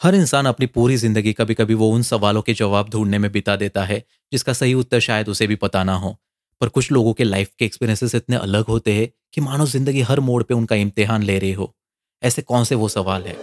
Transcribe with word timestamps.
हर 0.00 0.14
इंसान 0.14 0.46
अपनी 0.46 0.66
पूरी 0.66 0.96
ज़िंदगी 0.96 1.32
कभी 1.32 1.54
कभी 1.54 1.74
वो 1.74 1.88
उन 1.88 2.02
सवालों 2.02 2.42
के 2.42 2.52
जवाब 2.54 2.88
ढूँढने 2.90 3.18
में 3.18 3.30
बिता 3.32 3.56
देता 3.56 3.84
है, 3.84 4.02
जिसका 4.32 4.52
सही 4.52 4.74
उत्तर 4.74 5.00
शायद 5.00 5.28
उसे 5.28 5.46
भी 5.46 5.56
पता 5.56 5.82
ना 5.84 5.94
हो। 5.94 6.16
पर 6.60 6.68
कुछ 6.68 6.92
लोगों 6.92 7.12
के 7.12 7.24
लाइफ 7.24 7.50
के 7.58 7.64
एक्सपीरियंसेस 7.64 8.14
इतने 8.14 8.36
अलग 8.36 8.64
होते 8.64 8.92
हैं 8.92 9.08
कि 9.34 9.40
मानो 9.40 9.66
ज़िंदगी 9.66 10.00
हर 10.00 10.20
मोड़ 10.20 10.42
पे 10.42 10.54
उनका 10.54 10.76
इम्तिहान 10.76 11.22
ले 11.22 11.38
रही 11.38 11.52
हो। 11.52 11.74
ऐसे 12.22 12.42
कौन 12.42 12.64
से 12.64 12.74
वो 12.74 12.88
सवाल 12.88 13.22
है? 13.22 13.36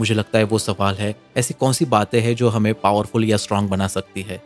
मुझे 0.00 0.14
लगता 0.14 0.38
है 0.38 0.44
वो 0.44 0.58
सवाल 0.58 0.94
है, 0.94 1.14
ऐसी 1.36 1.54
कौन 1.54 1.72
सी 1.72 1.84
बातें 1.84 2.20
हैं 2.20 2.34
जो 2.36 2.48
हमें 2.48 2.74
पावरफुल 2.74 3.24
या 3.24 3.36
स्ट्रांग 3.36 3.68
बना 3.68 3.86
सकती 3.88 4.22
है? 4.22 4.42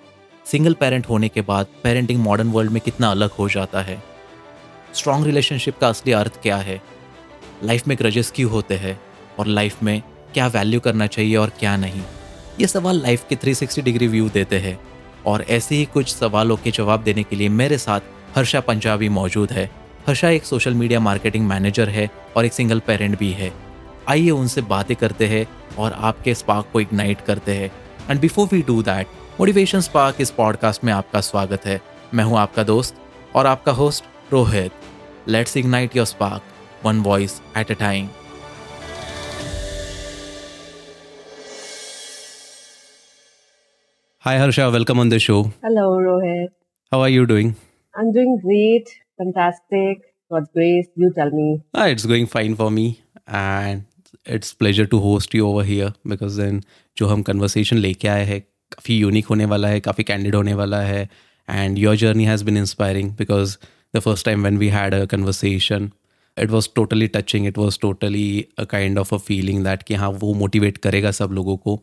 सिंगल 0.46 0.74
पेरेंट 0.74 1.08
होने 1.08 1.28
के 1.28 1.40
बाद 1.40 1.66
पेरेंटिंग 1.82 2.20
मॉडर्न 2.20 2.50
वर्ल्ड 2.50 2.72
में 2.72 2.80
कितना 2.80 3.10
अलग 3.10 3.30
हो 3.30 3.48
जाता 3.48 3.82
है? 3.82 4.02
स्ट्रांग 4.94 5.24
रिलेशनशिप 5.26 5.78
का 5.78 5.88
असली 5.88 6.12
अर्थ 6.12 6.40
क्या 6.42 6.56
है? 6.56 6.95
लाइफ 7.64 7.88
में 7.88 7.96
ग्रजेस 7.98 8.32
क्यों 8.36 8.50
होते 8.50 8.74
हैं? 8.74 9.00
और 9.38 9.46
लाइफ 9.46 9.82
में 9.82 10.02
क्या 10.34 10.46
वैल्यू 10.46 10.80
करना 10.80 11.06
चाहिए 11.06 11.36
और 11.36 11.48
क्या 11.48 11.76
नहीं? 11.76 12.02
ये 12.60 12.66
सवाल 12.66 13.02
लाइफ 13.02 13.24
के 13.28 13.36
360 13.36 13.82
डिग्री 13.82 14.08
व्यू 14.08 14.28
देते 14.28 14.58
हैं। 14.58 14.80
और 15.26 15.42
ऐसे 15.42 15.74
ही 15.74 15.84
कुछ 15.84 16.14
सवालों 16.14 16.56
के 16.56 16.70
जवाब 16.70 17.02
देने 17.02 17.22
के 17.22 17.36
लिए 17.36 17.48
मेरे 17.48 17.78
साथ 17.78 18.00
हर्षा 18.36 18.60
पंजाबी 18.60 19.08
मौजूद 19.08 19.52
है। 19.52 19.70
हर्षा 20.06 20.28
एक 20.28 20.44
सोशल 20.44 20.74
मीडिया 20.74 21.00
मार्केटिंग 21.00 21.46
मैनेजर 21.46 21.88
है 21.88 22.10
और 22.36 22.44
एक 22.44 22.52
सिंगल 22.52 22.80
पेरेंट 22.80 23.18
भी 23.18 23.32
है। 23.32 23.52
आइए 24.08 24.30
उनसे 24.30 24.60
बातें 24.60 24.96
करते 24.96 25.26
हैं 25.26 25.48
और 25.78 25.92
आपके 25.92 26.34
स्पार्क 26.34 26.66
को 26.72 26.80
इग्नाइट 26.80 27.20
करते 27.20 27.54
हैं। 27.54 27.70
And 28.10 28.20
before 28.20 28.48
we 28.52 28.62
do 28.62 28.82
that 28.82 29.06
motivation 29.40 29.80
spark 29.80 30.16
इस 30.20 30.30
पॉडकास्ट 30.30 30.84
में 30.84 30.92
आपका 30.92 31.20
स्वागत 31.20 31.66
है। 31.66 31.80
मैं 32.14 32.24
हूँ 32.24 32.38
आपका 32.38 32.62
दोस्त 32.62 32.94
और 33.34 33.46
आपका 33.46 33.72
host 33.72 34.04
Rohit. 34.32 34.72
Let's 35.28 35.56
ignite 35.56 35.96
your 35.96 36.06
spark 36.06 36.42
one 36.85 37.01
voice 37.01 37.41
at 37.55 37.69
a 37.69 37.75
time. 37.75 38.09
Hi 44.19 44.37
Harsha, 44.37 44.69
welcome 44.69 44.99
on 44.99 45.09
the 45.09 45.19
show. 45.19 45.51
Hello 45.63 45.97
Rohit. 45.97 46.49
How 46.91 47.01
are 47.01 47.09
you 47.09 47.25
doing? 47.25 47.55
I'm 47.95 48.11
doing 48.11 48.39
great, 48.43 48.89
fantastic. 49.17 50.01
God's 50.31 50.49
grace, 50.53 50.87
you 50.95 51.11
tell 51.13 51.31
me. 51.31 51.61
Ah, 51.73 51.87
it's 51.87 52.05
going 52.05 52.27
fine 52.27 52.55
for 52.55 52.69
me 52.71 53.01
and 53.27 53.85
it's 54.25 54.53
pleasure 54.53 54.85
to 54.85 54.99
host 54.99 55.33
you 55.33 55.47
over 55.47 55.63
here 55.63 55.93
because 56.05 56.37
then 56.37 56.61
जो 56.97 57.07
हम 57.07 57.23
conversation 57.23 57.77
लेके 57.77 58.07
आए 58.07 58.23
हैं 58.25 58.39
काफ़ी 58.73 58.97
unique 58.97 59.25
होने 59.25 59.45
वाला 59.53 59.67
है 59.67 59.79
काफ़ी 59.87 60.03
कैंडिड 60.03 60.35
होने 60.35 60.53
वाला 60.61 60.81
है 60.81 61.07
and 61.47 61.79
your 61.83 61.95
journey 62.03 62.27
has 62.31 62.43
been 62.49 62.57
inspiring 62.63 63.09
because 63.23 63.57
the 63.97 64.01
first 64.07 64.25
time 64.29 64.43
when 64.47 64.59
we 64.63 64.69
had 64.77 64.93
a 64.93 65.05
conversation 65.15 65.91
it 66.38 66.50
was 66.50 66.68
totally 66.76 67.06
touching 67.08 67.46
it 67.46 67.58
was 67.58 67.78
totally 67.82 68.46
a 68.58 68.64
kind 68.64 68.98
of 68.98 69.14
a 69.14 69.18
feeling 69.18 69.64
that 69.64 69.82
कि 69.82 69.94
हाँ 69.94 70.10
वो 70.10 70.34
मोटिवेट 70.34 70.78
करेगा 70.78 71.10
सब 71.10 71.30
लोगों 71.32 71.56
को। 71.56 71.80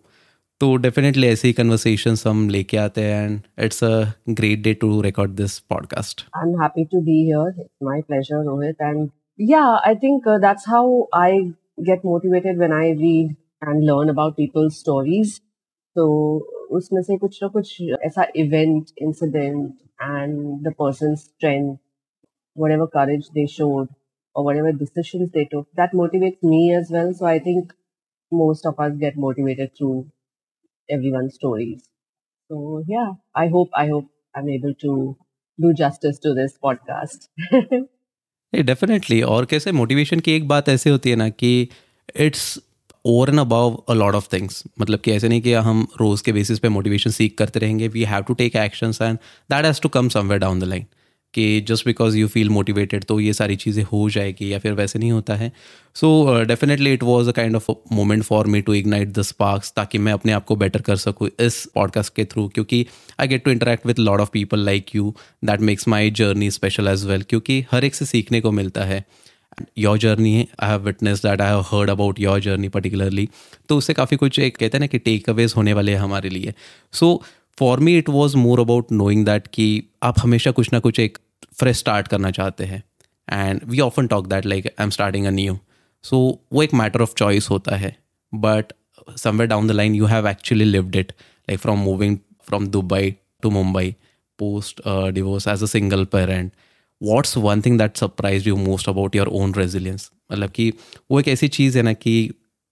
तो 0.62 0.76
डेफिनेटली 0.76 1.28
ऐसे 1.28 1.48
ही 1.48 1.54
कन्वर्सेशन 1.54 2.16
हम 2.28 2.50
लेके 2.50 2.78
आते 2.78 3.02
हैं 3.02 3.26
and 3.26 3.42
it's 3.59 3.84
a 3.84 4.12
great 4.30 4.62
day 4.64 4.74
to 4.74 5.02
record 5.02 5.31
this 5.31 5.58
podcast 5.59 6.26
I 6.38 6.50
am 6.50 6.62
happy 6.62 6.86
to 6.86 7.02
be 7.02 7.24
here 7.24 7.62
it's 7.62 7.76
my 7.84 8.02
pleasure 8.02 8.44
Rohit 8.44 8.81
and 8.81 9.09
yeah 9.40 9.64
I 9.88 9.96
think 9.96 10.28
that's 10.42 10.70
how 10.70 11.02
I 11.16 11.40
get 11.80 12.06
motivated 12.06 12.58
when 12.58 12.74
I 12.74 12.94
read 12.94 13.31
and 13.64 13.84
learn 13.84 14.09
about 14.09 14.34
people's 14.34 14.80
stories 14.80 15.40
तो 15.96 16.06
उसमें 16.72 17.02
से 17.02 17.18
कुछ 17.18 17.40
ना 17.44 17.48
कुछ 17.50 17.81
ऐसा 18.04 18.28
event 18.36 18.86
incident 18.98 19.74
and 20.02 20.38
the 20.68 20.74
person 20.80 21.16
strength 21.16 21.76
whatever 22.56 22.86
courage 22.88 23.28
they 23.36 23.44
showed 23.46 23.88
or 24.34 24.45
whatever 24.45 24.73
decisions 24.73 25.31
they 25.33 25.45
took, 25.45 25.67
that 25.75 25.93
motivates 25.93 26.43
me 26.43 26.75
as 26.75 26.91
well. 26.91 27.12
So 27.12 27.27
I 27.27 27.39
think 27.39 27.73
most 28.33 28.67
of 28.67 28.79
us 28.79 28.93
get 28.97 29.17
motivated 29.17 29.77
through 29.77 30.11
everyone's 30.89 31.34
stories. 31.34 31.83
So 32.51 32.84
yeah, 32.87 33.12
I 33.34 33.48
hope 33.48 33.71
I 33.75 33.89
hope 33.89 34.09
I'm 34.34 34.49
able 34.49 34.75
to 34.75 35.16
do 35.59 35.72
justice 35.75 36.19
to 36.21 36.34
this 36.34 36.59
podcast. 36.59 37.28
Definitely 38.53 39.21
और 39.22 39.44
कैसे 39.47 39.72
motivation 39.72 40.21
की 40.21 40.33
एक 40.33 40.47
बात 40.49 40.69
ऐसे 40.69 40.91
होती 40.91 41.11
है 41.11 41.16
ना 41.16 41.28
कि 41.28 41.50
it's 42.27 42.59
over 43.06 43.31
and 43.31 43.41
above 43.41 43.75
a 43.89 43.94
lot 43.94 44.15
of 44.15 44.33
things 44.33 44.62
मतलब 44.81 45.00
कि 45.00 45.12
ऐसे 45.12 45.28
नहीं 45.28 45.41
कि 45.43 45.53
हम 45.66 45.87
रोज़ 46.00 46.22
के 46.25 46.33
बेसिस 46.33 46.59
पे 46.59 46.69
मोटिवेशन 46.69 47.11
सीख 47.11 47.37
करते 47.39 47.61
रहेंगे 47.61 47.89
we 47.89 48.05
have 48.12 48.22
to 48.28 48.34
take 48.34 48.56
actions 48.56 49.03
and 49.03 49.19
that 49.50 49.65
has 49.65 49.81
to 49.83 49.89
come 49.99 50.09
somewhere 50.09 50.41
down 50.41 50.61
the 50.61 50.65
line 50.65 50.87
that 51.34 51.62
just 51.62 51.86
because 51.86 52.18
you 52.18 52.28
feel 52.28 52.50
motivated 52.50 53.04
तो 53.04 53.20
ये 53.20 53.34
सारी 53.34 53.56
चीज़ें 53.56 53.84
हो 53.84 54.10
जाएगी 54.10 54.52
या 54.54 54.60
फिर 54.60 54.74
वैसे 54.74 55.00
नहीं 55.00 55.12
होता 55.12 55.36
है। 55.36 55.52
So 55.96 56.44
definitely 56.44 56.94
it 56.94 57.04
was 57.04 57.30
a 57.30 57.32
kind 57.32 57.56
of 57.56 57.72
moment 57.92 58.24
for 58.24 58.48
me 58.48 58.62
to 58.62 58.74
ignite 58.74 59.10
the 59.10 59.22
sparks 59.22 59.74
ताकि 59.76 59.98
मैं 59.98 60.14
अपने 60.14 60.32
आप 60.32 60.46
को 60.46 60.56
बेटर 60.56 60.82
कर 60.82 60.96
सकूँ 60.96 61.30
इस 61.40 61.66
पॉडकास्ट 61.76 62.14
के 62.16 62.26
थ्रू 62.26 62.48
क्योंकि 62.48 62.86
I 63.20 63.28
get 63.28 63.44
to 63.44 63.52
interact 63.52 63.86
with 63.86 64.00
lot 64.00 64.20
of 64.20 64.30
people 64.34 64.66
like 64.66 64.96
you 64.96 65.14
that 65.46 65.62
makes 65.62 65.88
my 65.88 66.12
journey 66.12 66.52
special 66.52 66.88
as 66.88 67.06
well 67.06 67.24
क्योंकि 67.30 67.64
हर 67.72 67.86
एक 67.86 67.96
से 67.96 68.06
सीखने 68.06 68.42
को 68.42 68.52
मिलता 68.52 68.84
है। 68.84 69.04
योर 69.78 69.98
जर्नी 69.98 70.34
है 70.34 70.48
I 70.60 70.70
have 70.70 70.82
witness 70.82 71.22
that 71.26 71.42
I 71.42 71.50
have 71.50 71.60
heard 71.72 71.90
about 71.90 72.20
your 72.20 72.40
journey 72.40 72.70
particularly 72.70 73.28
तो 73.70 73.78
उससे 73.78 73.94
काफ़ी 73.94 74.18
कुछ 74.18 74.40
एक 74.40 74.58
कहते 74.58 74.78
हैं 74.78 74.80
ना 74.80 74.88
कि 74.88 75.00
टेक 75.00 75.30
अवेज 75.30 75.54
होने 75.58 75.74
वाले 75.74 75.92
हैं 75.92 76.00
हमारे 76.00 76.30
लिए। 76.30 76.54
So 76.94 77.22
for 77.58 77.80
me 77.80 77.97
it 77.97 78.09
was 78.09 78.38
more 78.38 78.59
about 78.59 78.91
knowing 78.91 79.25
that 79.25 79.47
कि 79.53 79.84
आप 80.03 80.19
हमेशा 80.19 80.52
कुछ 80.52 80.72
ना 80.74 80.80
कुछ 80.80 81.00
एक 81.00 81.18
फ्रेश 81.59 81.78
स्टार्ट 81.78 82.08
करना 82.08 82.31
चाहते 82.31 82.66
हैं। 82.66 82.84
And 83.28 83.62
we 83.66 83.80
often 83.80 84.08
talk 84.08 84.28
that 84.28 84.46
like 84.46 84.68
I 84.68 84.84
am 84.84 84.90
starting 84.90 85.25
a 85.25 85.30
new 85.31 85.58
so 86.03 86.18
वो 86.53 86.64
एक 86.64 86.74
मैटर 86.74 87.02
ऑफ़ 87.02 87.14
चॉइस 87.18 87.50
होता 87.50 87.75
है। 87.75 87.96
But 88.34 88.74
somewhere 89.18 89.50
down 89.50 89.68
the 89.68 89.72
line 89.72 89.96
you 89.96 90.06
have 90.06 90.28
actually 90.28 90.66
lived 90.66 90.96
it 90.96 91.12
like 91.12 91.59
from 91.59 91.80
moving 91.80 92.18
from 92.47 92.68
Dubai 92.68 93.12
to 93.41 93.50
Mumbai 93.50 93.96
post 94.40 94.81
divorce 95.14 95.47
as 95.47 95.64
a 95.64 95.66
single 95.66 96.06
parent 96.06 96.52
what's 97.02 97.38
one 97.38 97.62
thing 97.62 97.78
that 97.80 97.97
surprised 97.97 98.47
you 98.50 98.56
most 98.58 98.90
about 98.90 99.16
your 99.16 99.28
own 99.28 99.53
resilience 99.53 100.09
मतलब 100.31 100.50
कि 100.50 100.72
वो 101.12 101.20
एक 101.20 101.28
ऐसी 101.28 101.47
चीज़ 101.47 101.78
है 101.78 101.84
ना 101.84 101.94
कि 101.94 102.14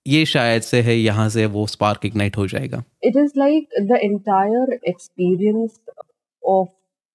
ये 0.06 0.25
शायद 0.25 0.62
से 0.62 0.81
है 0.81 0.95
यहाँ 0.95 1.28
से 1.29 1.45
वो 1.56 1.66
स्पार्क 1.67 2.06
इग्नाइट 2.06 2.38
हो 2.38 2.47
जाएगा 2.47 2.84
it 3.03 3.17
is 3.17 3.34
like 3.38 3.81
the 3.91 4.00
entire 4.03 4.79
experience 4.89 5.79
of 6.44 6.69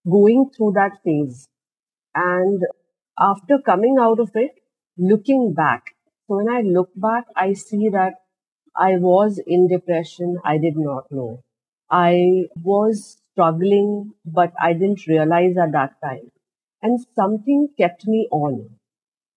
going 0.07 0.47
through 0.57 0.71
that 0.73 0.95
phase 0.95 1.45
And 2.15 2.63
after 3.19 3.59
coming 3.59 3.99
out 4.01 4.19
of 4.21 4.31
it, 4.35 4.53
looking 4.99 5.53
back, 5.53 5.95
so 6.27 6.37
when 6.37 6.49
I 6.49 6.63
look 6.63 6.89
back, 6.97 7.27
I 7.37 7.53
see 7.53 7.91
that 7.91 8.15
I 8.75 8.97
was 8.97 9.39
in 9.47 9.69
depression. 9.69 10.39
I 10.43 10.57
did 10.57 10.79
not 10.79 11.05
know. 11.11 11.43
I 11.91 12.47
was 12.63 13.19
struggling, 13.33 14.13
but 14.25 14.55
I 14.61 14.73
didn't 14.73 15.07
realize 15.07 15.59
at 15.59 15.73
that 15.73 15.93
time. 16.03 16.31
And 16.83 17.05
something 17.15 17.69
kept 17.79 18.07
me 18.07 18.29
on. 18.31 18.76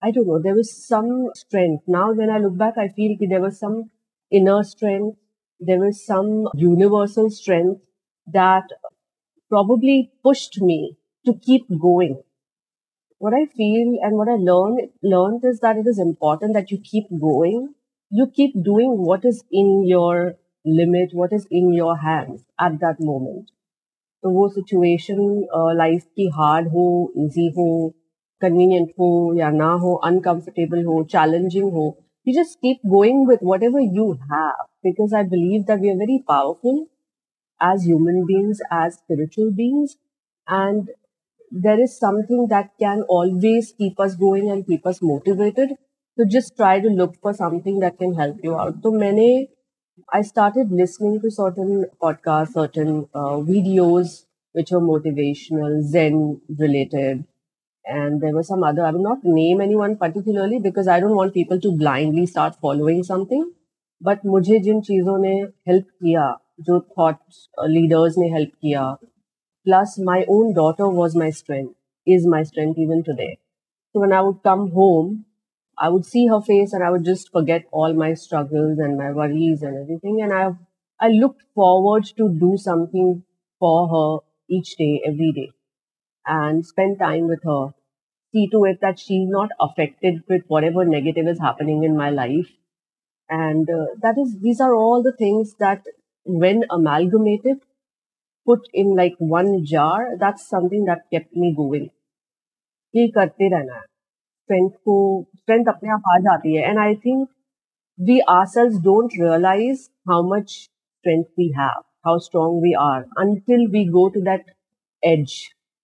I 0.02 0.10
don't 0.10 0.26
know. 0.26 0.40
There 0.42 0.54
was 0.54 0.72
some 0.86 1.30
strength. 1.34 1.84
Now, 1.86 2.12
when 2.12 2.30
I 2.30 2.38
look 2.38 2.56
back, 2.56 2.76
I 2.76 2.88
feel 2.88 3.16
there 3.20 3.40
was 3.40 3.58
some 3.58 3.90
inner 4.30 4.62
strength. 4.62 5.18
There 5.60 5.78
was 5.78 6.04
some 6.04 6.48
universal 6.54 7.30
strength 7.30 7.80
that 8.26 8.64
probably 9.48 10.12
pushed 10.22 10.60
me 10.60 10.96
to 11.26 11.34
keep 11.34 11.66
going 11.80 12.22
what 13.24 13.34
I 13.34 13.46
feel 13.46 13.98
and 14.02 14.16
what 14.18 14.28
I 14.28 14.36
learned 14.46 14.90
learned 15.02 15.44
is 15.50 15.60
that 15.60 15.78
it 15.82 15.86
is 15.86 15.98
important 15.98 16.54
that 16.54 16.70
you 16.70 16.78
keep 16.78 17.06
going. 17.20 17.74
You 18.10 18.26
keep 18.38 18.52
doing 18.62 18.98
what 19.10 19.24
is 19.24 19.42
in 19.50 19.86
your 19.86 20.34
limit, 20.64 21.14
what 21.20 21.32
is 21.32 21.46
in 21.50 21.72
your 21.72 21.96
hands 21.96 22.44
at 22.60 22.80
that 22.80 23.00
moment. 23.00 23.50
तो 24.22 24.30
वो 24.34 24.48
situation 24.48 25.18
life 25.78 26.04
की 26.16 26.26
hard 26.34 26.68
हो 26.74 26.84
easy 27.24 27.48
हो 27.56 27.66
convenient 28.41 28.89
हो 28.99 29.09
या 29.35 29.49
ना 29.51 29.71
हो 29.81 29.93
uncomfortable 30.05 30.83
हो 30.85 31.03
चैलेंजिंग 31.11 31.71
हो 31.73 31.85
you 32.27 32.33
just 32.33 32.57
keep 32.59 32.87
going 32.87 33.27
with 33.27 33.39
whatever 33.63 33.81
you 33.97 34.11
have 34.23 34.63
because 34.83 35.15
I 35.15 35.23
believe 35.29 35.63
that 35.67 35.79
we 35.81 35.89
are 35.89 35.97
very 35.97 36.17
powerful 36.27 36.79
as 37.61 37.85
human 37.85 38.23
beings 38.25 38.61
as 38.73 38.91
spiritual 38.93 39.51
beings 39.55 39.97
and 40.47 40.89
there 41.51 41.79
is 41.81 41.91
something 41.91 42.47
that 42.49 42.65
can 42.79 43.01
always 43.11 43.71
keep 43.71 44.01
us 44.01 44.15
going 44.19 44.49
and 44.49 44.63
keep 44.65 44.87
us 44.87 44.99
motivated 45.03 45.73
तो 46.17 46.25
just 46.29 46.55
try 46.55 46.81
to 46.81 46.89
look 46.95 47.13
for 47.23 47.33
something 47.33 47.79
that 47.81 47.93
can 47.99 48.19
help 48.19 48.45
you 48.45 48.53
out 48.55 48.81
तो 48.83 48.91
मैंने 48.93 49.29
I 50.09 50.23
started 50.23 50.71
listening 50.73 51.19
to 51.21 51.29
certain 51.31 51.83
podcast 52.01 52.53
certain 52.53 53.03
videos 53.45 54.17
which 54.55 54.73
are 54.73 54.79
motivational 54.83 55.81
zen 55.91 56.21
related 56.61 57.23
and 57.86 58.20
there 58.20 58.34
were 58.34 58.42
some 58.42 58.64
other. 58.64 58.84
I 58.84 58.90
will 58.90 59.02
not 59.02 59.24
name 59.24 59.60
anyone 59.60 59.96
particularly 59.96 60.58
because 60.58 60.88
I 60.88 61.00
don't 61.00 61.16
want 61.16 61.34
people 61.34 61.60
to 61.60 61.72
blindly 61.72 62.26
start 62.26 62.56
following 62.60 63.02
something. 63.02 63.50
But 64.00 64.24
मुझे 64.26 64.58
जिन 64.60 64.80
चीजों 64.88 65.18
ने 65.18 65.34
help 65.68 65.86
किया 66.02 66.24
जो 66.68 66.80
thought 66.98 67.16
leaders 67.74 68.18
ने 68.18 68.28
help 68.34 68.52
किया 68.62 68.96
Plus, 69.66 69.98
my 69.98 70.24
own 70.28 70.52
daughter 70.54 70.88
was 70.88 71.14
my 71.16 71.30
strength, 71.30 71.74
is 72.06 72.26
my 72.26 72.42
strength 72.42 72.78
even 72.78 73.02
today. 73.02 73.38
So 73.92 74.00
when 74.00 74.12
I 74.12 74.20
would 74.20 74.42
come 74.42 74.70
home, 74.70 75.26
I 75.78 75.88
would 75.88 76.04
see 76.06 76.26
her 76.28 76.40
face 76.40 76.72
and 76.72 76.84
I 76.84 76.90
would 76.90 77.04
just 77.04 77.30
forget 77.32 77.64
all 77.72 77.94
my 77.94 78.14
struggles 78.14 78.78
and 78.78 78.98
my 78.98 79.10
worries 79.12 79.62
and 79.62 79.76
everything. 79.76 80.20
And 80.22 80.32
I, 80.32 80.50
I 81.00 81.08
looked 81.08 81.42
forward 81.54 82.04
to 82.18 82.28
do 82.28 82.56
something 82.56 83.24
for 83.58 83.88
her 83.94 84.24
each 84.48 84.76
day, 84.76 85.02
every 85.06 85.32
day, 85.32 85.50
and 86.28 86.64
spend 86.66 86.98
time 86.98 87.28
with 87.28 87.42
her. 87.44 87.74
See 88.34 88.48
to 88.48 88.64
it 88.64 88.80
that 88.80 88.98
she's 88.98 89.28
not 89.28 89.50
affected 89.60 90.22
with 90.28 90.42
whatever 90.48 90.84
negative 90.84 91.28
is 91.28 91.40
happening 91.40 91.84
in 91.84 91.96
my 91.96 92.10
life. 92.10 92.48
And 93.30 93.68
uh, 93.70 93.86
that 94.02 94.16
is, 94.18 94.36
these 94.40 94.60
are 94.60 94.74
all 94.74 95.02
the 95.02 95.12
things 95.12 95.54
that, 95.58 95.82
when 96.26 96.64
amalgamated, 96.70 97.58
put 98.46 98.60
in 98.72 98.94
like 98.96 99.14
one 99.18 99.64
jar, 99.64 100.16
that's 100.18 100.48
something 100.48 100.84
that 100.86 101.10
kept 101.12 101.34
me 101.34 101.54
going. 101.56 101.90
ये 102.96 103.06
करते 103.14 103.48
रहना 103.50 103.74
है 103.74 103.80
strength 104.44 104.70
को 104.88 104.96
strength 105.36 105.66
अपने 105.68 105.90
आप 105.92 106.02
आ 106.12 106.18
जाती 106.24 106.54
है 106.56 106.68
and 106.70 106.78
I 106.78 106.94
think 107.04 107.28
we 107.98 108.18
ourselves 108.54 108.76
don't 108.84 109.12
realise 109.20 109.88
how 110.08 110.22
much 110.34 110.50
strength 110.50 111.24
we 111.38 111.46
have 111.58 111.80
how 112.06 112.18
strong 112.26 112.62
we 112.62 112.72
are 112.80 113.00
until 113.24 113.66
we 113.72 113.84
go 113.96 114.08
to 114.14 114.20
that 114.28 114.50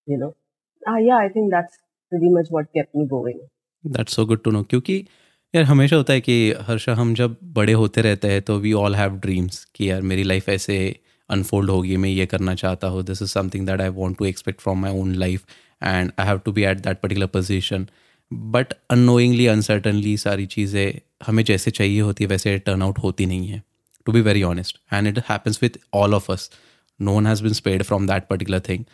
edge 0.08 0.14
you 0.14 0.18
know 0.20 0.98
yeah 1.00 1.18
I 1.18 1.30
think 1.30 1.52
that's 1.52 1.80
pretty 2.12 2.30
much 2.34 2.50
what 2.56 2.68
kept 2.78 2.98
me 2.98 3.04
going. 3.12 3.38
That's 3.84 4.16
so 4.16 4.26
good 4.26 4.42
to 4.44 4.52
know 4.52 4.62
क्योंकि 4.64 4.96
यार 5.54 5.64
हमेशा 5.64 5.96
होता 5.96 6.14
है 6.14 6.22
कि 6.22 6.36
हर्षा, 6.68 6.94
हम 6.94 7.14
जब 7.16 7.36
बड़े 7.54 7.74
होते 7.74 8.02
रहते 8.02 8.28
हैं 8.28 8.42
तो 8.42 8.58
वी 8.60 8.74
ऑल 8.74 8.96
हैव 8.96 9.16
ड्रीम्स 9.20 9.64
कि 9.76 9.90
यार 9.90 10.02
मेरी 10.02 10.24
लाइफ 10.24 10.50
ऐसे 10.50 10.78
अनफोल्ड 11.30 11.70
होगी, 11.70 11.96
मैं 11.98 12.10
ये 12.10 12.26
करना 12.26 12.56
चाहता 12.56 12.88
हूँ 12.88 13.04
this 13.04 13.22
is 13.22 13.30
something 13.30 13.66
that 13.68 13.82
I 13.82 13.90
want 13.96 14.18
to 14.18 14.26
expect 14.26 14.62
from 14.62 14.82
my 14.82 15.00
own 15.00 15.14
life 15.16 15.46
and 15.84 16.12
I 16.20 16.26
have 16.28 16.40
to 16.46 16.52
be 16.52 16.64
at 16.64 16.80
that 16.80 17.00
particular 17.02 17.28
position 17.38 17.88
but 18.54 18.74
unknowingly 18.92 19.48
uncertainly 19.48 20.16
सारी 20.18 20.46
चीज़ें 20.56 21.00
हमें 21.28 21.44
जैसे 21.44 21.72
चाहिए 21.72 22.02
होती 22.02 22.24
है, 22.24 22.28
वैसे 22.30 22.58
टर्न 22.60 22.82
आउट 22.82 23.00
होती 23.00 23.26
नहीं 23.26 23.48
है 23.48 23.62
to 24.06 24.12
be 24.12 24.22
very 24.22 24.44
honest 24.44 24.80
and 24.94 25.08
it 25.08 25.20
happens 25.30 25.64
with 25.64 25.80
all 25.94 26.14
of 26.14 26.32
us 26.32 26.50
no 27.00 27.16
one 27.16 27.28
has 27.28 27.44
been 27.44 27.54
spared 27.54 27.84
from 27.84 28.08
that 28.08 28.28
particular 28.30 28.60
thing 28.70 28.86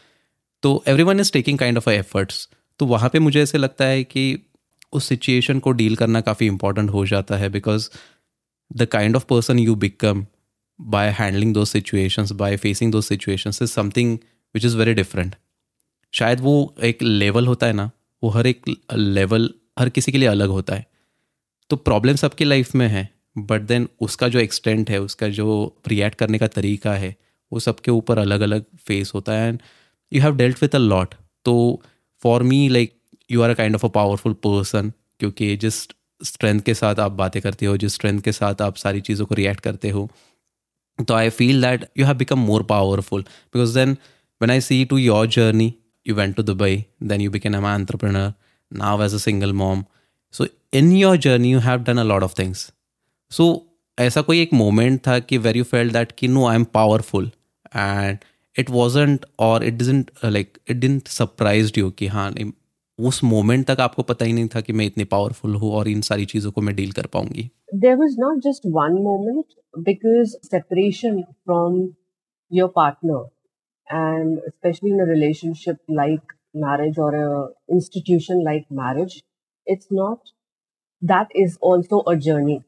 तो 0.63 0.83
every 0.87 1.03
one 1.03 1.19
is 1.19 1.31
taking 1.31 1.59
kind 1.59 1.77
of 1.77 1.89
efforts 1.89 2.47
तो 2.79 2.85
वहाँ 2.85 3.09
पे 3.09 3.19
मुझे 3.19 3.41
ऐसे 3.41 3.57
लगता 3.57 3.85
है 3.85 4.03
कि 4.03 4.23
उस 4.93 5.05
सिचुएशन 5.05 5.59
को 5.59 5.71
डील 5.71 5.95
करना 5.95 6.21
काफ़ी 6.21 6.47
इंपॉर्टेंट 6.47 6.89
हो 6.89 7.05
जाता 7.05 7.37
है 7.37 7.49
because 7.49 7.89
the 8.71 8.85
kind 8.85 9.15
of 9.15 9.25
person 9.25 9.59
you 9.59 9.75
become 9.75 10.25
by 10.81 11.09
handling 11.09 11.53
those 11.53 11.65
situations 11.65 12.31
by 12.31 12.57
facing 12.57 12.91
those 12.91 13.01
situations 13.01 13.61
is 13.61 13.71
something 13.71 14.17
which 14.55 14.65
is 14.65 14.77
very 14.77 14.93
different 14.93 15.35
शायद 16.13 16.39
वो 16.39 16.75
एक 16.83 17.01
लेवल 17.03 17.47
होता 17.47 17.67
है 17.67 17.73
ना, 17.73 17.89
वो 18.23 18.29
हर 18.29 18.47
एक 18.47 18.61
लेवल 18.93 19.49
हर 19.79 19.89
किसी 19.89 20.11
के 20.11 20.17
लिए 20.17 20.27
अलग 20.27 20.49
होता 20.49 20.75
है। 20.75 20.85
तो 21.69 21.75
प्रॉब्लम 21.75 22.15
सबकी 22.15 22.45
लाइफ 22.45 22.75
में 22.75 22.87
है 22.87 23.09
बट 23.37 23.61
देन 23.61 23.87
उसका 24.01 24.27
जो 24.27 24.39
एक्सटेंट 24.39 24.89
है, 24.89 24.99
उसका 25.01 25.27
जो 25.29 25.75
रिएक्ट 25.87 26.17
करने 26.17 26.37
का 26.37 26.47
तरीका 26.47 26.93
है, 26.93 27.15
वो 27.51 27.59
सबके 27.59 27.91
ऊपर 27.91 28.17
अलग 28.17 28.41
अलग 28.41 28.65
फेस 28.77 29.11
होता 29.15 29.33
है 29.33 29.47
and 29.49 29.61
you 30.13 30.21
have 30.21 30.35
dealt 30.35 30.61
with 30.61 30.75
a 30.75 30.79
lot 30.79 31.15
तो 31.45 31.55
for 32.21 32.43
me 32.43 32.67
like 32.69 32.93
you 33.29 33.41
are 33.41 33.49
a 33.49 33.53
kind 33.53 33.75
of 33.75 33.85
a 33.85 33.89
powerful 33.89 34.33
person 34.43 34.91
क्योंकि 35.19 35.55
जिस 35.57 35.81
स्ट्रेंथ 36.21 36.61
के 36.61 36.73
साथ 36.73 36.99
आप 36.99 37.11
बातें 37.11 37.41
करते 37.41 37.65
हो 37.65 37.75
जिस 37.77 37.93
स्ट्रेंथ 37.93 38.21
के 38.21 38.31
साथ 38.31 38.61
आप 38.61 38.75
सारी 38.75 39.01
चीज़ों 39.01 39.25
को 39.25 39.35
रिएक्ट 39.35 39.59
करते 39.59 39.89
हो 39.89 40.09
तो 40.99 41.13
I 41.13 41.29
feel 41.31 41.61
that 41.61 41.85
you 41.97 42.05
have 42.05 42.17
become 42.17 42.39
more 42.45 42.63
powerful 42.63 43.21
because 43.21 43.75
then 43.75 43.97
when 44.41 44.49
I 44.49 44.59
see 44.59 44.85
to 44.85 44.97
your 44.97 45.27
journey, 45.27 45.77
you 46.05 46.15
went 46.15 46.35
to 46.35 46.43
Dubai, 46.43 46.85
then 47.01 47.21
you 47.21 47.29
became 47.29 47.55
an 47.55 47.65
entrepreneur, 47.71 48.31
now 48.71 49.03
as 49.03 49.13
a 49.13 49.17
single 49.17 49.53
mom 49.53 49.83
so 50.33 50.45
in 50.73 50.91
your 50.91 51.15
journey 51.17 51.51
you 51.51 51.59
have 51.59 51.79
done 51.83 51.97
a 51.97 52.03
lot 52.03 52.23
of 52.23 52.33
things 52.37 52.59
so 53.31 53.45
ऐसा 53.97 54.21
कोई 54.21 54.41
एक 54.41 54.53
moment 54.53 54.99
था 55.07 55.17
कि 55.19 55.37
where 55.37 55.57
you 55.57 55.63
felt 55.63 55.91
that 55.91 56.11
कि 56.17 56.27
no 56.27 56.45
I 56.47 56.55
am 56.55 56.63
powerful 56.73 57.29
and 57.75 58.17
it 58.58 58.70
wasn't 58.70 59.26
और 59.38 59.64
it 59.64 59.74
doesn't 59.74 60.10
like 60.24 60.58
it 60.70 60.76
didn't 60.76 61.08
surprise 61.08 61.72
you 61.78 61.90
कि 61.98 62.06
हाँ 62.06 62.30
उस 62.98 63.22
मोमेंट 63.24 63.66
तक 63.66 63.80
आपको 63.80 64.02
पता 64.02 64.24
ही 64.24 64.32
नहीं 64.32 64.48
था 64.54 64.60
कि 64.60 64.72
मैं 64.72 64.86
इतनी 64.86 65.04
पावरफुल 65.04 65.54
हूँ 65.54 65.72
और 65.72 65.88
इन 65.88 66.00
सारी 66.00 66.24
चीज़ों 66.24 66.50
को 66.52 66.60
मैं 66.60 66.74
डील 66.76 66.92
कर 66.92 67.06
पाऊंगी 67.16 67.50
there 67.82 67.96
was 68.00 68.12
not 68.22 68.42
just 68.42 68.66
one 68.74 68.96
moment 69.04 69.54
because 69.86 70.34
separation 70.50 71.16
from 71.44 71.78
your 72.50 72.68
partner 72.76 73.18
and 73.88 74.38
especially 74.50 74.92
in 74.92 75.00
a 75.00 75.08
relationship 75.08 75.80
like 75.88 76.34
marriage 76.54 77.00
or 77.06 77.10
a 77.14 77.48
institution 77.78 78.44
like 78.44 78.70
marriage 78.70 79.16
it's 79.66 79.90
not 79.90 80.32
that 81.02 81.36
is 81.44 81.58
also 81.70 82.02
a 82.14 82.16
journey 82.28 82.58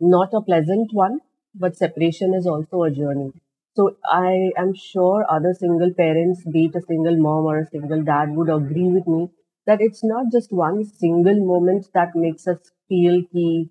not 0.00 0.38
a 0.40 0.42
pleasant 0.50 0.92
one 0.92 1.18
but 1.54 1.76
separation 1.76 2.34
is 2.34 2.46
also 2.46 2.82
a 2.84 2.90
journey 2.90 3.30
So 3.75 3.97
I 4.05 4.51
am 4.57 4.73
sure 4.73 5.25
other 5.29 5.53
single 5.53 5.93
parents, 5.93 6.43
be 6.45 6.65
it 6.65 6.75
a 6.75 6.81
single 6.81 7.15
mom 7.17 7.45
or 7.45 7.59
a 7.59 7.67
single 7.67 8.01
dad, 8.03 8.35
would 8.35 8.49
agree 8.49 8.89
with 8.89 9.05
me 9.07 9.29
that 9.67 9.81
it's 9.81 10.03
not 10.03 10.31
just 10.31 10.51
one 10.51 10.83
single 10.85 11.45
moment 11.45 11.89
that 11.93 12.15
makes 12.15 12.47
us 12.47 12.71
feel 12.89 13.21
he, 13.31 13.69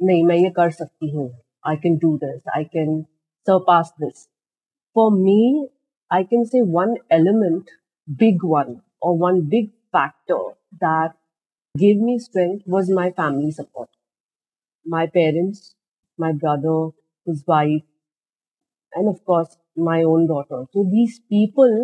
nahi 0.00 0.24
main. 0.24 1.32
I 1.64 1.76
can 1.76 1.98
do 1.98 2.18
this. 2.20 2.42
I 2.54 2.64
can 2.64 3.06
surpass 3.46 3.90
this. 3.98 4.28
For 4.94 5.10
me, 5.10 5.68
I 6.10 6.24
can 6.24 6.46
say 6.46 6.62
one 6.62 6.96
element, 7.10 7.70
big 8.16 8.42
one, 8.42 8.82
or 9.00 9.16
one 9.18 9.42
big 9.48 9.72
factor 9.92 10.40
that 10.80 11.14
gave 11.78 11.98
me 11.98 12.18
strength 12.18 12.66
was 12.66 12.90
my 12.90 13.10
family 13.12 13.50
support. 13.52 13.90
My 14.84 15.06
parents, 15.06 15.76
my 16.16 16.32
brother, 16.32 16.90
his 17.24 17.44
wife, 17.46 17.82
and 18.94 19.08
of 19.08 19.24
course 19.24 19.56
my 19.76 20.02
own 20.02 20.26
daughter 20.26 20.64
so 20.72 20.84
these 20.92 21.20
people 21.30 21.74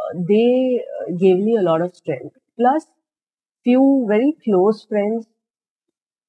uh, 0.00 0.12
they 0.28 0.80
uh, 1.00 1.12
gave 1.24 1.38
me 1.38 1.56
a 1.56 1.62
lot 1.70 1.80
of 1.82 1.94
strength 1.94 2.36
plus 2.58 2.86
few 3.64 4.06
very 4.08 4.32
close 4.44 4.84
friends 4.84 5.26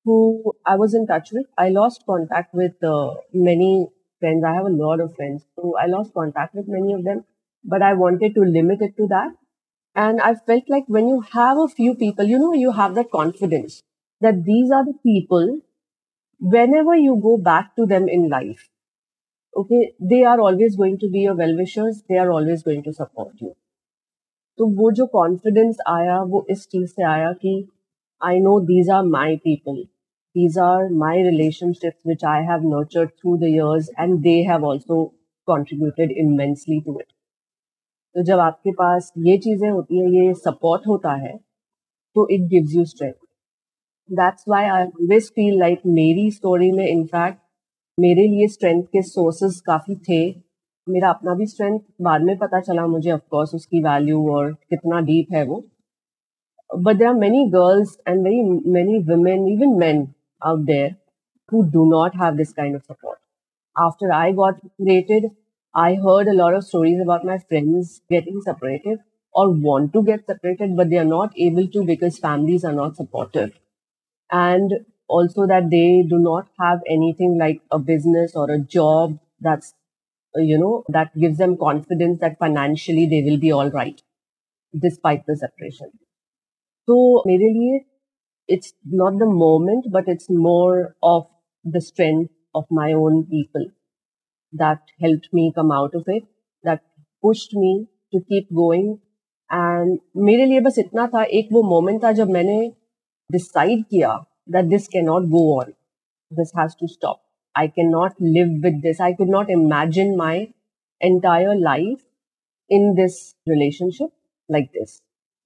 who 0.04 0.54
I 0.66 0.76
was 0.76 0.94
in 0.94 1.08
touch 1.08 1.30
with. 1.32 1.46
I 1.58 1.70
lost 1.70 2.06
contact 2.06 2.54
with 2.54 2.84
uh, 2.84 3.16
many 3.34 3.88
friends. 4.20 4.44
I 4.44 4.54
have 4.54 4.66
a 4.66 4.70
lot 4.84 5.00
of 5.00 5.16
friends, 5.16 5.46
so 5.56 5.76
I 5.82 5.88
lost 5.88 6.14
contact 6.14 6.56
with 6.56 6.68
many 6.68 6.94
of 6.94 7.04
them. 7.04 7.26
But 7.64 7.82
I 7.82 7.94
wanted 7.94 8.36
to 8.36 8.42
limit 8.42 8.82
it 8.82 8.96
to 8.98 9.08
that. 9.08 9.32
And 9.96 10.22
I 10.22 10.36
felt 10.36 10.66
like 10.70 10.86
when 10.88 11.08
you 11.08 11.22
have 11.22 11.58
a 11.58 11.68
few 11.68 11.96
people, 11.96 12.26
you 12.26 12.38
know, 12.38 12.54
you 12.54 12.72
have 12.72 12.96
that 12.96 13.12
confidence 13.12 13.82
that 14.22 14.44
these 14.46 14.72
are 14.72 14.86
the 14.86 14.94
people, 15.04 15.60
whenever 16.40 16.96
you 16.96 17.20
go 17.22 17.38
back 17.38 17.76
to 17.76 17.86
them 17.86 18.08
in 18.10 18.30
life, 18.30 18.70
okay, 19.56 19.84
they 20.04 20.24
are 20.24 20.40
always 20.40 20.76
going 20.78 20.98
to 21.00 21.10
be 21.10 21.26
your 21.26 21.38
well 21.38 21.56
wishers, 21.58 22.02
they 22.04 22.18
are 22.18 22.32
always 22.32 22.64
going 22.64 22.84
to 22.84 22.94
support 22.94 23.42
you. 23.42 23.54
तो 24.60 24.66
वो 24.76 24.92
जो 24.98 25.06
confidence 25.14 25.78
आया 25.88 26.22
वो 26.24 26.46
इस 26.50 26.68
चीज़ 26.72 26.90
से 26.90 27.04
आया 27.04 27.32
कि 27.42 27.54
I 28.22 28.40
know 28.40 28.60
these 28.66 28.90
are 28.90 29.04
my 29.06 29.36
people 29.38 29.84
these 30.36 30.58
are 30.60 30.90
my 30.94 31.24
relationships 31.24 32.08
which 32.08 32.24
I 32.26 32.44
have 32.46 32.68
nurtured 32.68 33.10
through 33.10 33.36
the 33.38 33.50
years 33.50 33.90
and 34.00 34.18
they 34.24 34.36
have 34.50 34.66
also 34.66 35.04
contributed 35.48 36.12
immensely 36.18 36.80
to 36.82 37.00
it 37.00 37.08
तो 38.16 38.24
जब 38.24 38.40
आपके 38.40 38.72
पास 38.74 39.12
ये 39.20 39.38
चीज़ें 39.38 39.70
होती 39.70 40.00
है 40.00 40.10
ये 40.14 40.34
सपोर्ट 40.34 40.88
होता 40.88 41.14
है 41.24 41.38
तो 42.16 42.28
it 42.32 42.48
gives 42.50 42.76
you 42.76 42.86
strength 42.86 43.14
that's 44.10 44.46
why 44.50 44.66
I 44.66 44.84
always 44.84 45.30
feel 45.36 45.60
like 45.60 45.82
मेरी 45.96 46.30
स्टोरी 46.32 46.72
में 46.72 46.88
इनफैक्ट 46.88 47.40
मेरे 47.98 48.28
लिए 48.28 48.48
स्ट्रेंथ 48.48 48.84
के 48.94 49.02
सोर्सेस 49.02 49.60
काफ़ी 49.66 49.96
थे। 50.10 50.20
मेरा 50.88 51.10
अपना 51.10 51.34
भी 51.36 51.46
स्ट्रेंथ 51.48 51.80
बाद 52.02 52.22
में 52.22 52.38
पता 52.38 52.60
चला 52.62 52.86
मुझे 52.88 53.12
ऑफकोर्स 53.12 53.54
उसकी 53.56 53.82
वैल्यू 53.84 54.28
और 54.32 54.52
कितना 54.70 55.00
डीप 55.02 55.28
है 55.34 55.44
वो। 55.46 55.64
But 56.70 56.96
there 56.98 57.08
are 57.08 57.14
many 57.14 57.46
girls 57.52 57.98
and 58.08 58.24
very 58.24 58.42
many 58.72 58.98
women 59.10 59.48
even 59.48 59.78
man 59.80 60.08
out 60.42 60.66
there 60.66 60.96
who 61.52 61.62
do 61.72 61.86
not 61.92 62.16
have 62.24 62.36
this 62.36 62.52
kind 62.54 62.76
of 62.76 62.84
support 62.84 63.20
after 63.76 64.12
I 64.14 64.34
got 64.34 64.58
separated 64.58 65.30
I 65.76 65.96
heard 66.06 66.30
a 66.30 66.34
lot 66.34 66.56
of 66.56 66.64
stories 66.64 67.00
about 67.02 67.26
my 67.26 67.38
friends 67.40 68.00
getting 68.12 68.42
separated 68.42 69.00
or 69.36 69.56
want 69.62 69.92
to 69.94 70.02
get 70.02 70.22
separated 70.22 70.76
but 70.76 70.88
they 70.88 70.98
are 70.98 71.06
not 71.06 71.40
able 71.48 71.68
to 71.74 71.84
because 71.86 72.20
families 72.22 72.68
are 72.68 72.74
not 72.74 72.94
supportive 72.96 73.50
and 74.30 74.78
also 75.09 75.47
that 75.47 75.71
they 75.71 76.05
do 76.09 76.19
not 76.19 76.49
have 76.59 76.81
anything 76.89 77.37
like 77.39 77.61
a 77.71 77.79
business 77.79 78.33
or 78.35 78.51
a 78.51 78.59
job 78.59 79.19
that's 79.41 79.75
you 80.37 80.59
know, 80.59 80.85
that 80.89 81.11
gives 81.19 81.39
them 81.39 81.57
confidence 81.57 82.21
that 82.21 82.39
financially 82.39 83.07
they 83.07 83.29
will 83.29 83.39
be 83.39 83.53
all 83.53 83.71
right 83.71 84.01
despite 84.79 85.25
the 85.27 85.37
separation. 85.37 85.91
So, 86.89 87.23
मेरे 87.27 87.51
लिए 87.53 87.81
it's 88.49 88.73
not 88.85 89.19
the 89.19 89.27
moment, 89.27 89.87
but 89.91 90.09
it's 90.09 90.29
more 90.29 90.97
of 91.03 91.27
the 91.65 91.81
strength 91.81 92.33
of 92.55 92.65
my 92.71 92.93
own 92.93 93.27
people 93.27 93.67
that 94.53 94.81
helped 95.01 95.29
me 95.33 95.53
come 95.55 95.71
out 95.71 95.95
of 95.95 96.05
it, 96.07 96.25
that 96.65 96.83
pushed 97.23 97.55
me 97.55 97.87
to 98.13 98.21
keep 98.29 98.49
going. 98.53 98.99
And 99.51 99.99
मेरे 100.17 100.47
लिए 100.47 100.61
बस 100.61 100.79
इतना 100.79 101.07
था 101.15 101.23
एक 101.39 101.49
वो 101.53 101.63
moment 101.69 102.03
था 102.05 102.13
जब 102.13 102.31
मैंने 102.31 102.59
डिसाइड 103.33 103.85
किया 103.91 104.13
that 104.48 104.70
this 104.70 104.88
cannot 104.88 105.30
go 105.32 105.60
on. 105.60 105.74
This 106.32 106.52
has 106.56 106.76
to 106.76 106.88
stop. 106.88 107.22
I 107.56 107.68
cannot 107.68 108.20
live 108.20 108.64
with 108.64 108.82
this. 108.82 109.00
I 109.00 109.14
could 109.14 109.30
not 109.30 109.50
imagine 109.50 110.18
my 110.18 110.50
entire 111.00 111.56
life 111.56 112.02
in 112.70 112.96
this 112.96 113.36
relationship 113.48 114.10
like 114.50 114.72
this. 114.74 115.02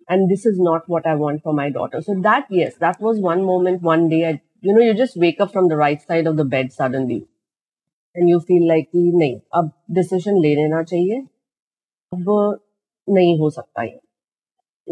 And 0.08 0.30
this 0.30 0.46
is 0.46 0.60
not 0.60 0.90
what 0.90 1.06
I 1.06 1.16
want 1.16 1.44
for 1.44 1.54
my 1.54 1.70
daughter. 1.70 2.02
So 2.02 2.16
that, 2.22 2.48
yes, 2.50 2.76
that 2.76 3.00
was 3.00 3.20
one 3.20 3.44
moment, 3.44 3.82
one 3.82 4.10
day. 4.10 4.28
I, 4.28 4.42
you 4.62 4.74
know, 4.74 4.82
you 4.82 4.94
just 4.96 5.16
wake 5.16 5.40
up 5.40 5.52
from 5.52 5.68
the 5.68 5.78
right 5.78 6.02
side 6.02 6.26
of 6.26 6.36
the 6.36 6.46
bed 6.46 6.74
suddenly 6.74 7.28
and 8.16 8.28
you 8.28 8.40
feel 8.40 8.68
like, 8.68 8.90
no, 8.94 9.42
ab 9.54 9.72
decision 9.92 10.36
le 10.36 10.54
lena 10.60 10.84
chahiye. 10.92 11.28
Ab 12.14 12.30
nahi 13.18 13.38
ho 13.40 13.50
sakta 13.50 13.82
hai. 13.82 14.00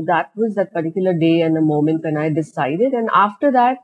That 0.09 0.31
was 0.35 0.55
that 0.55 0.73
particular 0.73 1.13
day 1.13 1.41
and 1.41 1.57
a 1.57 1.61
moment 1.61 2.03
when 2.03 2.17
I 2.17 2.29
decided. 2.29 2.93
And 2.93 3.09
after 3.13 3.51
that, 3.51 3.79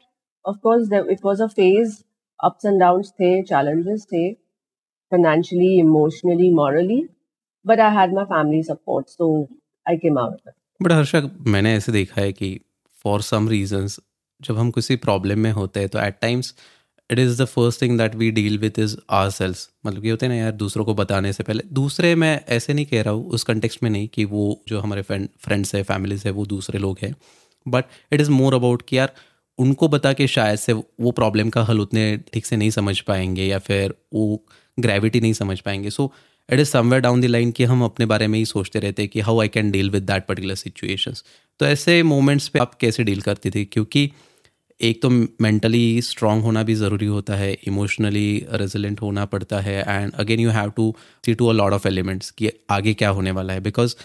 course, 0.62 0.90
there, 0.90 1.10
it 1.10 1.24
was 1.24 1.40
a 1.40 1.50
phase, 1.50 2.04
ups 2.40 2.66
and 2.66 2.80
downs 2.80 3.12
थे, 3.12 3.48
challenges 3.48 4.06
थे, 4.06 4.36
morally. 6.52 7.08
But 7.66 7.80
I 7.80 7.90
had 7.92 8.14
my 8.14 8.26
family 8.26 8.62
support, 8.62 9.10
so 9.10 9.48
I 9.86 9.98
came 9.98 10.18
out 10.18 10.34
of 10.34 10.40
it. 10.48 10.56
But 10.82 10.92
Harsha 10.92 11.22
मैंने 11.48 11.74
ऐसे 11.76 11.92
देखा 11.92 12.22
है 12.22 12.32
कि 12.34 12.60
for 13.06 13.22
some 13.22 13.48
reasons 13.50 14.00
जब 14.42 14.58
हम 14.58 14.72
किसी 14.72 14.96
प्रॉब्लम 14.96 15.40
में 15.40 15.52
होते 15.52 15.80
हैं 15.80 15.90
तो 15.90 16.00
at 16.00 16.20
times 16.22 16.54
it 17.10 17.20
is 17.20 17.42
the 17.42 17.46
first 17.46 17.82
thing 17.82 17.98
that 17.98 18.16
we 18.16 18.32
deal 18.32 18.58
with 18.58 18.80
is 18.80 18.96
ourselves 19.30 19.70
मतलब 19.86 20.06
ये 20.06 20.12
होते 20.12 20.26
हैं 20.26 20.34
ना 20.34 20.40
यार 20.40 20.52
दूसरों 20.52 20.86
को 20.86 20.94
बताने 20.94 21.34
से 21.34 21.44
पहले 21.44 21.64
दूसरे 21.74 22.14
मैं 22.16 22.34
ऐसे 22.50 22.74
नहीं 22.74 22.86
कह 22.86 23.02
रहा 23.02 23.14
हूँ 23.14 23.30
उस 23.30 23.44
कंटेक्स्ट 23.44 23.84
में 23.84 23.90
नहीं 23.90 24.08
कि 24.08 24.26
वो 24.26 24.64
जो 24.68 24.80
हमारे 24.80 25.02
फ्रेंड 25.02 25.28
फ्रेंड्स 25.40 25.76
है 25.76 25.84
फैमिलीज़ 25.84 26.28
है 26.28 26.32
वो 26.32 26.46
दूसरे 26.46 26.80
लोग 26.80 26.98
हैं 27.02 27.16
but 27.66 27.86
it 28.12 28.22
is 28.22 28.32
more 28.32 28.54
about 28.54 28.82
कि 28.88 28.98
यार 28.98 29.14
उनको 29.64 29.88
बता 29.88 30.14
के 30.14 30.28
शायद 30.28 30.60
से 30.60 30.74
वो 30.74 31.12
प्रॉब्लम 31.12 31.50
का 31.50 31.64
हल 31.64 31.80
उतने 31.80 32.06
ठीक 32.34 32.46
से 32.46 32.58
नहीं 32.58 32.70
समझ 32.72 33.00
पाएँगे 33.02 33.46
या 33.46 33.60
फिर 33.60 33.94
वो 34.14 34.44
ग्रेविटी 34.78 35.22
नहीं 35.22 35.34
समझ 35.34 35.60
पाएँगे। 35.60 35.90
So 35.90 36.12
it 36.50 36.60
is 36.60 36.70
somewhere 36.70 37.02
down 37.02 37.22
the 37.22 37.26
line 37.26 37.52
कि 37.52 37.64
हम 37.64 37.84
अपने 37.84 38.06
बारे 38.06 38.28
में 38.28 38.38
ही 38.40 38.46
सोचते 38.46 38.80
रहते 38.80 39.02
हैं 39.02 39.10
कि 39.10 39.20
how 39.22 39.40
I 39.42 39.48
can 39.48 39.72
deal 39.72 39.90
with 39.90 40.04
that 40.04 40.26
particular 40.26 40.56
situations 40.56 41.24
तो 41.60 41.66
ऐसे 41.66 42.02
मोमेंट्स 42.04 42.48
पे 42.48 42.60
आप 42.60 42.74
कैसे 42.76 43.04
डील 43.04 43.22
करती 43.22 43.50
थी? 43.52 43.66
क्योंकि 43.66 44.10
एक 44.80 45.02
तो 45.02 45.10
मेंटली 45.10 46.02
स्ट्रांग 46.02 46.42
होना 46.44 46.64
भी 46.64 46.76
ज़रूरी 46.76 47.06
होता 47.06 47.36
है 47.36 47.52
इमोशनली 47.68 48.46
रेजिलेंट 48.52 49.02
होना 49.02 49.26
पड़ता 49.26 49.60
है 49.60 49.80
and 49.82 50.14
again 50.14 50.40
you 50.40 50.50
have 50.50 50.72
to 50.78 50.94
see 51.26 51.34
to 51.34 51.48
a 51.48 51.54
lot 51.54 51.74
of 51.74 51.88
elements 51.88 52.32
कि 52.32 52.50
आगे 52.70 52.94
क्या 52.94 53.10
होने 53.10 53.32
वाला 53.32 53.54
है। 53.54 53.60
Because 53.60 53.96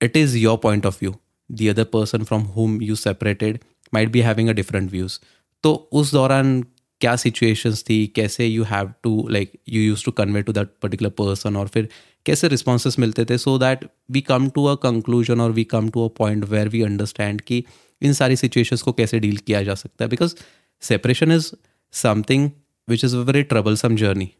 it 0.00 0.16
is 0.16 0.36
your 0.38 0.56
point 0.62 0.86
of 0.86 0.98
view 1.02 1.14
the 1.50 1.68
other 1.70 1.84
person 1.92 2.24
from 2.24 2.42
home 2.56 2.80
you 2.82 2.94
separated 2.96 3.58
might 3.94 4.08
be 4.08 4.20
having 4.20 4.48
a 4.48 4.52
different 4.52 4.90
views 4.90 5.18
तो 5.64 5.74
उस 5.92 6.12
दौरान 6.12 6.60
क्या 7.00 7.14
सिचुएशंस 7.16 7.82
थी? 7.88 8.06
कैसे 8.06 8.46
you 8.46 8.64
have 8.64 8.92
to 9.02 9.28
like 9.28 9.52
you 9.68 9.82
use 9.82 10.04
to 10.04 10.12
convey 10.12 10.42
to 10.42 10.52
that 10.52 10.68
particular 10.82 11.10
person 11.10 11.56
और 11.56 11.68
फिर 11.68 11.88
कैसे 12.26 12.48
responses 12.48 12.98
मिलते 12.98 13.24
थे? 13.24 13.38
So 13.38 13.58
that 13.58 13.84
we 14.10 14.20
come 14.20 14.48
to 14.50 14.64
a 14.64 14.74
conclusion 14.82 15.40
और 15.40 15.52
we 15.52 15.64
come 15.64 15.88
to 15.88 16.04
a 16.04 16.12
point 16.18 16.44
where 16.44 16.68
we 16.68 16.82
understand 16.82 17.40
कि 17.40 17.62
इन 18.02 18.12
सारी 18.12 18.36
सिचुएशंस 18.36 18.82
को 18.82 18.92
कैसे 18.92 19.18
डील 19.20 19.36
किया 19.36 19.62
जा 19.62 19.74
सकता 19.74 20.04
है। 20.04 20.08
Because 20.08 20.34
separation 20.82 21.32
is 21.32 21.50
something 21.94 22.50
which 22.88 23.04
is 23.04 23.16
a 23.16 23.20
very 23.20 23.42
troublesome 23.44 23.96
journey 23.96 24.30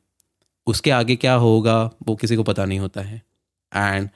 उसके 0.67 0.91
आगे 0.91 1.17
क्या 1.17 1.35
होगा, 1.35 1.83
वो 2.09 2.15
किसी 2.17 2.37
को 2.37 2.43
पता 2.43 2.65
नहीं 2.65 2.79
होता 2.79 3.01
है। 3.01 3.23
And 3.73 4.09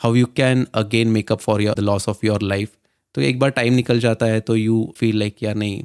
how 0.00 0.14
you 0.14 0.26
can 0.36 0.66
again 0.74 1.08
make up 1.08 1.40
for 1.40 1.62
your 1.62 1.80
loss 1.80 2.08
of 2.08 2.26
your 2.26 2.42
life 2.42 2.70
तो 3.14 3.20
एक 3.20 3.38
बार 3.38 3.50
टाइम 3.50 3.74
निकल 3.74 4.00
जाता 4.00 4.26
है 4.26 4.40
तो 4.48 4.56
यू 4.56 4.84
फील 4.96 5.18
लाइक 5.18 5.42
या 5.42 5.52
नहीं 5.54 5.82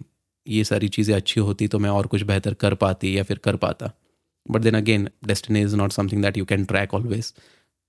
ये 0.48 0.63
सारी 0.63 0.88
चीज़ें 0.96 1.15
अच्छी 1.15 1.39
होती 1.39 1.68
तो 1.68 1.80
मैं 1.80 1.89
और 1.89 2.08
कुछ 2.08 2.24
बेहतर 2.32 2.53
कर 2.63 2.74
पाती 2.84 3.18
या 3.18 3.24
फिर 3.24 3.38
कर 3.44 3.56
पाता 3.65 3.92
but 4.51 4.62
then 4.62 4.75
again 4.75 5.10
destiny 5.27 5.62
is 5.62 5.75
not 5.75 5.92
something 5.92 6.22
that 6.24 6.38
you 6.38 6.46
can 6.46 6.65
track 6.65 6.94
always 6.94 7.34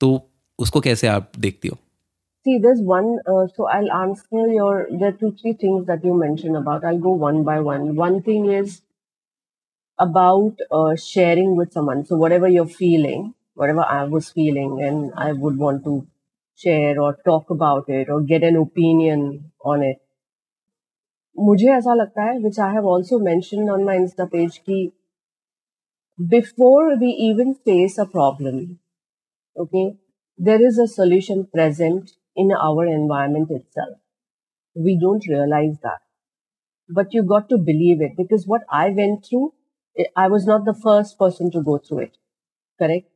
तो 0.00 0.10
उसको 0.58 0.80
कैसे 0.80 1.06
आप 1.08 1.32
देखती 1.38 1.68
हो 1.68 1.78
See, 2.46 2.58
there's 2.58 2.80
one, 2.88 3.06
uh, 3.26 3.46
so 3.56 3.66
I'll 3.66 3.90
answer 3.90 4.46
your, 4.54 4.86
there 4.90 5.08
are 5.08 5.12
two, 5.12 5.28
three 5.36 5.54
things 5.54 5.86
that 5.86 6.02
you 6.04 6.14
mentioned 6.14 6.58
about. 6.58 6.84
I'll 6.84 6.98
go 6.98 7.12
one 7.22 7.42
by 7.42 7.54
one. 7.60 7.86
One 7.96 8.20
thing 8.26 8.50
is 8.56 8.82
about 9.98 10.60
uh, 10.70 10.94
sharing 10.94 11.56
with 11.56 11.72
someone. 11.72 12.04
So, 12.04 12.16
whatever 12.16 12.50
you're 12.56 12.66
feeling, 12.66 13.32
whatever 13.54 13.86
I 13.94 14.04
was 14.04 14.28
feeling, 14.28 14.82
and 14.82 15.10
I 15.16 15.32
would 15.32 15.56
want 15.56 15.84
to 15.84 16.06
share 16.56 17.00
or 17.00 17.16
talk 17.24 17.50
about 17.50 17.88
it 17.88 18.08
or 18.08 18.20
get 18.22 18.42
an 18.42 18.56
opinion 18.56 19.52
on 19.64 19.82
it. 19.82 19.98
मुझे 21.46 21.70
ऐसा 21.72 21.94
लगता 21.94 22.22
है 22.22 22.40
which 22.42 22.58
I 22.64 22.72
have 22.76 22.88
also 22.94 23.18
mentioned 23.28 23.70
on 23.76 23.84
my 23.90 23.96
Insta 24.02 24.28
page 24.34 24.58
कि 24.68 24.80
before 26.28 26.96
we 26.98 27.06
even 27.08 27.54
face 27.54 27.98
a 27.98 28.06
problem, 28.06 28.78
okay, 29.56 29.96
there 30.38 30.64
is 30.66 30.78
a 30.78 30.88
solution 30.88 31.46
present 31.46 32.12
in 32.36 32.52
our 32.52 32.86
environment 32.86 33.50
itself. 33.50 33.98
We 34.74 34.98
don't 35.00 35.26
realize 35.28 35.78
that. 35.82 36.00
But 36.88 37.14
you 37.14 37.24
got 37.24 37.48
to 37.50 37.58
believe 37.58 38.02
it 38.02 38.16
because 38.16 38.46
what 38.46 38.62
I 38.70 38.90
went 38.90 39.26
through, 39.26 39.54
I 40.16 40.28
was 40.28 40.46
not 40.46 40.64
the 40.64 40.74
first 40.74 41.18
person 41.18 41.50
to 41.52 41.62
go 41.62 41.78
through 41.78 42.00
it. 42.00 42.18
Correct? 42.78 43.08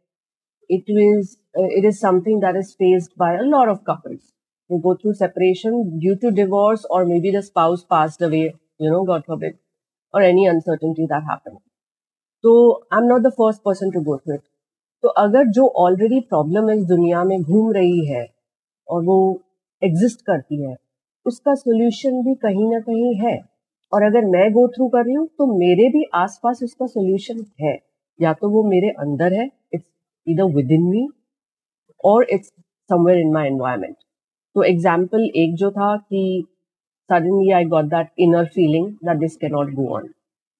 It 0.70 0.84
is, 0.88 1.38
uh, 1.54 1.68
it 1.70 1.84
is 1.84 1.98
something 1.98 2.40
that 2.40 2.56
is 2.56 2.75
faced 2.75 3.16
by 3.16 3.34
a 3.34 3.42
lot 3.44 3.68
of 3.68 3.84
couples 3.84 4.32
who 4.70 4.80
go 4.80 4.94
through 4.94 5.14
separation 5.14 5.98
due 5.98 6.16
to 6.16 6.30
divorce 6.30 6.84
or 6.90 7.04
maybe 7.04 7.30
the 7.30 7.42
spouse 7.42 7.84
passed 7.84 8.20
away, 8.22 8.54
you 8.80 8.90
know, 8.90 9.04
God 9.04 9.25
forbid, 9.25 9.58
or 10.14 10.22
any 10.22 10.46
uncertainty 10.46 11.06
that 11.08 11.25
happened. 11.25 11.58
तो 12.44 12.50
I 12.94 12.98
am 12.98 13.06
not 13.08 13.22
the 13.22 13.30
first 13.37 13.60
person 13.64 13.90
to 13.90 14.00
go 14.04 14.16
through 14.16 14.34
it 14.34 14.40
तो 15.04 15.08
अगर 15.22 15.46
जो 15.54 15.66
already 15.84 16.20
problem 16.28 16.70
इस 16.70 16.84
दुनिया 16.87 17.22
में 17.25 17.40
घूम 17.42 17.72
रही 17.72 18.04
है 18.08 18.26
और 18.88 19.02
वो 19.04 19.16
एग्जिस्ट 19.82 20.20
करती 20.26 20.62
है 20.62 20.76
उसका 21.26 21.54
सोल्यूशन 21.54 22.22
भी 22.25 22.34
कहीं 22.44 22.68
ना 22.70 22.80
कहीं 22.80 23.14
है 23.25 23.37
और 23.92 24.02
अगर 24.02 24.25
मैं 24.37 24.50
गो 24.52 24.66
थ्रू 24.76 24.88
कर 24.88 25.04
रही 25.04 25.14
हूँ 25.14 25.26
तो 25.38 25.46
मेरे 25.58 25.88
भी 25.96 26.04
आसपास 26.14 26.62
उसका 26.62 26.87
सोल्यूशन 26.87 27.44
है 27.60 27.76
या 28.20 28.32
तो 28.40 28.50
वो 28.50 28.62
मेरे 28.70 28.90
अंदर 29.06 29.32
है 29.32 29.48
इट्स 30.27 30.39
इधर 30.39 30.55
विद 30.55 30.72
इन 30.72 30.83
मी 30.83 31.07
और 32.05 32.27
it's 32.29 32.48
somewhere 32.89 33.19
in 33.19 33.33
my 33.33 33.48
environment 33.48 33.95
तो 34.55 34.63
एग्जाम्पल 34.63 35.29
एक 35.36 35.55
जो 35.55 35.72
था 35.72 35.98
कि 35.98 36.45
suddenly 37.12 37.53
I 37.53 37.63
got 37.63 37.89
that 37.89 38.12
inner 38.17 38.45
feeling 38.45 38.98
that 39.01 39.19
this 39.19 39.38
cannot 39.38 39.75
go 39.75 39.95
on, 39.95 40.13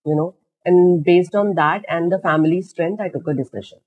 you 0.06 0.16
know. 0.16 0.36
And 0.66 1.04
based 1.04 1.36
on 1.36 1.56
that 1.56 1.84
and 1.90 2.12
the 2.12 2.20
family 2.20 2.62
strength, 2.62 3.02
I 3.02 3.10
took 3.10 3.28
a 3.28 3.34
decision. 3.34 3.80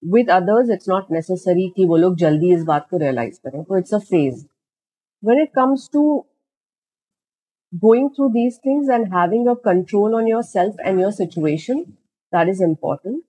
With 0.00 0.28
others, 0.28 0.68
it's 0.68 0.88
not 0.88 1.10
necessary 1.10 1.72
कि 1.76 1.86
वो 1.86 1.96
लोग 1.96 2.16
जल्दी 2.16 2.54
इस 2.54 2.64
बात 2.64 2.86
को 2.90 2.98
realize 2.98 3.38
करें. 3.38 3.64
So 3.64 3.74
it's 3.74 3.92
a 3.92 4.00
phase. 4.00 4.46
When 5.20 5.38
it 5.38 5.52
comes 5.52 5.88
to 5.88 6.24
going 7.84 8.10
through 8.10 8.32
these 8.32 8.58
things 8.58 8.88
and 8.88 9.12
having 9.12 9.48
a 9.48 9.56
control 9.56 10.14
on 10.14 10.26
yourself 10.26 10.74
and 10.84 11.00
your 11.00 11.10
situation, 11.10 11.96
that 12.32 12.48
is 12.48 12.60
important. 12.60 13.24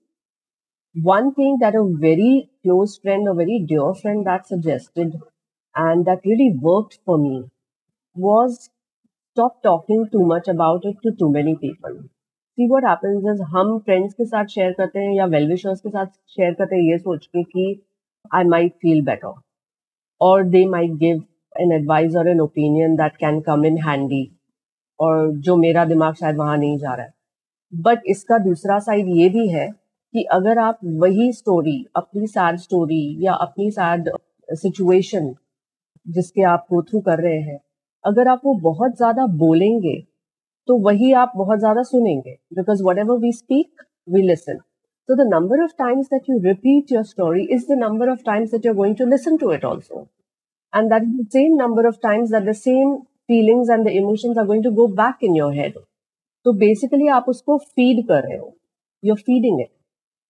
One 0.94 1.34
thing 1.34 1.58
that 1.60 1.74
a 1.74 1.84
very 1.84 2.50
close 2.62 2.98
friend, 2.98 3.28
a 3.28 3.34
very 3.34 3.64
dear 3.66 3.94
friend 3.94 4.26
that 4.26 4.46
suggested 4.46 5.20
and 5.74 6.04
that 6.04 6.20
really 6.24 6.52
worked 6.60 6.98
for 7.04 7.18
me 7.18 7.44
was 8.16 8.70
stop 9.36 9.62
talking 9.62 10.08
too 10.10 10.24
much 10.24 10.48
about 10.48 10.84
it 10.84 10.96
to 11.02 11.12
too 11.12 11.30
many 11.30 11.54
people. 11.56 12.02
See 12.58 12.66
what 12.68 12.84
happens 12.84 13.24
is 13.24 13.40
हम 13.52 13.78
friends 13.84 14.14
के 14.14 14.24
साथ 14.26 14.50
share 14.54 14.72
करते 14.78 14.98
हैं 14.98 15.14
या 15.16 15.26
well 15.34 15.46
wishers 15.52 15.80
के 15.80 15.90
साथ 15.90 16.06
share 16.36 16.54
करते 16.58 16.76
हैं 16.76 16.90
ये 16.90 16.98
सोच 16.98 17.26
के 17.26 17.42
कि 17.52 17.68
I 18.34 18.42
might 18.44 18.74
feel 18.82 19.04
better 19.04 19.32
or 20.20 20.44
they 20.44 20.64
might 20.66 20.98
give 20.98 21.22
an 21.56 21.72
advice 21.72 22.14
or 22.14 22.26
an 22.28 22.40
opinion 22.40 22.96
that 22.96 23.18
can 23.18 23.40
come 23.48 23.64
in 23.64 23.78
handy 23.86 24.24
और 24.98 25.30
जो 25.46 25.56
मेरा 25.56 25.84
दिमाग 25.84 26.14
शायद 26.14 26.36
वहां 26.36 26.58
नहीं 26.58 26.76
जा 26.78 26.94
रहा 26.94 27.06
है 27.06 27.12
बट 27.72 28.02
इसका 28.10 28.38
दूसरा 28.38 28.78
साइड 28.78 29.06
ये 29.16 29.28
भी 29.28 29.48
है 29.48 29.68
कि 30.15 30.23
अगर 30.31 30.59
आप 30.59 30.77
वही 30.99 31.31
स्टोरी 31.33 31.73
अपनी 31.95 32.27
सैड 32.27 32.57
स्टोरी 32.57 33.17
या 33.21 33.33
अपनी 33.45 33.69
सैड 33.71 34.09
सिचुएशन 34.49 35.33
जिसके 36.05 36.41
आप 36.43 36.65
गो 36.71 36.81
थ्रू 36.81 36.99
कर 36.99 37.21
रहे 37.23 37.39
हैं, 37.41 37.57
अगर 38.03 38.27
आप 38.27 38.41
वो 38.45 38.53
बहुत 38.61 38.95
ज़्यादा 38.97 39.25
बोलेंगे 39.37 39.95
तो 40.67 40.77
वही 40.85 41.11
आप 41.13 41.31
बहुत 41.37 41.59
ज़्यादा 41.59 41.83
सुनेंगे 41.83 42.37
because 42.55 42.83
whatever 42.99 43.17
we 43.19 43.31
speak 43.33 43.83
we 44.07 44.21
listen 44.27 44.57
so 45.09 45.15
the 45.15 45.27
number 45.33 45.63
of 45.63 45.71
times 45.79 46.07
that 46.13 46.29
you 46.29 46.37
repeat 46.45 46.91
your 46.91 47.03
story 47.03 47.45
is 47.55 47.65
the 47.71 47.77
number 47.79 48.09
of 48.11 48.23
times 48.25 48.51
that 48.51 48.65
you're 48.65 48.75
going 48.75 48.95
to 48.95 49.05
listen 49.07 49.37
to 49.37 49.51
it 49.53 49.65
also 49.65 50.07
and 50.73 50.89
that 50.93 51.03
is 51.03 51.21
the 51.21 51.27
same 51.33 51.61
number 51.61 51.87
of 51.87 51.99
times 52.03 52.31
that 52.31 52.49
the 52.49 52.55
same 52.63 52.95
feelings 53.29 53.69
and 53.69 53.85
the 53.85 53.97
emotions 53.99 54.37
are 54.37 54.45
going 54.45 54.63
to 54.63 54.71
go 54.75 54.87
back 54.95 55.23
in 55.23 55.35
your 55.35 55.53
head 55.55 55.77
तो 56.45 56.53
basically 56.59 57.07
आप 57.09 57.25
उसको 57.29 57.57
feed 57.57 58.05
कर 58.07 58.23
रहे 58.23 58.37
हो. 58.37 58.53
You 59.03 59.15
feeding 59.15 59.61
it 59.61 59.69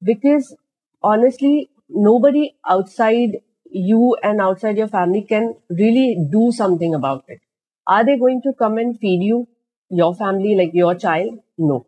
Because 0.05 0.55
honestly, 1.03 1.69
nobody 1.89 2.55
outside 2.69 3.41
you 3.69 4.15
and 4.23 4.39
outside 4.39 4.77
your 4.77 4.87
family 4.87 5.23
can 5.23 5.55
really 5.69 6.17
do 6.31 6.51
something 6.51 6.95
about 6.95 7.25
it. 7.27 7.41
Are 7.87 8.05
they 8.05 8.17
going 8.17 8.41
to 8.43 8.53
come 8.53 8.77
and 8.77 8.97
feed 8.99 9.21
you? 9.21 9.47
your 9.89 10.15
family, 10.15 10.55
like 10.55 10.71
your 10.73 10.95
child? 10.95 11.39
No. 11.57 11.85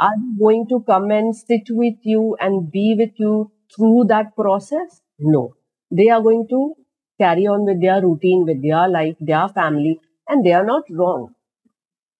Are 0.00 0.14
they 0.16 0.38
going 0.38 0.66
to 0.68 0.80
come 0.86 1.10
and 1.10 1.36
sit 1.36 1.62
with 1.70 1.94
you 2.02 2.36
and 2.40 2.70
be 2.70 2.94
with 2.98 3.12
you 3.16 3.50
through 3.74 4.04
that 4.08 4.34
process? 4.34 5.02
No. 5.18 5.54
They 5.90 6.08
are 6.08 6.22
going 6.22 6.46
to 6.48 6.74
carry 7.20 7.46
on 7.46 7.64
with 7.64 7.80
their 7.80 8.02
routine, 8.02 8.44
with 8.44 8.62
their 8.62 8.88
life, 8.88 9.16
their 9.20 9.48
family, 9.48 10.00
and 10.28 10.44
they 10.44 10.52
are 10.52 10.64
not 10.64 10.84
wrong. 10.90 11.33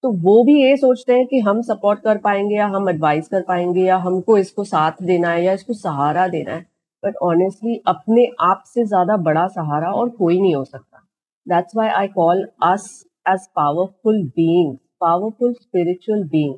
तो 0.05 0.11
वो 0.23 0.43
भी 0.45 0.55
ये 0.55 0.77
सोचते 0.77 1.13
हैं 1.13 1.27
कि 1.27 1.39
हम 1.41 1.61
support 1.63 2.01
कर 2.01 2.19
पाएँगे 2.19 2.55
या 2.55 2.67
हम 2.67 2.89
एडवाइस 2.89 3.29
कर 3.29 3.43
पाएँगे 3.43 3.83
या 3.83 3.97
हमको 3.99 4.37
इसको 4.39 4.65
साथ 4.65 5.03
देना 5.03 5.29
है 5.29 5.45
या 5.45 5.53
इसको 5.53 5.73
सहारा 5.75 6.27
देना 6.29 6.53
है। 6.53 6.61
बट 7.03 7.15
ऑनेस्टली 7.23 7.77
अपने 7.87 8.27
आप 8.41 8.63
से 8.67 8.85
ज़्यादा 8.85 9.17
बड़ा 9.29 9.47
सहारा 9.47 9.93
और 9.93 10.09
कोई 10.09 10.41
नहीं 10.41 10.55
हो 10.55 10.65
सकता। 10.65 10.99
That's 11.47 11.77
why 11.77 11.89
I 11.91 12.09
call 12.09 12.45
us 12.63 12.85
as 13.29 13.47
powerful 13.57 14.23
being 14.37 14.77
powerful 15.01 15.53
spiritual 15.53 16.25
being 16.29 16.55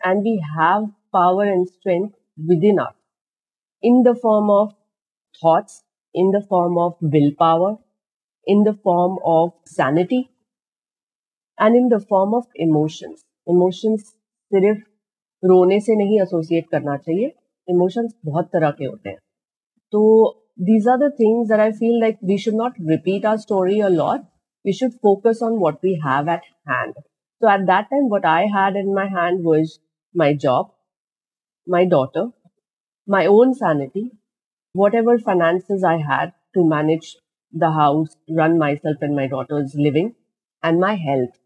and 0.00 0.22
we 0.22 0.36
have 0.50 0.86
power 1.12 1.46
and 1.46 1.66
strength 1.66 2.08
within 2.64 2.78
us 2.78 2.94
in 3.82 4.02
the 4.02 4.16
form 4.22 4.50
of 4.50 4.72
of 5.42 5.80
in 6.14 6.30
the 6.30 6.42
form 6.50 6.78
of 6.78 7.04
will 7.06 7.34
power 7.40 7.76
in 8.46 8.62
the 8.64 8.76
form 8.84 9.18
of 9.30 9.52
sanity, 9.70 10.22
and 11.61 11.75
in 11.75 11.89
the 11.89 11.99
form 11.99 12.33
of 12.33 12.45
emotions. 12.67 13.23
Emotions 13.47 14.13
सिर्फ 14.53 14.83
रोने 15.45 15.79
से 15.85 15.95
नहीं 15.95 16.19
associate 16.21 16.65
करना 16.71 16.95
चाहिए 16.97 17.31
emotions 17.69 18.13
बहुत 18.25 18.45
तरह 18.53 18.71
के 18.77 18.85
होते 18.85 19.09
हैं 19.09 19.17
तो 19.91 20.03
these 20.67 20.87
are 20.91 20.97
the 20.99 21.11
things 21.17 21.49
that 21.49 21.59
I 21.59 21.71
feel 21.71 21.99
like 22.03 22.17
we 22.21 22.37
should 22.37 22.55
not 22.55 22.79
repeat 22.91 23.25
our 23.25 23.37
story 23.37 23.79
a 23.79 23.89
lot. 23.89 24.23
We 24.65 24.73
should 24.73 24.93
focus 25.01 25.41
on 25.41 25.59
what 25.59 25.83
we 25.83 26.01
have 26.03 26.27
at 26.27 26.47
hand. 26.67 26.95
So 27.41 27.47
at 27.47 27.67
that 27.67 27.89
time, 27.91 28.09
what 28.09 28.25
I 28.25 28.47
had 28.47 28.75
in 28.75 28.93
my 28.93 29.05
hand 29.07 29.43
was 29.43 29.79
my 30.15 30.33
job, 30.33 30.71
my 31.67 31.85
daughter, 31.85 32.29
my 33.05 33.25
own 33.27 33.53
sanity, 33.53 34.11
whatever 34.73 35.19
finances 35.19 35.83
I 35.83 35.97
had 35.97 36.33
to 36.55 36.67
manage 36.67 37.17
the 37.53 37.71
house, 37.71 38.15
run 38.29 38.57
myself 38.57 38.97
and 39.01 39.15
my 39.15 39.27
daughter's 39.27 39.75
living, 39.75 40.15
and 40.63 40.79
my 40.79 40.95
health. 40.95 41.37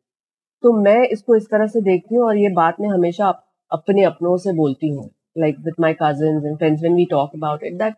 तो 0.63 0.73
मैं 0.73 1.01
इसको 1.09 1.37
इस 1.37 1.47
तरह 1.51 1.67
से 1.67 1.81
देखती 1.81 2.15
हूँ 2.15 2.25
और 2.25 2.37
ये 2.37 2.49
बात 2.53 2.81
मैं 2.81 2.89
हमेशा 2.89 3.29
अपने 3.73 4.05
अपनों 4.05 4.37
से 4.37 4.53
बोलती 4.53 4.89
हूँ 4.89 5.11
like 5.39 5.59
with 5.59 5.81
my 5.81 5.95
cousin 6.03 6.43
and 6.47 6.57
friends 6.59 6.81
when 6.83 6.95
we 6.95 7.05
talk 7.11 7.35
about 7.35 7.63
it 7.63 7.75
that 7.79 7.95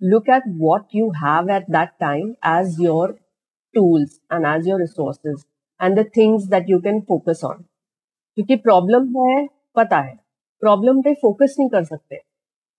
look 0.00 0.28
at 0.28 0.42
what 0.60 0.94
you 0.94 1.10
have 1.16 1.50
at 1.50 1.70
that 1.70 1.88
time 2.00 2.34
as 2.48 2.76
your 2.80 3.18
tools 3.74 4.20
and 4.32 4.46
as 4.46 4.68
your 4.68 4.80
resources 4.80 5.44
and 5.80 5.98
the 5.98 6.04
things 6.16 6.48
that 6.48 6.66
you 6.68 6.80
can 6.80 7.00
focus 7.10 7.44
on. 7.44 7.62
क्योंकि 8.36 8.56
problem 8.56 9.06
है, 9.18 9.46
पता 9.76 10.00
है 10.00 10.14
problem 10.62 11.00
पे 11.02 11.14
focus 11.14 11.54
नहीं 11.58 11.68
कर 11.68 11.84
सकते। 11.84 12.16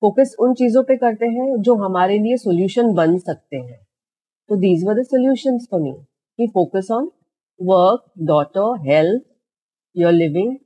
focus 0.01 0.35
उन 0.39 0.53
चीज़ों 0.53 0.83
पे 0.83 0.95
करते 0.97 1.25
हैं 1.25 1.55
जो 1.61 1.75
हमारे 1.75 2.17
लिए 2.19 2.37
सोल्यूशन 2.37 2.93
बन 2.93 3.17
सकते 3.17 3.57
हैं। 3.57 3.79
तो 4.49 4.55
these 4.55 4.83
were 4.87 4.99
the 4.99 5.03
solution 5.05 5.57
for 5.71 5.81
me 5.81 6.47
focus 6.47 6.87
on 6.91 7.09
work, 7.61 8.01
daughter, 8.31 8.67
health, 8.85 9.23
your 9.93 10.11
living, 10.11 10.59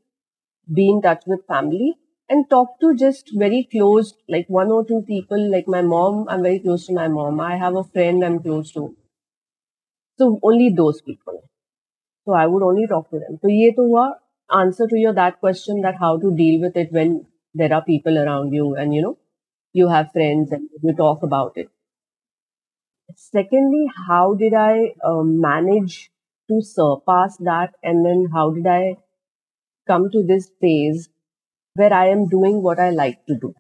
be 0.74 0.90
in 0.90 1.02
touch 1.02 1.24
with 1.28 1.46
family 1.48 1.96
and 2.30 2.50
talk 2.50 2.80
to 2.82 2.96
just 2.96 3.32
very 3.36 3.68
close, 3.72 4.14
like 4.30 4.48
one 4.50 4.72
or 4.72 4.86
two 4.86 5.04
people, 5.08 5.52
like 5.52 5.68
my 5.68 5.82
mom, 5.82 6.28
I'm 6.30 6.44
very 6.44 6.60
close 6.60 6.88
to 6.88 6.94
my 6.94 7.08
mom. 7.08 7.40
I 7.42 7.58
have 7.58 7.76
a 7.76 7.84
friend 7.84 8.24
I'm 8.26 8.40
close 8.42 8.72
to. 8.74 8.96
So 10.18 10.40
only 10.44 10.70
those 10.72 11.02
people. 11.02 11.44
So 12.26 12.34
I 12.34 12.48
would 12.48 12.64
only 12.64 12.88
talk 12.88 13.10
to 13.12 13.20
them. 13.20 13.40
So 13.42 13.50
ye 13.50 13.74
to 13.76 13.84
hua 13.84 14.16
answer 14.52 14.88
to 14.88 14.98
your 14.98 15.14
that 15.14 15.40
question 15.40 15.82
that 15.82 15.96
how 16.00 16.18
to 16.20 16.36
deal 16.36 16.62
with 16.62 16.78
it 16.78 16.92
when 16.92 17.28
there 17.54 17.74
are 17.74 17.84
people 17.86 18.18
around 18.20 18.54
you 18.54 18.76
and 18.76 18.94
you 18.96 19.02
know, 19.04 19.18
you 19.74 19.90
have 19.90 20.12
friends 20.14 20.52
and 20.52 20.70
you 20.84 20.94
talk 20.96 21.24
about 21.24 21.58
it. 21.58 21.70
Secondly, 23.16 23.88
how 24.08 24.36
did 24.36 24.54
I 24.54 24.94
uh, 25.04 25.24
manage 25.24 26.12
to 26.50 26.62
surpass 26.62 27.38
that, 27.38 27.76
and 27.84 28.06
then 28.06 28.28
how 28.34 28.52
did 28.52 28.68
I 28.68 28.98
come 29.88 30.10
to 30.12 30.24
this 30.24 30.52
phase 30.62 31.10
where 31.76 31.94
I 31.94 32.08
am 32.10 32.28
doing 32.28 32.62
what 32.64 32.80
I 32.80 32.90
like 32.92 33.26
to 33.28 33.36
do, 33.36 33.54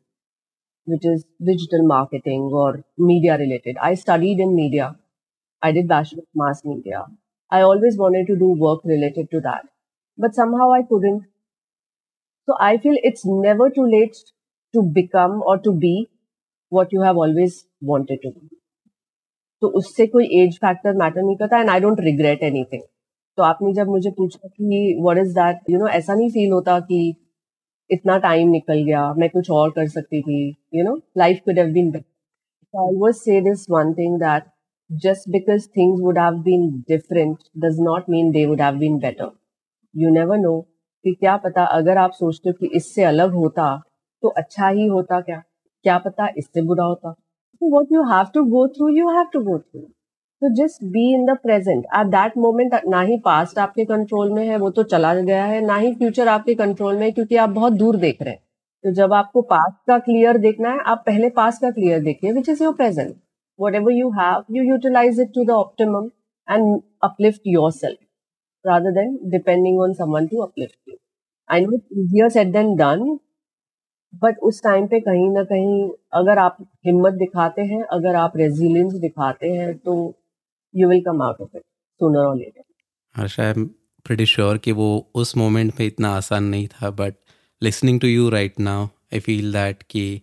which 0.85 1.05
is 1.05 1.25
digital 1.43 1.85
marketing 1.87 2.49
or 2.53 2.83
media 2.97 3.37
related. 3.37 3.77
I 3.81 3.95
studied 3.95 4.39
in 4.39 4.55
media. 4.55 4.97
I 5.61 5.71
did 5.73 5.87
Bachelor 5.87 6.21
of 6.21 6.27
Mass 6.35 6.63
Media. 6.65 7.05
I 7.51 7.61
always 7.61 7.97
wanted 7.97 8.27
to 8.27 8.37
do 8.37 8.49
work 8.49 8.81
related 8.85 9.31
to 9.31 9.41
that, 9.41 9.65
but 10.17 10.35
somehow 10.35 10.71
I 10.73 10.83
couldn't. 10.83 11.25
So 12.45 12.55
I 12.59 12.77
feel 12.77 12.95
it's 13.03 13.25
never 13.25 13.69
too 13.69 13.85
late 13.85 14.15
to 14.73 14.81
become 14.81 15.43
or 15.45 15.57
to 15.59 15.73
be 15.73 16.09
what 16.69 16.93
you 16.93 17.01
have 17.01 17.17
always 17.17 17.67
wanted 17.81 18.21
to 18.23 18.31
be. 18.31 18.54
तो 19.65 19.69
उससे 19.77 20.05
कोई 20.07 20.25
age 20.39 20.57
factor 20.61 20.93
matter 20.97 21.21
नहीं 21.21 21.35
करता 21.35 21.59
and 21.59 21.69
I 21.69 21.79
don't 21.79 21.99
regret 22.01 22.43
anything 22.43 22.81
तो 23.37 23.43
आपने 23.43 23.73
जब 23.73 23.87
मुझे 23.89 24.11
पूछा 24.17 24.47
कि 24.47 24.97
what 25.01 25.17
is 25.17 25.31
that 25.35 25.69
you 25.69 25.79
know 25.79 25.87
ऐसा 25.87 26.13
नहीं 26.13 26.29
फील 26.29 26.51
होता 26.51 26.79
कि 26.79 26.99
इतना 27.89 28.17
टाइम 28.17 28.49
निकल 28.49 28.83
गया, 28.83 29.13
मैं 29.13 29.29
कुछ 29.29 29.49
और 29.51 29.69
कर 29.71 29.87
सकती 29.87 30.21
थी 30.21 30.37
you 30.75 30.83
know 30.83 30.95
life 31.17 31.39
could 31.45 31.59
have 31.59 31.71
been 31.73 31.89
better 31.91 32.79
I 32.79 32.85
always 32.85 33.15
say 33.15 33.41
this 33.41 33.65
one 33.69 33.93
thing 33.93 34.19
that 34.19 34.51
just 34.89 35.27
because 35.33 35.63
things 35.77 36.01
would 36.01 36.17
have 36.17 36.35
been 36.43 36.65
different 36.89 37.45
does 37.61 37.77
not 37.79 38.09
mean 38.09 38.31
they 38.33 38.45
would 38.45 38.59
have 38.59 38.75
been 38.79 38.99
better. 38.99 39.29
You 39.95 40.11
never 40.17 40.37
know 40.41 40.57
कि 41.05 41.13
क्या 41.13 41.35
पता 41.37 41.63
अगर 41.77 41.97
आप 41.97 42.11
सोचते 42.11 42.49
हो 42.49 42.53
कि 42.59 42.69
इससे 42.77 43.03
अलग 43.03 43.33
होता 43.33 43.65
तो 44.23 44.27
अच्छा 44.27 44.67
ही 44.67 44.85
होता 44.87 45.19
क्या? 45.21 45.41
क्या 45.85 45.97
पता 45.97 46.27
इससे 46.37 46.61
बुरा 46.61 46.83
होता? 46.83 47.15
What 47.73 47.91
you 47.95 48.05
have 48.11 48.31
to 48.37 48.43
go 48.53 48.63
through 48.75 48.89
you 48.95 49.11
have 49.17 49.31
to 49.31 49.41
go 49.47 49.57
through 49.59 49.85
so 50.41 50.51
just 50.59 50.85
be 50.93 51.03
in 51.17 51.25
the 51.25 51.35
present 51.43 51.85
at 51.99 52.11
that 52.15 52.37
moment 52.45 52.77
ना 52.87 53.01
ही 53.01 53.17
पास्ट 53.25 53.59
आपके 53.65 53.85
कंट्रोल 53.91 54.31
में 54.33 54.45
है 54.47 54.57
वो 54.57 54.69
तो 54.77 54.83
चला 54.93 55.13
गया 55.21 55.43
है 55.45 55.65
ना 55.65 55.77
ही 55.77 55.93
फ्यूचर 55.95 56.27
आपके 56.27 56.55
कंट्रोल 56.55 56.95
में 56.95 57.05
है 57.05 57.11
क्योंकि 57.11 57.35
आप 57.45 57.49
बहुत 57.59 57.73
दूर 57.83 57.97
देख 57.97 58.21
रहे 58.21 58.33
हैं 58.33 58.41
तो 58.83 58.91
जब 58.93 59.13
आपको 59.13 59.41
पास्ट 59.51 59.77
का 59.87 59.97
क्लियर 60.07 60.37
देखना 60.47 60.71
है 60.71 60.79
आप 60.93 61.03
पहले 61.05 61.29
पास्ट 61.37 61.61
का 61.61 61.71
क्लियर 61.71 62.01
देखिए 62.03 62.31
which 62.31 62.49
is 62.49 62.63
your 62.63 62.73
present 62.75 63.15
whatever 63.75 63.91
you 63.91 64.09
have 64.19 64.55
you 64.57 64.63
utilise 64.63 65.19
it 65.21 65.31
to 65.35 65.45
the 65.45 65.51
optimum 65.59 66.09
and 66.47 66.81
uplift 67.03 67.41
yourself 67.71 67.99
rather 68.65 68.91
than 68.93 69.17
depending 69.29 69.75
on 69.75 69.93
someone 69.93 70.27
to 70.29 70.41
uplift 70.41 70.77
you. 70.85 70.97
I 71.49 71.59
know 71.59 71.73
it's 71.73 71.91
easier 71.93 72.29
said 72.29 72.53
than 72.53 72.75
done, 72.75 73.19
but 74.23 74.37
उस 74.43 74.61
time 74.63 74.87
पे 74.87 74.99
कहीं 74.99 75.29
ना 75.31 75.43
कहीं 75.43 75.89
अगर 76.13 76.37
आप 76.39 76.57
हिम्मत 76.85 77.13
दिखाते 77.13 77.61
हैं, 77.61 77.81
अगर 77.83 78.15
आप 78.15 78.37
रेजिलियंस 78.37 78.93
दिखाते 79.01 79.47
हैं 79.49 79.77
तो 79.77 79.95
you 80.73 80.89
will 80.89 81.01
come 81.01 81.21
out 81.21 81.41
of 81.41 81.57
it 81.57 81.63
sooner 82.01 82.19
or 82.19 82.37
later 82.37 82.63
Harsha 83.15 83.43
I 83.43 83.49
am 83.49 83.65
pretty 84.05 84.25
sure 84.25 84.57
कि 84.57 84.71
वो 84.71 84.87
उस 85.15 85.35
मोमेंट 85.37 85.73
में 85.79 85.85
इतना 85.87 86.09
आसान 86.17 86.43
नहीं 86.43 86.67
था 86.67 86.89
but 86.91 87.15
listening 87.61 87.99
to 87.99 88.07
you 88.07 88.29
right 88.29 88.59
now 88.59 88.85
I 88.85 89.19
feel 89.19 89.51
that 89.53 89.83
कि 89.89 90.21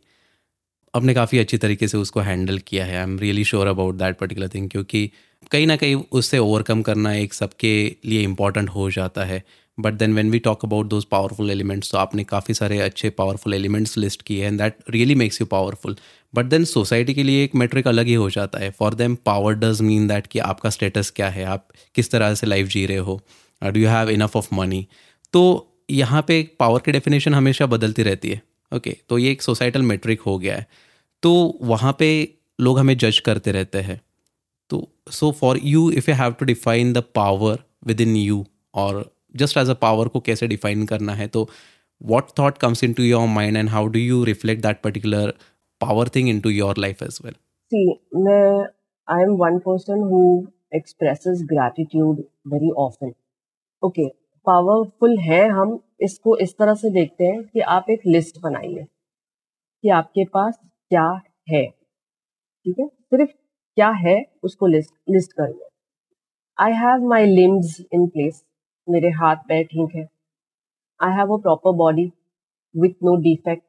आपने 0.94 1.14
काफ़ी 1.14 1.38
अच्छी 1.38 1.59
तरीके 1.59 1.88
से 1.88 1.98
उसको 1.98 2.20
हैंडल 2.20 2.59
किया 2.59 2.85
है। 2.85 2.96
I 2.96 3.02
am 3.02 3.18
really 3.18 3.44
sure 3.44 3.66
about 3.66 3.94
that 3.94 4.18
particular 4.18 4.48
thing 4.48 4.68
क्योंकि 4.70 5.11
कहीं 5.52 5.66
ना 5.66 5.76
कहीं 5.76 5.94
उससे 6.12 6.38
ओवरकम 6.38 6.83
करना 6.83 7.12
एक 7.14 7.35
सबके 7.35 7.74
लिए 8.05 8.22
इंपॉर्टेंट 8.22 8.68
हो 8.68 8.90
जाता 8.90 9.24
है। 9.24 9.42
But 9.78 9.94
then 9.94 10.14
when 10.14 10.30
we 10.30 10.38
talk 10.38 10.64
about 10.64 10.87
those 10.87 11.04
powerful 11.04 11.50
elements 11.50 11.90
तो 11.92 11.98
आपने 11.98 12.24
काफ़ी 12.24 12.54
सारे 12.54 12.78
अच्छे 12.78 13.11
पावरफुल 13.11 13.54
एलिमेंट्स 13.54 13.96
लिस्ट 13.98 14.22
किए 14.22 14.46
and 14.46 14.58
that 14.58 14.76
really 14.90 15.14
makes 15.14 15.40
you 15.40 15.46
powerful 15.46 15.96
but 16.35 16.44
then 16.44 16.64
society 16.64 17.14
के 17.14 17.22
लिए 17.22 17.44
एक 17.44 17.54
मेट्रिक 17.54 17.88
अलग 17.88 18.06
ही 18.06 18.14
हो 18.14 18.30
जाता 18.30 18.58
है. 18.58 18.70
For 18.70 18.94
them 18.94 19.14
power 19.14 19.54
does 19.54 19.80
mean 19.80 20.06
that 20.08 20.26
कि 20.26 20.38
आपका 20.38 20.70
स्टेटस 20.70 21.11
क्या 21.11 21.28
है? 21.28 21.44
आप 21.44 21.68
किस 21.94 22.11
तरह 22.11 22.35
से 22.35 22.46
लाइफ 22.46 22.68
जी 22.68 22.87
रहे 22.87 22.96
हो? 22.96 23.20
Do 23.62 23.80
you 23.80 23.88
have 23.88 24.11
enough 24.11 24.37
of 24.37 24.54
money 24.54 24.87
तो 25.32 25.68
यहाँ 25.90 26.22
पे 26.28 26.42
पावर 26.58 26.80
की 26.80 26.92
डेफिनेशन 26.92 27.35
हमेशा 27.35 27.66
बदलती 27.66 28.02
रहती 28.02 28.30
है. 28.30 28.42
ओके 28.72 28.90
okay, 28.90 29.02
तो 29.08 29.18
ये 29.18 29.30
एक 29.32 29.42
सोसाइटल 29.42 29.82
मेट्रिक 29.82 30.20
हो 30.20 30.38
गया 30.38 30.56
है. 30.56 30.66
तो 31.22 31.58
वहाँ 31.62 31.96
पे 31.98 32.35
लोग 32.61 32.78
हमें 32.78 32.96
जज 32.98 33.18
करते 33.18 33.52
रहते 33.52 33.78
हैं. 33.78 34.00
तो 34.70 34.88
so 35.11 35.30
for 35.32 35.61
you 35.64 35.90
if 35.90 36.11
you 36.11 36.16
have 36.16 36.32
to 36.32 36.44
define 36.44 36.92
the 36.92 36.98
power 37.14 37.58
within 38.00 38.16
you 38.16 38.46
or 38.74 39.12
just 39.37 39.57
as 39.57 39.71
a 39.71 39.75
power 39.75 40.09
को 40.09 40.21
कैसे 40.21 40.47
डिफाइन 40.47 40.87
करना 40.87 41.12
है 41.12 41.29
तो 41.29 41.49
what 42.03 42.25
thought 42.38 42.59
comes 42.59 42.85
into 42.92 43.03
your 43.03 43.29
mind 43.29 43.57
and 43.57 43.68
how 43.68 43.87
do 43.87 43.99
you 43.99 44.25
reflect 44.25 44.62
that 44.62 44.83
particular 44.83 45.35
power 45.81 46.09
thing 46.09 46.29
into 46.40 46.51
your 46.51 46.79
life 46.79 47.03
as 47.03 47.18
well 47.25 47.35
See, 47.73 47.90
मैं 48.14 48.66
I 49.09 49.14
am 49.14 49.33
one 49.38 49.57
person 49.61 50.03
who 50.03 50.49
expresses 50.73 51.40
gratitude 51.53 52.18
very 52.53 52.71
often. 52.77 53.12
Okay, 53.83 54.09
powerful 54.47 55.18
है 55.18 55.49
हम 55.49 55.81
इसको 56.01 56.37
इस 56.37 56.55
तरह 56.59 56.75
से 56.75 56.90
देखते 56.90 57.25
हैं 57.25 57.42
कि 57.45 57.61
आप 57.61 57.87
एक 57.90 58.01
लिस्ट 58.07 58.40
बनाइए 58.42 58.85
कि 59.83 59.88
आपके 59.88 60.25
पास 60.25 60.59
क्या 60.88 61.21
है। 61.49 61.66
ठीक 62.64 62.79
है? 62.81 62.87
सिर्फ़ 62.87 63.31
क्या 63.75 63.88
है 63.88 64.25
उसको 64.42 64.66
लिस्ट 64.66 64.95
लिस्ट 65.11 65.33
करिए। 65.33 65.68
I 66.59 66.73
have 66.73 67.09
my 67.09 67.27
limbs 67.27 67.81
in 67.92 68.07
place 68.07 68.42
मेरे 68.88 69.09
हाथ 69.12 69.37
पैर 69.49 69.64
ठीक 69.64 69.95
है। 69.97 70.07
I 71.01 71.16
have 71.16 71.33
a 71.35 71.37
proper 71.42 71.73
body 71.77 72.05
with 72.75 72.95
no 73.05 73.14
defect 73.23 73.64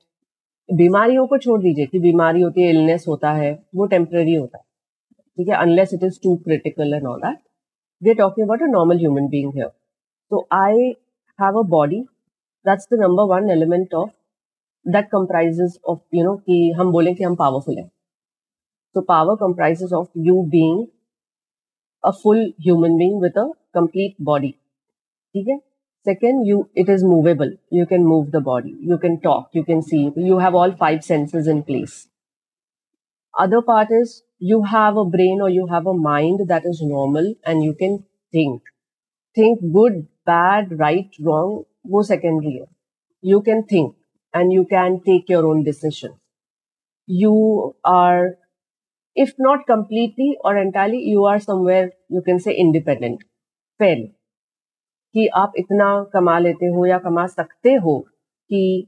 बीमारियों 0.69 1.25
को 1.27 1.37
छोड़ 1.37 1.59
दीजिए 1.61 1.85
कि 1.85 1.99
बीमारी 1.99 2.41
होती 2.41 2.63
है 2.63 2.69
इलनेस 2.69 3.05
होता 3.07 3.31
है, 3.33 3.51
वो 3.75 3.85
टेम्प्ररी 3.87 4.35
होता 4.35 4.57
है। 4.57 4.63
ठीक 5.37 5.47
है? 5.47 5.55
Unless 5.55 5.93
it 5.93 6.03
is 6.03 6.19
too 6.23 6.35
critical 6.45 6.93
and 6.93 7.07
all 7.07 7.19
that 7.21 7.39
we 8.01 8.09
are 8.11 8.15
talking 8.17 8.47
about 8.47 8.61
a 8.61 8.71
normal 8.71 8.97
human 8.97 9.27
being 9.29 9.51
here 9.55 9.67
तो 10.31 10.47
I 10.53 10.89
have 11.39 11.59
a 11.59 11.63
body 11.69 11.99
that's 12.65 12.87
the 12.93 12.99
number 13.01 13.23
one 13.29 13.49
element 13.51 13.93
of 13.93 14.09
that 14.85 15.09
comprise 15.11 15.61
of 15.85 15.99
you 16.15 16.23
know 16.23 16.35
कि 16.37 16.71
हम 16.79 16.91
बोलें 16.91 17.13
कि 17.15 17.23
हम 17.23 17.35
powerful 17.35 17.77
हैं। 17.77 17.89
तो 18.95 19.01
power 19.03 19.35
comprise 19.35 19.83
of 19.93 20.07
you 20.19 20.41
being 20.49 20.85
a 22.03 22.11
full 22.23 22.41
human 22.61 22.97
being 22.97 23.21
with 23.21 23.37
a 23.37 23.45
complete 23.73 24.15
body 24.23 24.53
ठीक 25.33 25.47
है? 25.47 25.59
Second, 26.07 26.45
you 26.45 26.57
it 26.75 26.89
is 26.93 27.03
movable. 27.09 27.51
You 27.69 27.85
can 27.85 28.05
move 28.05 28.31
the 28.31 28.41
body. 28.41 28.73
You 28.91 28.97
can 29.03 29.21
talk. 29.25 29.45
You 29.57 29.63
can 29.63 29.81
see. 29.81 30.01
You 30.15 30.39
have 30.39 30.55
all 30.61 30.73
five 30.81 31.03
senses 31.09 31.47
in 31.47 31.63
place. 31.63 32.07
Other 33.39 33.61
part 33.61 33.87
is 33.89 34.23
you 34.37 34.63
have 34.63 34.97
a 34.97 35.05
brain 35.05 35.41
or 35.41 35.49
you 35.49 35.67
have 35.67 35.87
a 35.87 35.93
mind 35.93 36.41
that 36.49 36.65
is 36.65 36.81
normal 36.81 37.33
and 37.45 37.63
you 37.63 37.73
can 37.73 38.03
think. 38.31 38.61
Think 39.35 39.61
good, 39.73 40.07
bad, 40.25 40.77
right, 40.79 41.09
wrong, 41.19 41.63
वो 41.87 42.03
secondary 42.03 42.53
है. 42.59 42.67
You 43.23 43.41
can 43.41 43.63
think 43.63 43.95
and 44.33 44.53
you 44.53 44.65
can 44.65 44.99
take 44.99 45.29
your 45.29 45.45
own 45.45 45.63
decisions. 45.63 46.15
You 47.07 47.75
are, 47.85 48.37
if 49.15 49.33
not 49.39 49.65
completely 49.65 50.37
or 50.43 50.57
entirely, 50.57 50.99
you 50.99 51.25
are 51.25 51.39
somewhere, 51.39 51.91
you 52.09 52.21
can 52.21 52.39
say 52.39 52.55
independent, 52.55 53.23
fairly. 53.79 54.13
कि 55.13 55.27
आप 55.27 55.53
इतना 55.57 55.87
कमा 56.13 56.39
लेते 56.39 56.65
हो 56.65 56.85
या 56.85 56.97
कमा 56.97 57.27
सकते 57.27 57.73
हो 57.73 57.99
कि 58.49 58.87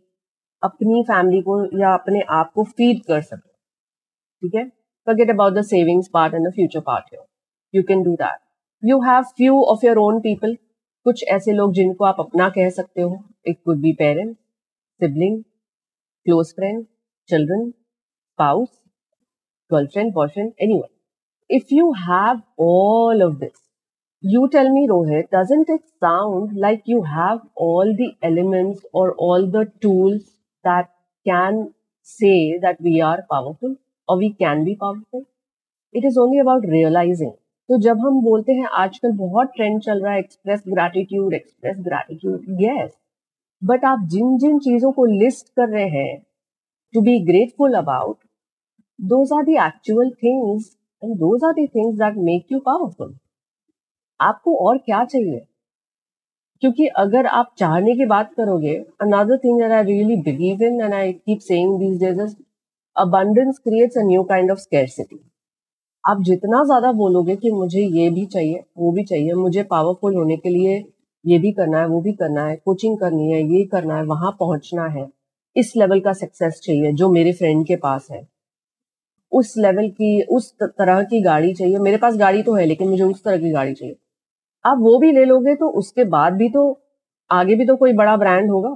अपनी 0.64 1.04
फैमिली 1.04 1.42
को 1.42 1.80
या 1.80 1.94
अपने 1.94 2.22
आप 2.30 2.52
को 2.56 2.64
फ़ीड 2.64 3.04
कर 3.06 3.22
सको। 3.22 3.50
ठीक 4.42 4.56
है? 4.56 4.72
Forget 5.08 5.30
about 5.30 5.56
the 5.56 5.64
savings 5.64 6.08
part 6.10 6.36
and 6.36 6.48
the 6.48 6.52
future 6.52 6.82
part 6.82 7.12
here. 7.12 7.26
You 7.74 7.84
can 7.90 8.00
do 8.04 8.14
that. 8.22 8.40
You 8.84 8.96
have 9.02 9.28
few 9.42 9.58
of 9.74 9.84
your 9.84 9.98
own 10.00 10.22
कुछ 11.06 11.24
ऐसे 11.24 11.52
लोग 11.52 11.74
जिनको 11.74 12.06
आप 12.06 12.16
अपना 12.20 12.50
कह 12.50 12.70
सकते 12.70 13.02
हो। 13.02 13.24
It 13.48 13.58
could 13.66 13.78
be 13.78 13.92
parent 13.94 14.36
sibling 15.02 15.44
close 16.26 16.54
friend 16.56 16.86
children 17.30 17.70
spouse 17.72 18.70
girlfriend 19.72 20.14
boyfriend 20.14 20.52
anyone 20.80 21.56
if 21.56 21.74
you 21.74 21.92
have 21.92 22.42
all 22.60 23.24
of 23.24 23.34
this 23.34 23.65
you 24.26 24.44
tell 24.54 24.70
me 24.72 24.82
rohit 24.90 25.30
doesn't 25.30 25.70
it 25.70 25.82
sound 26.04 26.54
like 26.58 26.92
you 26.92 27.00
have 27.06 27.40
all 27.56 27.94
the 27.98 28.08
elements 28.24 28.86
or 28.92 29.06
all 29.26 29.48
the 29.48 29.64
tools 29.82 30.22
that 30.66 30.88
can 31.26 31.60
say 32.08 32.60
that 32.60 32.82
we 32.82 32.94
are 33.02 33.20
powerful 33.32 33.76
or 34.10 34.18
we 34.18 34.30
can 34.36 34.64
be 34.64 34.76
powerful 34.76 35.26
it 35.96 36.08
is 36.10 36.18
only 36.18 36.46
about 36.46 36.72
realizing 36.76 37.34
तो 37.70 37.78
जब 37.82 38.00
हम 38.00 38.20
बोलते 38.22 38.54
हैं 38.54 38.68
आजकल 38.80 39.12
बहुत 39.18 39.52
trend 39.56 39.80
चल 39.82 40.02
रहा 40.04 40.12
है 40.14 40.20
express 40.20 40.64
gratitude 40.68 41.34
express 41.34 41.78
gratitude 41.86 42.62
yes 42.62 42.92
but 43.62 43.86
आप 43.92 44.06
जिन 44.12 44.38
जिन 44.38 44.60
चीज़ों 44.66 44.92
को 44.98 45.06
लिस्ट 45.14 45.50
कर 45.56 45.70
रहे 45.70 45.88
हैं 45.96 46.20
to 46.94 47.02
be 47.08 47.18
grateful 47.26 47.74
about 47.78 48.18
those 49.00 49.34
are 49.38 49.44
the 49.46 49.56
actual 49.66 50.10
things 50.24 50.70
and 51.04 51.16
those 51.20 51.44
are 51.48 51.54
the 51.54 51.66
things 51.68 51.98
that 52.00 52.18
make 52.28 52.52
you 52.52 52.60
powerful 52.66 53.14
आपको 54.22 54.56
और 54.68 54.78
क्या 54.78 55.06
चाहिए? 55.06 55.46
क्योंकि 56.60 56.88
अगर 56.88 57.26
आप 57.26 57.54
चाहने 57.58 57.96
की 57.96 58.06
बात 58.06 58.34
करोगे 58.34 58.76
another 59.02 59.38
thing 59.38 59.60
that 59.62 59.72
I 59.72 59.84
really 59.84 60.16
believe 60.16 60.64
in 60.64 60.82
and 60.82 60.94
I 60.94 61.14
keep 61.14 61.40
saying 61.40 61.80
these 61.80 62.00
days 62.00 62.36
abundance 63.02 63.58
creates 63.60 63.98
a 63.98 64.04
new 64.06 64.24
kind 64.24 64.52
of 64.52 64.60
scarcity. 64.60 65.18
आप 66.10 66.22
जितना 66.22 66.64
ज़्यादा 66.64 66.92
बोलोगे 66.92 67.36
कि 67.36 67.52
मुझे 67.52 67.82
ये 67.82 68.10
भी 68.10 68.26
चाहिए, 68.26 68.64
वो 68.78 68.92
भी 68.92 69.04
चाहिए, 69.04 69.34
मुझे 69.34 69.64
पावरफुल 69.64 70.16
होने 70.16 70.38
के 70.38 70.50
लिए 70.50 70.86
ये 71.26 71.40
भी 71.40 71.52
करना 71.52 71.80
है, 71.80 71.88
वो 71.88 72.02
भी 72.02 72.14
करना 72.14 72.46
है 72.46 72.56
कोचिंग 72.56 72.98
करनी 72.98 73.32
है, 73.32 73.58
ये 73.58 73.66
करना 73.66 73.98
है, 73.98 74.04
वहाँ 74.04 74.32
पहुँचना 74.40 74.86
है, 74.86 75.08
इस 75.56 75.74
लेवल 75.78 76.00
का 76.00 76.14
सक्सेस 76.14 76.62
चाहिए 76.64 76.92
जो 76.94 77.10
मेरे 77.10 77.34
फ्रेंड 77.34 77.68
के 77.68 77.76
पास 77.76 78.08
है। 78.12 78.28
उस 79.32 79.54
लेवल 79.58 79.90
की, 79.90 80.22
उस 80.22 80.54
तरह 80.64 81.04
की 81.04 81.22
गाड़ी 81.22 81.54
चाहिए, 81.54 81.78
मेरे 81.78 81.98
पास 81.98 82.18
गाड़ी 82.18 82.44
तो 82.44 82.54
है, 82.54 82.66
लेकिन 82.66 82.90
मुझे 82.90 83.04
उस 83.04 83.24
तरह 83.24 83.38
की 83.38 83.52
गाड़ी 83.52 83.74
चाहिए। 83.74 83.96
आप 84.66 84.78
वो 84.82 84.98
भी 85.00 85.12
ले 85.12 85.26
लोगे 85.26 85.56
तो 85.56 85.70
उसके 85.80 86.04
बाद 86.10 86.34
भी 86.34 86.50
तो 86.50 86.64
आगे 87.32 87.56
भी 87.56 87.66
तो 87.66 87.76
कोई 87.76 87.94
बड़ा 87.94 88.16
ब्रांड 88.18 88.50
होगा। 88.52 88.70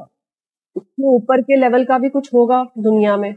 उसके 0.75 1.07
ऊपर 1.15 1.41
के 1.41 1.55
लेवल 1.55 1.85
का 1.85 1.97
भी 1.99 2.09
कुछ 2.09 2.33
होगा 2.33 2.63
दुनिया 2.77 3.17
में। 3.17 3.33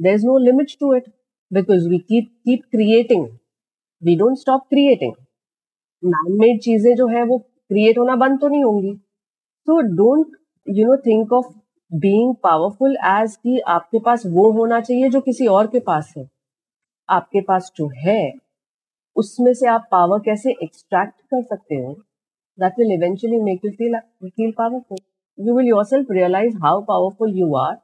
There 0.00 0.14
is 0.14 0.26
no 0.26 0.38
limit 0.38 0.76
to 0.80 0.94
it 0.94 1.12
because 1.50 1.84
we 1.90 1.98
keep 2.02 2.30
keep 2.44 2.62
creating. 2.70 3.20
We 4.02 4.14
don't 4.18 4.38
stop 4.38 4.62
creating. 4.72 5.12
Man 6.02 6.32
made 6.40 6.60
चीज़ें 6.60 6.94
जो 6.96 7.06
है 7.08 7.22
वो 7.24 7.38
क्रिएट 7.38 7.98
होना 7.98 8.16
बंद 8.16 8.40
तो 8.40 8.48
नहीं 8.48 8.64
होंगी। 8.64 8.92
तो 9.68 9.80
don't 9.96 10.36
you 10.66 10.86
know 10.86 10.96
think 10.96 11.32
of 11.32 11.46
being 11.90 12.34
powerful 12.42 12.96
as 13.06 13.36
कि 13.36 13.58
आपके 13.68 13.98
पास 13.98 14.22
वो 14.26 14.50
होना 14.52 14.80
चाहिए 14.80 15.08
जो 15.08 15.20
किसी 15.20 15.46
और 15.48 15.66
के 15.66 15.80
पास 15.80 16.12
है। 16.16 16.28
आपके 17.08 17.40
पास 17.40 17.72
जो 17.76 17.88
है 17.98 18.18
उसमें 19.16 19.52
से 19.54 19.68
आप 19.68 19.86
पावर 19.90 20.18
कैसे 20.24 20.50
एक्सट्रैक्ट 20.62 21.20
कर 21.30 21.42
सकते 21.42 21.74
हो? 21.74 21.92
That 22.58 22.78
will 22.78 22.92
eventually 22.92 23.40
make 23.44 23.64
you 23.64 23.70
feel 23.70 23.98
feel 24.24 24.50
powerful 24.58 24.98
you 25.38 25.56
will 25.56 25.68
yourself 25.84 26.10
realise 26.12 26.56
how 26.64 26.80
powerful 26.88 27.38
you 27.38 27.54
are 27.56 27.74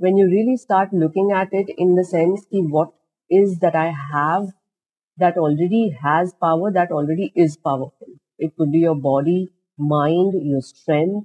when 0.00 0.18
you 0.18 0.26
really 0.28 0.56
start 0.56 0.94
looking 0.94 1.32
at 1.40 1.54
it 1.54 1.74
in 1.78 1.94
the 1.96 2.04
sense 2.06 2.46
कि 2.52 2.62
what 2.72 2.92
is 3.30 3.58
that 3.60 3.76
I 3.76 3.90
have 4.12 4.46
that 5.18 5.38
already 5.38 5.82
has 6.04 6.32
power 6.40 6.72
that 6.72 6.92
already 6.92 7.30
is 7.44 7.56
powerful 7.64 8.14
it 8.40 8.52
could 8.58 8.70
be 8.70 8.84
your 8.84 8.96
body 9.02 9.42
mind 9.78 10.40
your 10.44 10.62
strength 10.62 11.20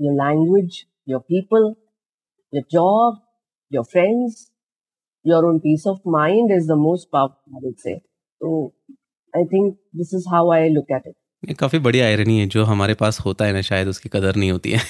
your 0.00 0.14
language 0.14 0.84
your 1.08 1.20
people 1.28 1.72
your 2.52 2.64
job 2.72 3.22
your 3.72 3.84
friends 3.92 4.50
your 5.24 5.44
own 5.44 5.58
peace 5.58 5.86
of 5.86 6.08
mind 6.10 6.52
is 6.52 6.68
the 6.68 6.76
most 6.78 7.08
powerful 7.12 7.72
से 7.78 7.98
So 8.40 8.72
I 9.34 9.44
think 9.44 9.76
this 9.94 10.12
is 10.12 10.26
how 10.30 10.50
I 10.50 10.68
look 10.68 10.90
at 10.90 11.06
it. 11.06 11.14
ये 11.42 11.54
काफ़ी 11.54 11.78
बड़ी 11.78 12.00
irony 12.00 12.38
है 12.40 12.46
जो 12.48 12.64
हमारे 12.64 12.94
पास 12.94 13.18
होता 13.20 13.44
है 13.44 13.52
ना 13.52 13.60
शायद 13.62 13.88
उसकी 13.88 14.08
कदर 14.08 14.36
नहीं 14.36 14.50
होती 14.50 14.70
है। 14.70 14.80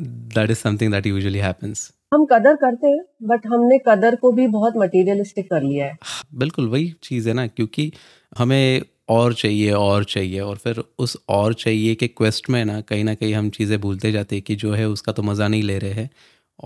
That 0.00 0.50
is 0.50 0.58
something 0.58 0.92
that 0.92 1.06
usually 1.06 1.38
happens 1.38 1.90
हम 2.14 2.24
कदर 2.32 2.54
करते 2.56 2.88
हैं 2.88 3.04
बट 3.28 3.46
हमने 3.46 3.78
कदर 3.88 4.16
को 4.16 4.32
भी 4.32 4.46
बहुत 4.48 4.76
मटेरियलिस्टिक 4.76 5.50
कर 5.50 5.62
लिया 5.62 5.86
है। 5.86 5.96
बिल्कुल 6.34 6.68
वही 6.68 6.92
चीज़ 7.02 7.28
है 7.28 7.34
ना 7.34 7.46
क्योंकि 7.46 7.90
हमें 8.38 8.82
और 9.08 9.34
चाहिए 9.34 9.72
और 9.72 10.04
चाहिए 10.04 10.40
और 10.40 10.56
फिर 10.56 10.82
उस 10.98 11.16
और 11.28 11.54
चाहिए 11.54 11.94
के 11.94 12.08
क्वेस्ट 12.08 12.50
में 12.50 12.64
ना 12.64 12.80
कहीं 12.80 13.04
ना 13.04 13.14
कहीं 13.14 13.34
हम 13.34 13.50
चीज़ें 13.50 13.80
भूलते 13.80 14.12
जाते 14.12 14.36
हैं 14.36 14.42
कि 14.42 14.56
जो 14.56 14.72
है 14.72 14.88
उसका 14.88 15.12
तो 15.12 15.22
मज़ा 15.22 15.48
नहीं 15.48 15.62
ले 15.62 15.78
रहे 15.78 15.92
हैं 15.92 16.08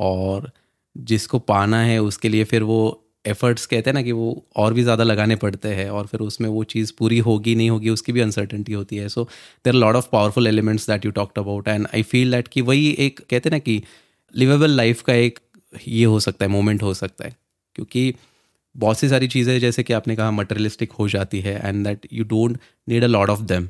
और 0.08 0.50
जिसको 0.96 1.38
पाना 1.50 1.80
है 1.82 1.98
उसके 2.02 2.28
लिए 2.28 2.44
फिर 2.44 2.62
वो 2.62 2.80
एफर्ट्स 3.24 3.66
कहते 3.66 3.90
हैं 3.90 3.94
ना 3.94 4.02
कि 4.02 4.12
वो 4.12 4.44
और 4.56 4.74
भी 4.74 4.82
ज़्यादा 4.82 5.04
लगाने 5.04 5.36
पड़ते 5.36 5.68
हैं 5.70 5.88
और 5.90 6.06
फिर 6.06 6.20
उसमें 6.20 6.48
वो 6.48 6.62
चीज़ 6.64 6.92
पूरी 6.98 7.18
होगी, 7.20 7.54
नहीं 7.54 7.70
होगी, 7.70 7.88
उसकी 7.90 8.12
भी 8.12 8.20
अनसर्टेनिटी 8.20 8.72
होती 8.72 8.96
है। 8.96 9.08
So 9.08 9.24
there 9.64 9.74
lot 9.74 9.96
of 9.96 10.08
powerful 10.12 10.46
elements 10.46 10.86
that 10.90 11.04
you 11.04 11.10
talked 11.12 11.38
about 11.38 11.68
and 11.68 11.86
I 11.94 12.02
feel 12.04 12.30
that 12.30 12.48
कि 12.48 12.60
वही 12.62 12.90
एक 12.98 13.20
कहते 13.20 13.48
हैं 13.48 13.52
ना 13.52 13.58
कि 13.58 13.82
लिवेबल 14.34 14.70
लाइफ 14.70 15.02
का 15.02 15.14
एक 15.14 15.38
ये 15.88 16.04
हो 16.04 16.20
सकता 16.20 16.44
है 16.44 16.50
मोमेंट 16.50 16.82
हो 16.82 16.94
सकता 16.94 17.24
है। 17.24 17.36
क्योंकि 17.76 18.14
बहुत 18.74 18.98
सी 18.98 19.08
सारी 19.08 19.28
चीज़ें 19.28 19.58
जैसे 19.60 19.82
कि 19.82 19.92
आपने 19.92 20.16
कहा 20.16 20.30
मटेरियलिस्टिक 20.30 20.92
हो 20.92 21.08
जाती 21.08 21.40
है 21.40 21.60
and 21.64 21.84
that 21.86 22.06
you 22.12 22.24
don't 22.26 22.58
need 22.88 23.04
a 23.04 23.06
lot 23.06 23.30
of 23.30 23.40
them 23.42 23.68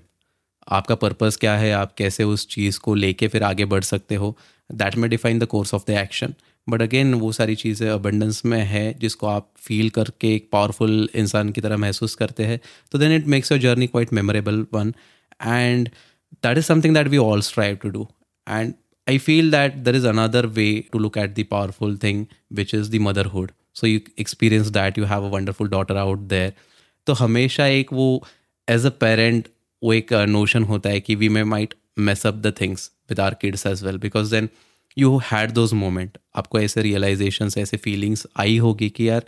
आपका 0.69 0.95
पर्पज़ 0.95 1.39
क्या 1.39 1.57
है, 1.57 1.73
आप 1.73 1.95
कैसे 1.95 2.25
उस 2.25 2.47
चीज़ 2.49 2.79
को 2.81 2.95
लेके 2.95 3.29
फिर 3.29 3.43
आगे 3.43 3.65
बढ़ 3.65 3.83
सकते 3.85 4.15
हो? 4.15 4.37
दैट 4.71 4.97
में 4.97 5.09
define 5.11 5.39
the 5.39 5.47
course 5.47 5.75
of 5.75 5.85
the 5.87 5.91
action 5.99 6.35
but 6.71 6.83
again 6.83 7.15
वो 7.15 7.31
सारी 7.33 7.55
चीज़ें 7.63 7.89
अबंडेंस 7.91 8.45
में 8.45 8.61
है 8.75 8.85
जिसको 9.01 9.27
आप 9.27 9.51
फील 9.67 9.89
करके 9.99 10.35
एक 10.35 10.49
पावरफुल 10.53 11.09
इंसान 11.15 11.51
की 11.53 11.61
तरह 11.61 11.77
महसूस 11.87 12.15
करते 12.15 12.45
हैं 12.45 12.61
तो 12.93 12.99
then 12.99 13.13
it 13.13 13.27
makes 13.37 13.53
your 13.53 13.61
journey 13.61 13.87
quite 13.87 14.13
memorable 14.13 14.65
one 14.75 14.95
and 15.43 15.89
that 16.45 16.59
is 16.59 16.65
something 16.67 16.95
that 16.95 17.09
we 17.09 17.17
all 17.19 17.43
strive 17.43 17.77
to 17.83 17.89
do 17.89 18.09
and 18.47 18.75
I 19.07 19.19
feel 19.19 19.51
that 19.51 19.85
there 19.85 19.97
is 19.97 20.05
another 20.05 20.43
way 20.49 20.83
to 20.83 20.99
look 20.99 21.17
at 21.17 21.35
the 21.35 21.45
powerful 21.45 21.97
thing, 21.97 22.29
which 22.51 22.75
is 22.75 22.91
the 22.91 22.99
motherhood. 22.99 23.53
So 23.73 23.87
you 23.87 24.03
experience 24.17 24.71
that, 24.71 24.97
you 24.97 25.05
have 25.05 25.25
a 25.25 25.29
wonderful 25.29 25.67
daughter 25.69 25.97
out 25.99 26.29
there. 26.29 26.53
तो 27.07 27.13
हमेशा 27.15 27.67
एक 27.67 27.93
वो 27.93 28.07
as 28.69 28.87
a 28.87 28.91
parent 29.01 29.49
वो 29.83 29.93
एक 29.93 30.13
notion 30.29 30.63
होता 30.65 30.89
है 30.89 31.01
कि 31.01 31.15
we 31.15 31.29
may 31.29 31.45
might 31.45 31.75
mess 31.99 32.27
up 32.27 32.35
the 32.37 32.53
things 32.61 32.91
with 33.11 33.21
our 33.21 33.35
kids 33.41 33.67
as 33.67 33.83
well 33.85 33.99
because 33.99 34.31
then 34.31 34.49
you 34.99 35.19
had 35.19 35.51
those 35.51 35.73
moment 35.73 36.19
आपको 36.37 36.61
ऐसे 36.61 36.83
रियलाइजेशन 36.83 37.49
ऐसे 37.59 37.77
फीलिंग्स 37.77 38.27
आई 38.37 38.57
होगी 38.59 38.89
कि 38.91 39.09
यार, 39.09 39.25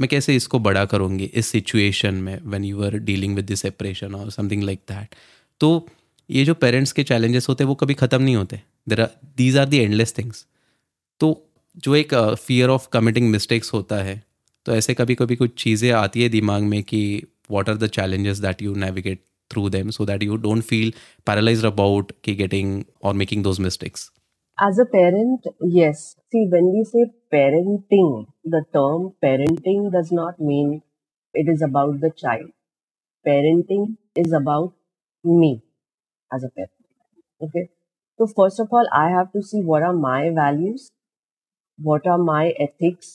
मैं 0.00 0.08
कैसे 0.08 0.36
इसको 0.36 0.58
बड़ा 0.58 0.84
करूँगी 0.84 1.24
इस 1.24 1.46
सिचुएशन 1.46 2.14
में 2.14 2.38
when 2.42 2.64
you 2.64 2.82
are 2.82 2.98
dealing 2.98 3.36
with 3.36 3.44
this 3.44 3.60
separation 3.60 4.14
और 4.14 4.30
समथिंग 4.30 4.62
लाइक 4.62 4.80
दैट 4.90 5.14
तो 5.60 5.88
ये 6.30 6.44
जो 6.44 6.54
पेरेंट्स 6.54 6.92
के 6.92 7.02
चैलेंजेस 7.02 7.48
होते 7.48 7.64
हैं, 7.64 7.68
वो 7.68 7.74
कभी 7.74 7.94
ख़त्म 7.94 8.22
नहीं 8.22 8.36
होते. 8.36 8.60
There 8.88 9.00
are 9.00 9.10
these 9.36 9.58
are 9.58 9.66
the 9.66 9.78
endless 9.78 10.18
things 10.18 10.46
तो 11.20 11.50
जो 11.76 11.94
एक 11.96 12.14
फियर 12.14 12.68
ऑफ़ 12.68 12.88
कमिटिंग 12.92 13.30
मिस्टेक्स 13.30 13.72
होता 13.72 13.96
है 13.96 14.22
तो 14.66 14.72
ऐसे 14.72 14.94
कभी 14.94 15.14
कभी 15.14 15.36
कुछ 15.36 15.62
चीज़ें 15.62 15.90
आती 15.92 16.22
है 16.22 16.28
दिमाग 16.28 16.62
में 16.62 16.82
कि 16.82 17.22
what 17.50 17.68
are 17.68 17.76
the 17.76 17.86
challenges 17.86 18.38
that 18.38 18.62
you 18.62 18.74
navigate 18.74 19.20
through 19.54 19.90
so 19.90 20.06
that 20.06 20.22
you 20.22 20.36
don't 20.36 20.62
feel 20.62 20.92
feel 21.28 21.64
about 21.64 22.12
की 22.24 22.34
गेटिंग 22.34 22.84
और 23.02 23.14
making 23.14 23.42
those 23.42 23.60
mistakes. 23.60 24.13
as 24.65 24.79
a 24.83 24.85
parent 24.93 25.47
yes 25.77 26.01
see 26.31 26.41
when 26.53 26.65
we 26.73 26.83
say 26.91 27.03
parenting 27.35 28.09
the 28.55 28.61
term 28.77 29.05
parenting 29.25 29.81
does 29.95 30.11
not 30.19 30.39
mean 30.49 30.69
it 31.33 31.49
is 31.53 31.61
about 31.67 31.99
the 32.03 32.11
child 32.23 32.49
parenting 33.29 33.85
is 34.23 34.33
about 34.41 34.73
me 35.41 35.51
as 36.37 36.43
a 36.43 36.51
parent 36.57 37.47
okay 37.47 37.65
so 38.17 38.27
first 38.39 38.59
of 38.65 38.77
all 38.77 38.91
i 39.01 39.07
have 39.17 39.31
to 39.37 39.43
see 39.51 39.61
what 39.71 39.87
are 39.89 39.97
my 40.07 40.29
values 40.41 40.89
what 41.89 42.07
are 42.15 42.19
my 42.31 42.43
ethics 42.67 43.13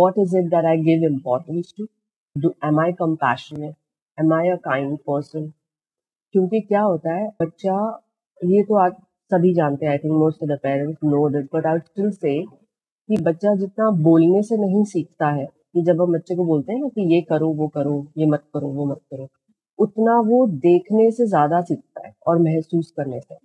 what 0.00 0.22
is 0.24 0.34
it 0.42 0.50
that 0.56 0.70
i 0.72 0.76
give 0.88 1.02
importance 1.10 1.72
to 1.72 1.88
do 2.36 2.54
am 2.70 2.78
i 2.86 2.90
compassionate 3.04 3.76
am 4.24 4.32
i 4.40 4.44
a 4.56 4.58
kind 4.70 4.98
person 5.12 5.52
क्योंकि 6.32 6.60
क्या 6.60 6.80
होता 6.82 7.12
है 7.16 7.26
बच्चा 7.40 7.74
ये 8.44 8.62
तो 8.68 8.74
आज 8.84 8.92
सभी 9.31 9.53
जानते 9.53 9.85
हैं 9.85 9.91
I 9.91 9.97
think 9.97 10.13
most 10.13 10.43
of 10.43 10.49
the 10.49 10.59
parents 10.63 10.97
know 11.05 11.29
that 11.29 11.49
but 11.55 11.65
I 11.67 11.79
still 11.79 12.11
say 12.13 12.41
कि 13.09 13.17
बच्चा 13.23 13.53
जितना 13.55 13.89
बोलने 14.01 14.41
से 14.43 14.57
नहीं 14.57 14.83
सीखता 14.85 15.29
है, 15.29 15.45
कि 15.45 15.81
जब 15.83 16.01
हम 16.01 16.13
बच्चे 16.13 16.35
को 16.35 16.45
बोलते 16.45 16.73
हैं 16.73 16.79
ना 16.81 16.87
कि 16.89 17.13
ये 17.13 17.21
करो, 17.29 17.47
वो 17.53 17.67
करो, 17.67 17.95
ये 18.17 18.25
मत 18.25 18.43
करो, 18.53 18.67
वो 18.69 18.85
मत 18.85 18.99
करो, 19.11 19.27
उतना 19.79 20.19
वो 20.21 20.45
देखने 20.59 21.09
से 21.11 21.25
ज़्यादा 21.27 21.61
सीखता 21.61 22.07
है 22.07 22.13
और 22.27 22.39
महसूस 22.39 22.91
करने 22.97 23.19
से। 23.19 23.35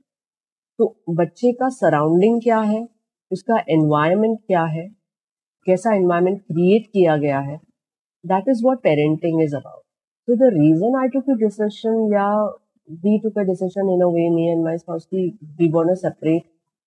तो 0.79 0.95
बच्चे 1.11 1.53
का 1.53 1.69
सराउंडिंग 1.71 2.41
क्या 2.43 2.59
है? 2.61 2.87
उसका 3.31 3.59
एनवायरमेंट 3.71 4.39
क्या 4.47 4.65
है? 4.67 4.87
कैसा 5.67 5.95
एनवायरमेंट 5.95 6.41
क्रिएट 6.43 6.87
किया 6.87 7.17
गया 7.17 7.39
है? 7.41 7.57
That 8.25 8.49
is 8.49 8.65
what 8.65 8.83
parenting 8.83 9.43
is 9.43 9.57
about 9.57 9.83
तो 10.29 10.37
the 10.37 10.53
reason 10.55 10.99
I 11.01 11.09
took 11.09 11.31
decision 11.39 12.09
या 12.13 12.29
we 12.89 13.19
took 13.19 13.39
a 13.39 13.43
decision 13.45 13.89
in 13.93 14.01
a 14.03 14.07
way 14.11 14.29
me 14.31 14.49
and 14.49 14.65
my 14.65 14.79
spouse 14.79 15.05
की 15.07 15.29
वी 15.59 15.71
वांट 15.71 15.97
सेपरेट 15.99 16.43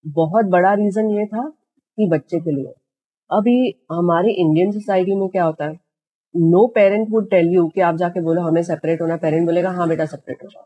बहुत 0.06 0.46
बड़ा 0.50 0.74
रीजन 0.76 1.10
ये 1.12 1.26
था 1.28 1.48
कि 1.98 2.08
बच्चे 2.10 2.40
के 2.40 2.52
लिए। 2.52 2.74
अभी 3.30 3.56
हमारी 3.92 4.32
इंडियन 4.34 4.72
सोसाइटी 4.72 5.16
में 5.16 5.28
क्या 5.30 5.44
होता 5.44 5.66
है? 5.66 5.74
No 6.36 6.66
parent 6.76 7.08
would 7.12 7.30
tell 7.30 7.50
you 7.54 7.68
कि 7.68 7.82
आप 7.82 7.96
जाके 7.98 8.22
बोलो, 8.22 8.42
हमें 8.42 8.62
सेपरेट 8.64 9.02
होना 9.02 9.16
पेरेंट 9.18 9.46
बोलेगा 9.46 9.72
हाँ 9.72 9.88
बेटा 9.90 10.06
सेपरेट 10.06 10.44
हो 10.44 10.50
जाओ। 10.50 10.64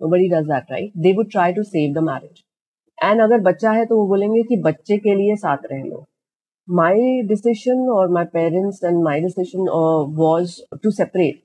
Nobody 0.08 0.28
does 0.28 0.46
that 0.46 0.70
right 0.72 0.92
they 0.98 1.12
would 1.16 1.30
try 1.32 1.52
to 1.52 1.62
save 1.64 1.94
the 1.94 2.04
marriage 2.04 2.42
and 2.98 3.20
अगर 3.22 3.40
बच्चा 3.42 3.70
है 3.72 3.84
तो 3.86 3.96
वो 3.96 4.06
बोलेंगे 4.08 4.42
कि 4.42 4.60
बच्चे 4.62 4.96
के 4.98 5.14
लिए 5.14 5.36
साथ 5.36 5.66
रह 5.72 5.82
लो। 5.84 6.04
माई 6.68 7.22
डिसीशन 7.26 7.88
और 7.90 8.12
my 8.12 8.24
parents 8.32 8.84
and 8.84 9.02
my 9.04 9.20
decision 9.20 9.68
was 10.18 10.56
to 10.82 10.90
separate 10.92 11.42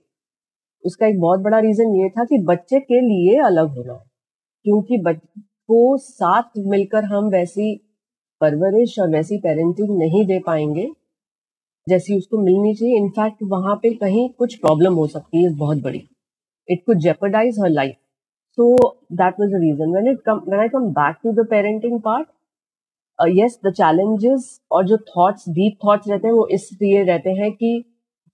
उसका 0.86 1.08
एक 1.08 1.20
बहुत 1.20 1.40
बड़ा 1.40 1.60
रीजन 1.60 1.96
ये 1.96 2.10
था 2.10 2.24
कि 2.26 2.38
बच्चे 2.46 2.80
के 2.82 3.00
लिए 3.02 3.40
अलग 3.46 3.76
होना। 3.78 3.94
क्योंकि 4.66 4.98
बच्चे 5.00 5.42
को 5.42 5.98
साथ 6.00 6.58
मिलकर 6.68 7.04
हम 7.06 7.30
वैसी 7.32 7.76
परवरिश 8.42 8.98
और 9.00 9.10
वैसी 9.10 9.38
पेरेंटिंग 9.40 9.98
नहीं 9.98 10.26
दे 10.26 10.40
पाएँगे, 10.46 10.88
जैसी 11.88 12.18
उसको 12.18 12.38
मिलनी 12.40 12.74
चाहिए। 12.76 12.98
इनफैक्ट 12.98 13.44
वहाँ 13.52 13.76
पे 13.76 13.94
कहीं 13.96 14.28
कुछ 14.30 14.56
प्रॉब्लम 14.58 14.94
हो 14.94 15.08
सकती 15.08 15.44
है 15.44 15.54
बहुत 15.58 15.82
बड़ी। 15.84 16.04
It 16.70 16.84
could 16.86 16.98
jeopardize 17.00 17.60
her 17.60 17.70
life 17.70 17.96
so 18.58 18.76
that 19.14 19.40
was 19.40 19.50
the 19.50 19.60
reason 19.62 19.92
when 19.92 20.08
it 20.12 20.22
come 20.26 20.42
when 20.48 20.60
I 20.62 20.70
come 20.70 20.88
back 20.94 21.16
to 21.24 21.32
the 21.34 21.48
parenting 21.50 22.00
part 22.02 22.28
yes 23.20 23.60
the 23.66 23.72
challenges 23.74 24.60
और 24.72 24.86
जो 24.88 24.98
थॉट्स 25.08 25.50
डीप 25.50 25.78
थॉट्स 25.86 26.08
रहते 26.10 26.28
हैं, 26.28 26.34
वो 26.34 26.48
इसलिए 26.50 27.04
रहते 27.04 27.30
हैं 27.32 27.52
कि 27.54 27.84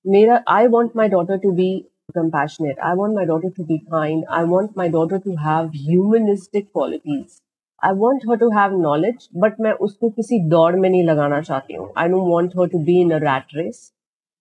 मेरा 0.05 0.43
I 0.49 0.67
want 0.67 0.91
my 0.95 1.07
daughter 1.09 1.37
to 1.37 1.51
be 1.51 1.69
compassionate. 2.16 2.76
I 2.82 2.94
want 2.94 3.14
my 3.14 3.24
daughter 3.24 3.50
to 3.56 3.64
be 3.64 3.82
kind. 3.90 4.24
I 4.30 4.44
want 4.44 4.76
my 4.76 4.88
daughter 4.88 5.18
to 5.18 5.36
have 5.36 5.72
humanistic 5.72 6.72
qualities. 6.72 7.40
I 7.82 7.92
want 7.92 8.24
her 8.28 8.36
to 8.36 8.50
have 8.50 8.72
knowledge, 8.72 9.28
but 9.44 9.56
मैं 9.60 9.72
उसको 9.86 10.10
किसी 10.16 10.38
दौड़ 10.48 10.74
में 10.76 10.88
नहीं 10.88 11.04
लगाना 11.04 11.40
चाहती 11.40 11.74
हूँ. 11.74 11.88
I 11.96 12.08
don't 12.08 12.28
want 12.34 12.54
her 12.58 12.68
to 12.74 12.78
be 12.90 13.00
in 13.00 13.12
a 13.12 13.20
rat 13.24 13.56
race 13.56 13.80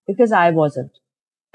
because 0.07 0.31
I 0.31 0.51
wasn't. 0.51 0.91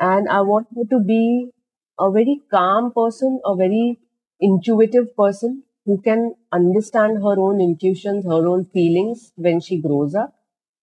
And 0.01 0.29
I 0.29 0.41
want 0.41 0.67
her 0.77 0.85
to 0.95 1.01
be 1.01 1.51
a 1.99 2.11
very 2.11 2.41
calm 2.51 2.93
person, 2.93 3.41
a 3.45 3.55
very 3.55 3.99
intuitive 4.41 5.17
person 5.17 5.63
who 5.87 5.99
can 6.09 6.35
understand 6.53 7.19
her 7.19 7.37
own 7.39 7.61
intuitions, 7.61 8.25
her 8.25 8.47
own 8.49 8.65
feelings 8.67 9.33
when 9.37 9.61
she 9.61 9.81
grows 9.81 10.15
up. 10.15 10.35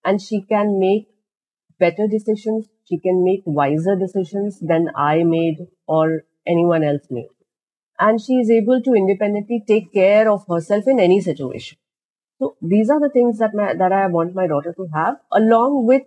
And 0.06 0.21
she 0.21 0.41
can 0.41 0.79
make 0.79 1.08
better 1.79 2.08
decisions 2.08 2.67
she 2.89 2.99
can 2.99 3.23
make 3.23 3.43
wiser 3.45 3.95
decisions 3.95 4.60
than 4.60 4.89
I 4.95 5.23
made 5.23 5.67
or 5.88 6.23
anyone 6.47 6.84
else 6.84 7.08
made. 7.10 7.29
And 7.99 8.21
she 8.21 8.34
is 8.34 8.49
able 8.49 8.82
to 8.82 8.93
independently 8.93 9.63
take 9.67 9.93
care 9.93 10.29
of 10.29 10.45
herself 10.49 10.88
in 10.88 10.99
any 10.99 11.21
situation. 11.21 11.77
So 12.39 12.56
these 12.62 12.89
are 12.89 12.99
the 12.99 13.10
things 13.10 13.38
that 13.39 13.53
my, 13.53 13.73
that 13.73 13.91
I 13.91 14.08
want 14.08 14.36
my 14.36 14.47
daughter 14.47 14.73
to 14.75 14.88
have, 14.93 15.17
along 15.32 15.86
with 15.86 16.03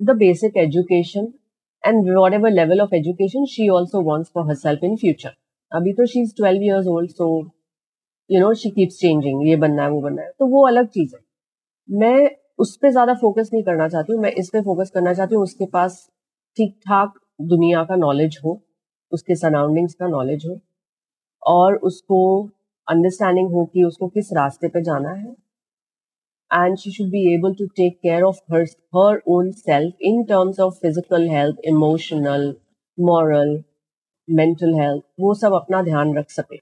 the 0.00 0.14
basic 0.14 0.56
education 0.56 1.34
and 1.84 2.04
whatever 2.18 2.50
level 2.50 2.80
of 2.80 2.92
education 2.92 3.46
she 3.46 3.68
also 3.70 4.00
wants 4.00 4.30
for 4.30 4.46
herself 4.46 4.80
in 4.82 4.96
future. 4.96 5.34
अभी 5.74 5.92
तो 5.92 6.04
she 6.06 6.20
is 6.22 6.34
twelve 6.36 6.62
years 6.62 6.86
old 6.86 7.10
so 7.10 7.26
you 8.30 8.40
know 8.40 8.52
she 8.60 8.70
keeps 8.70 8.98
changing 9.00 9.46
ये 9.48 9.56
बनना 9.62 9.82
है 9.82 9.90
वो 9.90 10.00
बनना 10.00 10.22
है 10.22 10.30
तो 10.38 10.46
वो 10.50 10.66
अलग 10.66 10.88
चीज 10.96 11.14
है 11.14 11.20
मैं 12.00 12.30
उस 12.61 12.75
पर 12.77 12.91
ज़्यादा 12.91 13.13
फोकस 13.21 13.49
नहीं 13.53 13.63
करना 13.63 13.87
चाहती 13.89 14.13
हूँ। 14.13 14.21
मैं 14.21 14.31
इस 14.33 14.49
पर 14.49 14.61
फोकस 14.63 14.89
करना 14.93 15.13
चाहती 15.13 15.35
हूँ, 15.35 15.43
उसके 15.43 15.65
पास 15.67 16.07
ठीक 16.57 16.73
ठाक 16.87 17.13
दुनिया 17.49 17.83
का 17.83 17.95
नॉलेज 17.97 18.39
हो, 18.45 18.59
उसके 19.11 19.35
सराउंडिंग्स 19.35 19.93
का 19.93 20.07
नॉलेज 20.09 20.45
हो 20.47 20.59
और 21.43 21.75
उसको 21.83 22.19
अंडरस्टैंडिंग 22.87 23.51
हो 23.51 23.65
कि 23.73 23.83
उसको 23.83 24.07
किस 24.09 24.33
रास्ते 24.33 24.67
पे 24.67 24.81
जाना 24.83 25.11
है। 25.11 25.35
And 26.51 26.77
she 26.77 26.91
should 26.91 27.07
be 27.09 27.21
able 27.33 27.53
to 27.55 27.65
take 27.75 27.97
care 27.97 28.23
of 28.23 28.39
her 28.53 28.65
her 28.95 29.21
own 29.29 29.51
self 29.57 30.01
in 30.03 30.23
terms 30.29 30.59
of 30.59 30.73
physical 30.81 31.29
health 31.29 31.67
emotional 31.67 32.53
moral 32.97 33.61
mental 34.27 34.73
health 34.75 35.03
वो 35.19 35.33
सब 35.35 35.53
अपना 35.53 35.81
ध्यान 35.83 36.17
रख 36.17 36.29
सके। 36.31 36.57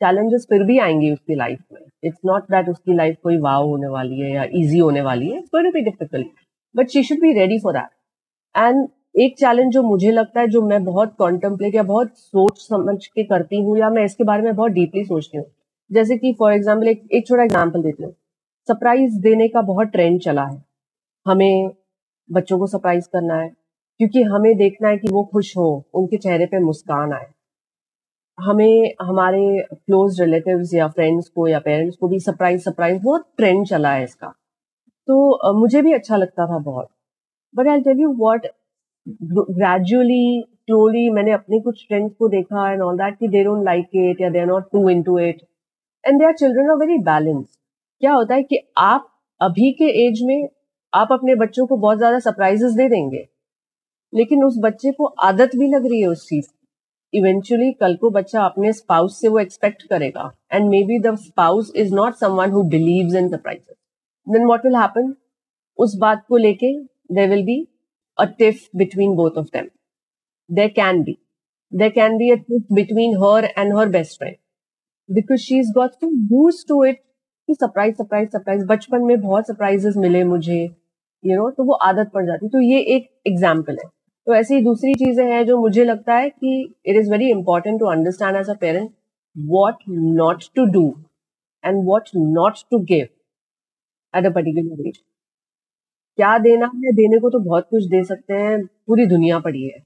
चैलेंजेस 0.00 0.46
फिर 0.50 0.62
भी 0.64 0.78
आएँगे 0.78 1.10
उसकी 1.12 1.34
लाइफ 1.34 1.58
में। 1.72 1.80
इट्स 2.04 2.18
नॉट 2.26 2.42
दैट 2.50 2.68
उसकी 2.68 2.94
लाइफ 2.94 3.16
कोई 3.22 3.36
वाव 3.38 3.66
होने 3.68 3.88
वाली 3.88 4.20
है 4.20 4.30
या 4.32 4.44
इजी 4.54 4.78
होने 4.78 5.00
वाली 5.00 5.30
है 5.30 5.38
it's 5.38 5.50
be 5.54 5.80
difficult 5.80 6.26
but 6.74 6.88
she 6.88 7.02
should 7.02 7.20
be 7.20 7.32
ready 7.32 7.58
for 7.58 7.72
that 7.72 7.88
and 8.54 8.88
एक 9.14 9.36
चैलेंज 9.38 9.72
जो 9.72 9.82
मुझे 9.82 10.10
लगता 10.12 10.40
है, 10.40 10.46
जो 10.48 10.62
मैं 10.62 10.84
बहुत 10.84 11.14
कॉन्टेम्पलेट 11.18 11.74
या 11.74 11.82
बहुत 11.82 12.18
सोच 12.18 12.58
समझ 12.58 13.06
के 13.06 13.24
करती 13.24 13.60
हूँ 13.62 13.78
या 13.78 13.88
मैं 13.90 14.04
इसके 14.04 14.24
बारे 14.24 14.42
में 14.42 14.54
बहुत 14.54 14.72
डीपली 14.72 15.04
सोचती 15.04 15.38
हूँ। 15.38 15.46
जैसे 15.90 16.16
कि 16.18 16.32
फॉर 16.38 16.52
एग्ज़ाम्पल 16.52 16.88
एक 16.88 17.02
एक 17.12 17.26
छोटा 17.26 17.42
एग्ज़ाम्पल 17.42 17.82
देती 17.82 18.02
हूँ। 18.02 18.12
सरप्राइज़ 18.68 19.18
देने 19.20 19.48
का 19.48 19.62
बहुत 19.62 19.88
ट्रेंड 19.88 20.20
चला 20.20 20.44
है। 20.44 20.62
हमें 21.26 21.70
बच्चों 22.30 22.58
को 22.58 22.66
सरप्राइज़ 22.66 23.08
करना 23.12 23.34
है, 23.34 23.48
क्योंकि 24.00 24.22
हमें 24.24 24.56
देखना 24.56 24.88
है 24.88 24.98
कि 24.98 25.08
वो 25.12 25.24
खुश 25.32 25.56
हो, 25.56 25.84
उनके 25.94 26.16
चेहरे 26.16 26.46
पे 26.46 26.58
मुस्कान 26.58 27.12
आए। 27.12 27.26
हमें 28.40 28.94
हमारे 29.02 29.42
क्लोज 29.70 30.20
रिलेटिव्स 30.20 30.74
या 30.74 30.86
फ्रेंड्स 30.88 31.28
को 31.28 31.46
या 31.48 31.58
पेरेंट्स 31.60 31.96
को 31.96 32.08
भी 32.08 32.18
सरप्राइज़ 32.20 32.62
सरप्राइज़ 32.62 33.02
बहुत 33.02 33.26
ट्रेंड 33.36 33.66
चला 33.66 33.92
है 33.92 34.04
इसका। 34.04 34.28
तो 35.08 35.52
मुझे 35.60 35.82
भी 35.82 35.92
अच्छा 35.92 36.16
लगता 36.16 36.46
था 36.46 36.58
बहुत। 36.60 36.88
But 37.54 37.68
I 37.68 37.80
tell 37.82 38.00
you 38.00 38.12
what 38.18 38.46
gradually 39.06 40.42
slowly 40.44 41.08
मैंने 41.10 41.32
अपने 41.32 41.60
कुछ 41.60 41.86
फ्रेंड्स 41.88 42.14
को 42.18 42.28
देखा 42.28 42.70
एंड 42.72 42.82
ऑल 42.82 42.96
दैट 42.98 43.18
कि 43.18 43.28
दे 43.28 43.42
डोंट 43.44 43.64
लाइक 43.64 43.96
इट 43.96 44.20
या 44.20 44.30
they 44.30 44.40
are 44.40 44.46
not 44.46 44.70
too 44.72 44.88
into 44.90 45.18
it 45.18 45.42
and 46.04 46.18
they 46.18 46.26
are 46.26 46.32
children 46.34 46.70
are 46.70 46.76
very 46.76 46.98
balance 47.04 47.46
क्या 48.02 48.12
होता 48.12 48.34
है 48.34 48.42
कि 48.42 48.60
आप 48.78 49.08
अभी 49.40 49.72
के 49.72 49.84
एज 50.06 50.22
में 50.24 50.48
आप 50.92 51.12
अपने 51.12 51.34
बच्चों 51.36 51.66
को 51.66 51.76
बहुत 51.78 51.98
ज़्यादा 51.98 52.18
सरप्राइजेस 52.18 52.72
दे 52.72 52.88
देंगे, 52.88 53.26
लेकिन 54.12 54.44
उस 54.44 54.54
बच्चे 54.62 54.92
को 54.92 55.06
आदत 55.24 55.50
भी 55.56 55.68
लग 55.68 55.86
रही 55.86 56.00
है 56.00 56.08
उस 56.08 56.26
चीज़ 56.28 56.46
इवेंचुअली 57.14 57.72
कल 57.80 57.96
को 58.00 58.10
बच्चा 58.10 58.44
अपने 58.44 58.72
स्पाउस 58.72 59.20
से 59.20 59.28
वो 59.28 59.38
एक्सपेक्ट 59.38 59.82
करेगा. 59.90 60.30
And 60.52 60.68
maybe 60.84 60.98
the 61.08 61.14
spouse 61.18 61.72
is 61.76 61.94
not 61.94 62.14
someone 62.16 62.50
who 62.50 62.62
believes 62.70 63.14
in 63.16 63.28
surprises 63.28 63.76
then 64.26 64.46
what 64.46 64.66
will 64.66 64.76
happen 64.76 65.14
उस 65.78 65.96
बात 66.00 66.24
को 66.28 66.36
लेके 66.36 66.72
there 67.16 67.28
will 67.30 67.40
be 67.46 67.54
a 68.18 68.24
tiff 68.40 68.58
between 68.80 69.14
both 69.20 69.38
of 69.40 69.46
them. 69.54 69.70
There 70.50 70.70
can 70.70 71.00
be. 71.04 71.14
There 71.72 71.90
can 71.90 72.18
be 72.18 72.28
a 72.30 72.36
tiff 72.36 72.68
between 72.78 73.16
her 73.22 73.40
and 73.62 73.76
her 73.78 73.86
best 73.96 74.18
friend. 74.18 74.36
Because 75.08 75.42
she's 75.46 75.72
got 75.78 75.96
so 75.96 76.10
used 76.34 76.68
to 76.68 76.82
it. 76.90 77.00
कि 77.48 77.54
surprise 77.54 77.94
surprise 77.94 78.28
surprise 78.30 78.64
बचपन 78.66 79.02
में 79.04 79.20
बहुत 79.20 79.46
surprises 79.46 79.96
मिले 79.96 80.22
मुझे. 80.24 80.58
You 80.58 81.30
you 81.30 81.38
no 81.38 81.44
know, 81.44 81.56
तो 81.56 81.64
वो 81.64 81.74
आदत 81.88 82.10
पड़ 82.14 82.24
जाती. 82.26 82.48
तो 82.48 82.60
ये 82.60 82.78
एक 82.96 83.10
एग्ज़ाम्पल 83.26 83.78
है. 83.82 83.88
तो 84.30 84.34
ऐसी 84.34 84.60
दूसरी 84.60 84.94
चीज़ें 84.94 85.24
हैं 85.24 85.46
जो 85.46 85.60
मुझे 85.60 85.84
लगता 85.84 86.14
है 86.14 86.30
कि 86.30 86.74
it 86.86 86.96
is 86.96 87.10
very 87.10 87.30
important 87.30 87.80
to 87.80 87.86
understand 87.86 88.36
as 88.36 88.50
a 88.50 88.54
parent 88.54 88.90
what 89.38 89.76
not 89.88 90.44
to 90.56 90.64
do 90.64 90.94
and 91.64 91.84
what 91.84 92.08
not 92.16 92.54
to 92.70 92.78
give 92.78 93.08
at 94.18 94.26
a 94.26 94.30
particular 94.30 94.88
age. 94.88 94.96
क्या 96.16 96.38
देना 96.38 96.66
है? 96.66 96.92
देने 96.92 97.18
को 97.18 97.30
तो 97.30 97.38
बहुत 97.38 97.66
कुछ 97.70 97.84
दे 97.84 98.04
सकते 98.04 98.34
हैं। 98.34 98.66
पूरी 98.66 99.06
दुनिया 99.06 99.38
पड़ी 99.38 99.64
है। 99.64 99.82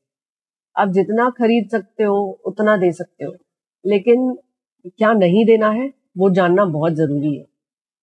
आप 0.78 0.88
जितना 0.88 1.30
खरीद 1.30 1.68
सकते 1.68 2.04
हो, 2.04 2.40
उतना 2.46 2.76
दे 2.76 2.92
सकते 2.92 3.24
हो। 3.24 3.34
लेकिन 3.86 4.34
क्या 4.86 5.12
नहीं 5.12 5.44
देना 5.46 5.70
है, 5.70 5.92
वो 6.18 6.30
जानना 6.30 6.64
बहुत 6.64 6.92
ज़रूरी 6.92 7.36
है। 7.36 7.44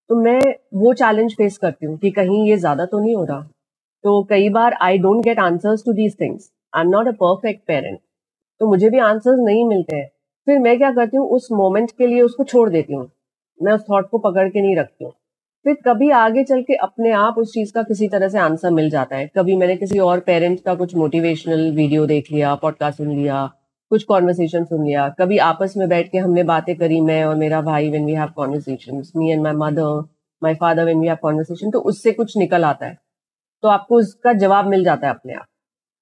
तो 0.09 0.15
मैं 0.15 0.41
वो 0.73 0.93
चैलेंज 0.93 1.33
फेस 1.33 1.57
करती 1.57 1.85
हूँ 1.85 1.97
कि 1.97 2.11
कहीं 2.11 2.49
ये 2.49 2.57
ज़्यादा 2.57 2.85
तो 2.85 2.99
नहीं 2.99 3.15
हो 3.15 3.23
रहा। 3.23 3.49
तो 4.03 4.21
कई 4.23 4.49
बार 4.49 4.73
I 4.81 4.97
don't 4.99 5.23
get 5.23 5.39
answers 5.39 5.83
to 5.85 5.93
these 5.93 6.15
things 6.21 6.49
I 6.73 6.81
am 6.81 6.89
not 6.89 7.07
a 7.07 7.11
perfect 7.19 7.61
parent 7.67 7.99
तो 8.61 8.67
मुझे 8.67 8.89
भी 8.89 8.99
आंसर्स 9.01 9.39
नहीं 9.41 9.65
मिलते 9.67 9.95
हैं। 9.95 10.07
फिर 10.47 10.59
मैं 10.59 10.77
क्या 10.77 10.91
करती 10.91 11.17
हूँ? 11.17 11.27
उस 11.27 11.47
मोमेंट 11.51 11.91
के 11.91 12.07
लिए 12.07 12.21
उसको 12.21 12.43
छोड़ 12.43 12.69
देती 12.69 12.93
हूँ। 12.93 13.09
मैं 13.59 13.73
उस 13.73 13.81
थॉट 13.81 14.09
को 14.09 14.17
पकड़ 14.19 14.47
के 14.49 14.61
नहीं 14.61 14.75
रखती 14.75 15.03
हूँ। 15.05 15.11
फिर 15.65 15.75
कभी 15.87 16.09
आगे 16.11 16.43
चल 16.43 16.61
के 16.61 16.75
अपने 16.83 17.11
आप 17.13 17.35
उस 17.37 17.53
चीज़ 17.53 17.71
का 17.73 17.83
किसी 17.83 18.07
तरह 18.07 18.27
से 18.29 18.39
आंसर 18.39 18.71
मिल 18.71 18.89
जाता 18.89 19.15
है। 19.15 19.27
कभी 19.35 19.55
मैंने 19.55 19.75
किसी 19.75 19.99
और 20.01 20.19
पेरेंट 20.19 20.59
का 20.61 20.75
कुछ 20.75 20.95
मोटिवेशनल 20.95 21.69
वीडियो 21.71 22.05
देख 22.05 22.31
लिया 22.31 22.53
पॉडकास्ट 22.55 22.97
सुन 22.97 23.11
लिया, 23.11 23.45
कुछ 23.91 24.03
कॉन्वर्सेशन 24.03 24.63
सुन 24.65 24.85
लिया। 24.85 25.07
कभी 25.19 25.37
आपस 25.39 25.73
में 25.77 25.87
बैठ 25.89 26.11
के 26.11 26.17
हमने 26.17 26.43
बातें 26.45 26.75
करी, 26.75 26.99
मैं 27.01 27.23
और 27.25 27.35
मेरा 27.35 27.61
भाई 27.61 27.89
when 27.89 28.05
we 28.05 28.13
have 28.13 28.31
conversation 28.35 29.03
me 29.15 29.31
and 29.31 29.41
my 29.41 29.53
mother 29.57 30.03
my 30.41 30.55
father 30.55 30.85
when 30.85 30.99
we 30.99 31.07
have 31.07 31.17
conversation 31.21 31.71
तो 31.71 31.79
उससे 31.81 32.11
कुछ 32.11 32.37
निकल 32.37 32.63
आता 32.65 32.85
है। 32.85 32.97
तो 33.63 33.69
आपको 33.69 33.97
उसका 33.99 34.33
जवाब 34.35 34.67
मिल 34.69 34.83
जाता 34.83 35.07
है 35.07 35.13
अपने 35.13 35.33
आप। 35.33 35.45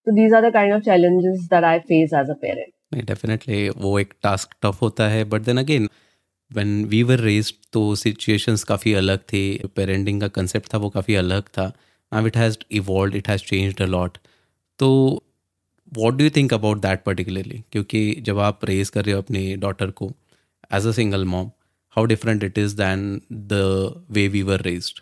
तो 0.07 0.11
these 0.15 0.33
are 0.33 0.49
the 0.49 0.53
kind 0.53 0.73
of 0.73 0.81
challenges 0.83 1.47
that 1.51 1.63
I 1.63 1.79
face 1.89 2.13
as 2.13 2.29
a 2.29 2.33
parent 2.41 2.71
नहीं 2.93 3.03
डेफिनेटली 3.05 3.67
वो 3.77 3.97
एक 3.99 4.13
टास्क 4.23 4.55
टफ 4.63 4.81
होता 4.81 5.07
है 5.09 5.23
but 5.33 5.41
then 5.43 5.57
again 5.57 5.89
when 6.51 6.83
we 6.89 7.01
were 7.03 7.19
raised 7.21 7.55
तो 7.73 7.83
सिचुएशंस 7.95 8.63
काफ़ी 8.63 8.93
अलग 9.01 9.19
थे 9.33 9.41
पेरेंटिंग 9.75 10.21
का 10.21 10.27
कंसेप्ट 10.37 10.73
था 10.73 10.77
वो 10.77 10.89
काफ़ी 10.89 11.15
अलग 11.15 11.43
था। 11.57 11.65
Now 12.11 12.27
it 12.27 12.37
has 12.37 12.57
evolve 12.73 13.15
it 13.15 13.27
has 13.29 13.41
changed 13.45 13.81
a 13.81 13.85
lot 13.85 14.17
तो 14.79 14.89
what 15.91 16.15
do 16.17 16.23
you 16.23 16.29
think 16.35 16.53
about 16.53 16.77
that 16.81 17.03
particularly 17.03 17.63
क्योंकि 17.71 18.01
जब 18.25 18.39
आप 18.39 18.65
रेज 18.65 18.89
कर 18.89 19.05
रहे 19.05 19.13
हो 19.13 19.21
अपनी 19.21 19.55
डॉटर 19.57 19.91
को 20.01 20.11
as 20.73 20.87
a 20.87 20.91
single 20.91 21.25
mom 21.25 21.51
how 21.95 22.05
different 22.05 22.43
it 22.43 22.57
is 22.57 22.75
than 22.77 23.09
the 23.53 23.61
way 24.11 24.27
we 24.27 24.41
were 24.43 24.61
raised 24.61 24.99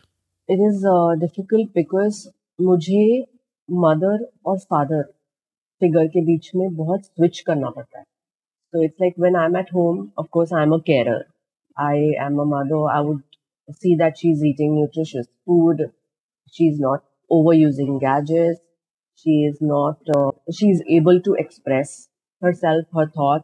it 0.49 0.59
is 0.69 0.85
difficult 1.19 1.69
because 1.75 2.27
मुझे 2.59 3.23
मदर 3.69 4.25
और 4.45 4.57
फादर 4.59 5.01
फिगर 5.81 6.07
के 6.07 6.21
बीच 6.25 6.49
में 6.55 6.75
बहुत 6.75 7.05
स्विच 7.05 7.39
करना 7.47 7.69
पड़ता 7.69 7.99
है। 7.99 8.03
So 8.03 8.83
it's 8.83 8.95
like 9.01 9.19
when 9.19 9.35
I 9.35 9.45
am 9.45 9.57
at 9.57 9.73
home 9.73 10.07
of course 10.19 10.53
I 10.53 10.63
am 10.63 10.73
a 10.75 10.77
carer 10.87 11.23
I 11.77 12.09
am 12.25 12.39
a 12.41 12.43
mother 12.53 12.89
I 12.91 13.03
would 13.05 13.21
see 13.69 13.95
that 13.97 14.15
she 14.17 14.31
is 14.31 14.45
eating 14.47 14.73
nutritious 14.75 15.25
food 15.45 15.85
she 16.53 16.67
is 16.69 16.81
not 16.81 17.01
over 17.31 17.55
using 17.55 17.97
gauges 17.99 18.57
she 19.25 19.45
is 19.47 19.57
not 19.63 20.11
she 20.51 20.69
is 20.71 20.81
able 20.95 21.19
to 21.25 21.35
express 21.39 21.97
her 22.41 22.53
self 22.53 22.97
her 22.97 23.07
thought 23.09 23.43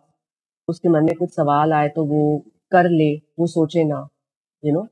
उसके 0.67 0.89
मन 0.89 1.04
में 1.04 1.15
कुछ 1.15 1.30
सवाल 1.36 1.73
आए 1.73 1.89
तो 1.95 2.06
वो 2.06 2.23
कर 2.71 2.89
ले 2.89 3.13
वो 3.39 3.47
सोचे 3.47 3.84
ना 3.84 4.08
यू 4.63 4.71
you 4.71 4.73
नो 4.73 4.82
know, 4.82 4.89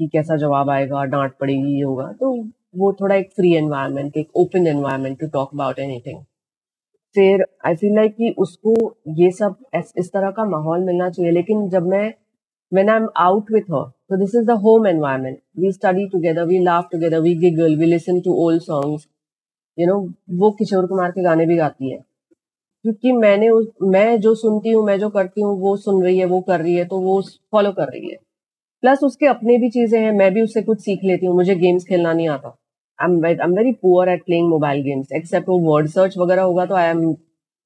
कि 0.00 0.06
कैसा 0.12 0.36
जवाब 0.36 0.70
आएगा 0.70 1.04
डांट 1.04 1.32
पड़ेगी 1.40 1.76
ये 1.76 1.82
होगा। 1.82 2.06
तो 2.12 2.30
वो 2.76 2.92
थोड़ा 3.00 3.14
एक 3.14 3.30
फ्री 3.36 3.54
एनवायरनमेंट 3.56 4.16
एक 4.16 4.36
open 4.36 4.66
environment 4.66 5.18
to 5.20 5.26
talk 5.32 5.54
about 5.54 5.78
anything 5.78 6.22
फिर 7.16 7.44
आई 7.66 7.74
फील 7.74 7.94
लाइक 7.96 8.14
कि 8.16 8.34
उसको 8.38 8.74
ये 9.18 9.30
सब 9.32 9.56
इस, 9.74 9.92
इस 9.98 10.12
तरह 10.12 10.30
का 10.30 10.44
माहौल 10.50 10.84
मिलना 10.84 11.08
चाहिए 11.10 11.32
लेकिन 11.32 11.68
जब 11.70 11.86
मैं 11.86 12.12
when 12.72 12.88
I'm 12.88 13.08
out 13.16 13.50
with 13.50 13.68
her. 13.68 13.84
So 14.04 14.16
this 14.16 14.34
is 14.34 14.46
the 14.46 14.56
home 14.58 14.86
environment. 14.86 15.40
We 15.56 15.70
study 15.72 16.08
together, 16.08 16.46
we 16.46 16.60
laugh 16.60 16.90
together, 16.90 17.22
we 17.22 17.34
giggle, 17.36 17.78
we 17.78 17.86
listen 17.86 18.22
to 18.24 18.30
old 18.30 18.62
songs. 18.62 19.06
You 19.78 19.86
know, 19.86 20.00
वो 20.32 20.50
किशोर 20.58 20.86
कुमार 20.86 21.10
के 21.10 21.22
गाने 21.22 21.46
भी 21.46 21.56
गाती 21.56 21.90
है 21.92 21.98
क्योंकि 22.84 23.12
मैंने 23.12 23.48
उस 23.50 23.66
मैं 23.84 24.20
जो 24.20 24.34
सुनती 24.34 24.70
हूँ 24.70 24.84
मैं 24.86 24.98
जो 24.98 25.08
करती 25.10 25.40
हूँ 25.40 25.56
वो 25.60 25.76
सुन 25.76 26.02
रही 26.04 26.18
है 26.18 26.24
वो 26.26 26.40
कर 26.48 26.60
रही 26.60 26.74
है 26.74 26.84
तो 26.86 26.98
वो 27.00 27.20
फॉलो 27.52 27.72
कर 27.72 27.88
रही 27.92 28.10
है 28.10 28.16
प्लस 28.82 29.02
उसके 29.04 29.26
अपने 29.26 29.56
भी 29.58 29.70
चीज़ें 29.70 29.98
हैं 30.00 30.12
मैं 30.12 30.32
भी 30.34 30.42
उससे 30.42 30.62
कुछ 30.62 30.80
सीख 30.80 31.04
लेती 31.04 31.26
हूँ 31.26 31.34
मुझे 31.36 31.54
गेम्स 31.56 31.84
खेलना 31.88 32.12
नहीं 32.12 32.28
आता 32.28 32.56
I 32.98 33.36
am 33.44 33.54
very 33.56 33.72
poor 33.82 34.08
at 34.08 34.24
playing 34.24 34.48
mobile 34.48 34.82
games 34.82 35.12
except 35.16 35.48
वो 35.48 35.58
वर्ड 35.70 35.88
सर्च 35.90 36.18
वगैरह 36.18 36.42
होगा 36.42 36.66
तो 36.66 36.74
I 36.74 36.90
am 36.90 37.06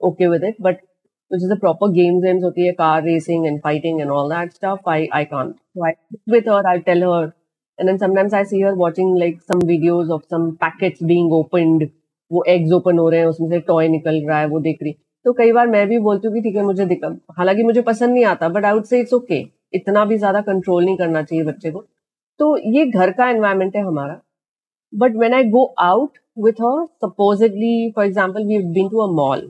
okay 0.01 0.29
with 0.29 0.45
it 0.45 0.63
but 0.63 0.87
which 1.31 1.43
is 1.47 1.51
a 1.55 1.57
proper 1.63 1.87
game 1.95 2.19
games 2.25 2.45
होती 2.45 2.67
है, 2.67 2.73
car 2.77 3.01
racing 3.07 3.43
and 3.49 3.59
fighting 3.65 3.99
and 4.03 4.13
all 4.13 4.31
that 4.31 4.53
stuff, 4.59 4.87
I 4.93 5.01
I 5.17 5.19
can't. 5.33 5.51
So 5.75 5.83
I 5.89 5.91
with 6.35 6.47
her 6.53 6.61
I 6.71 6.73
tell 6.87 7.03
her, 7.07 7.27
and 7.79 7.91
then 7.91 7.99
sometimes 8.03 8.37
I 8.39 8.41
see 8.53 8.61
her 8.67 8.71
watching, 8.83 9.11
like, 9.23 9.43
some 9.51 9.65
videos 9.73 10.13
of 10.17 10.23
some 10.35 10.47
packets 10.63 11.03
being 11.11 11.29
opened, 11.41 11.85
वो 12.31 12.45
eggs 12.55 12.73
open 12.77 12.99
हो 12.99 13.09
रहे 13.09 13.21
हैं, 13.21 13.27
उसमें 13.27 13.49
से 13.51 13.61
toy 13.67 13.89
निकल 13.89 14.21
रहा 14.29 14.39
है, 14.39 14.47
वो 14.47 14.61
देख 14.61 14.79
रही। 14.83 14.93
तो 15.25 15.33
कई 15.43 15.53
बार 15.53 15.67
मैं 15.75 15.87
भी 15.89 15.99
बोलती 16.07 16.29
हूँ 16.29 16.35
कि 16.35 16.43
ठीक 16.43 16.57
है, 16.57 16.63
मुझे 16.63 16.87
दिक्कत 16.87 17.21
हालाँकि 17.39 17.63
मुझे 17.63 17.83
पसंद 17.91 18.15
नहीं 18.15 18.25
आता 18.25 18.49
but 18.49 18.65
I 18.65 18.73
would 18.75 18.85
say 18.85 19.01
it's 19.01 19.15
okay 19.15 19.45
इतना 19.75 20.05
भी 20.05 20.19
ज़्यादा 20.19 20.41
कंट्रोल 20.49 20.85
नहीं 20.85 20.97
करना 20.99 21.23
चाहिए 21.23 21.45
बच्चे 21.45 21.71
को। 21.71 21.85
तो 22.41 22.57
ये 22.77 22.87
घर 22.87 23.13
का 23.21 23.29
एनवायरमेंट 23.31 23.77
है 23.77 23.83
हमारा। 23.87 24.21
But 24.94 25.16
when 25.18 25.34
I 25.34 25.44
go 25.58 25.66
out 25.80 26.18
with 26.36 26.58
her 26.58 26.88
supposedly 27.00 27.92
for 27.96 28.04
example 28.04 28.46
we've 28.52 28.70
been 28.74 28.90
to 28.90 29.02
a 29.02 29.12
mall 29.18 29.42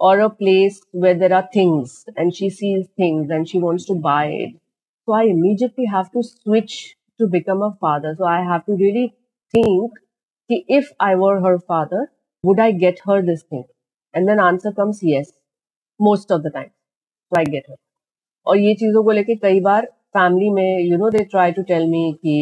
or 0.00 0.20
a 0.20 0.30
place 0.30 0.80
where 0.92 1.14
there 1.14 1.34
are 1.34 1.46
things 1.52 2.04
and 2.16 2.34
she 2.34 2.48
sees 2.48 2.86
things 2.96 3.30
and 3.30 3.48
she 3.48 3.58
wants 3.58 3.84
to 3.84 3.94
buy 3.94 4.26
it. 4.26 4.54
So 5.06 5.12
I 5.12 5.24
immediately 5.24 5.84
have 5.84 6.10
to 6.12 6.22
switch 6.22 6.96
to 7.18 7.26
become 7.26 7.62
a 7.62 7.76
father. 7.80 8.14
So 8.16 8.24
I 8.24 8.42
have 8.42 8.64
to 8.66 8.72
really 8.72 9.14
think 9.54 9.92
ki 10.50 10.64
if 10.68 10.90
I 10.98 11.14
were 11.16 11.40
her 11.40 11.58
father, 11.58 12.10
would 12.44 12.58
I 12.58 12.72
get 12.72 13.00
her 13.06 13.20
this 13.20 13.42
thing? 13.42 13.64
And 14.14 14.26
then 14.26 14.40
answer 14.40 14.72
comes 14.72 15.02
yes, 15.02 15.32
most 16.00 16.30
of 16.30 16.42
the 16.42 16.50
time. 16.50 16.70
So 17.32 17.40
I 17.40 17.44
get 17.44 17.68
her. 17.68 17.76
और 18.46 18.58
ये 18.58 18.74
चीजों 18.74 19.02
को 19.04 19.10
लेके 19.12 19.34
कई 19.36 19.60
बार 19.60 19.86
family 20.16 20.50
में 20.50 20.90
you 20.90 20.96
know 20.98 21.10
they 21.10 21.24
try 21.32 21.52
to 21.52 21.62
tell 21.70 21.86
me 21.88 22.12
कि 22.22 22.36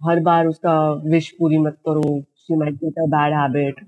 हर 0.00 0.20
बार 0.20 0.46
उसका 0.46 0.74
विश 1.10 1.30
पूरी 1.38 1.58
मत 1.58 1.76
करो 1.88 2.20
she 2.20 2.56
might 2.56 2.74
get 2.74 2.98
a 2.98 3.06
bad 3.14 3.32
habit 3.34 3.80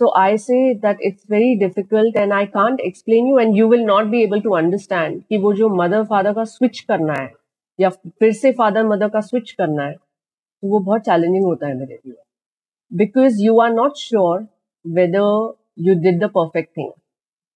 so 0.00 0.12
I 0.18 0.36
say 0.38 0.58
that 0.74 0.98
it's 1.04 1.24
very 1.30 1.54
difficult 1.58 2.16
and 2.16 2.32
I 2.32 2.46
can't 2.56 2.80
explain 2.86 3.26
you 3.28 3.38
and 3.38 3.56
you 3.56 3.68
will 3.68 3.84
not 3.86 4.06
be 4.06 4.22
able 4.22 4.40
to 4.40 4.54
understand 4.56 5.20
कि 5.28 5.38
वो 5.38 5.52
जो 5.54 5.68
mother 5.74 6.04
father 6.04 6.32
का 6.34 6.44
स्विच 6.44 6.80
करना 6.80 7.14
है, 7.20 7.30
या 7.78 7.88
फिर 7.90 8.32
से 8.32 8.52
फादर 8.52 8.86
मदर 8.86 9.08
का 9.08 9.20
स्विच 9.20 9.52
करना 9.58 9.84
है 9.84 9.92
तो 9.92 10.68
वो 10.68 10.80
बहुत 10.80 11.02
चैलेंजिंग 11.02 11.44
होता 11.44 11.66
है 11.66 11.74
मेरे 11.78 11.98
लिए। 12.06 12.14
Because 12.92 13.42
you 13.42 13.58
are 13.60 13.70
not 13.72 13.96
sure 13.98 14.46
whether 14.84 15.52
you 15.88 15.94
did 16.02 16.24
the 16.24 16.30
perfect 16.34 16.76
thing 16.76 16.90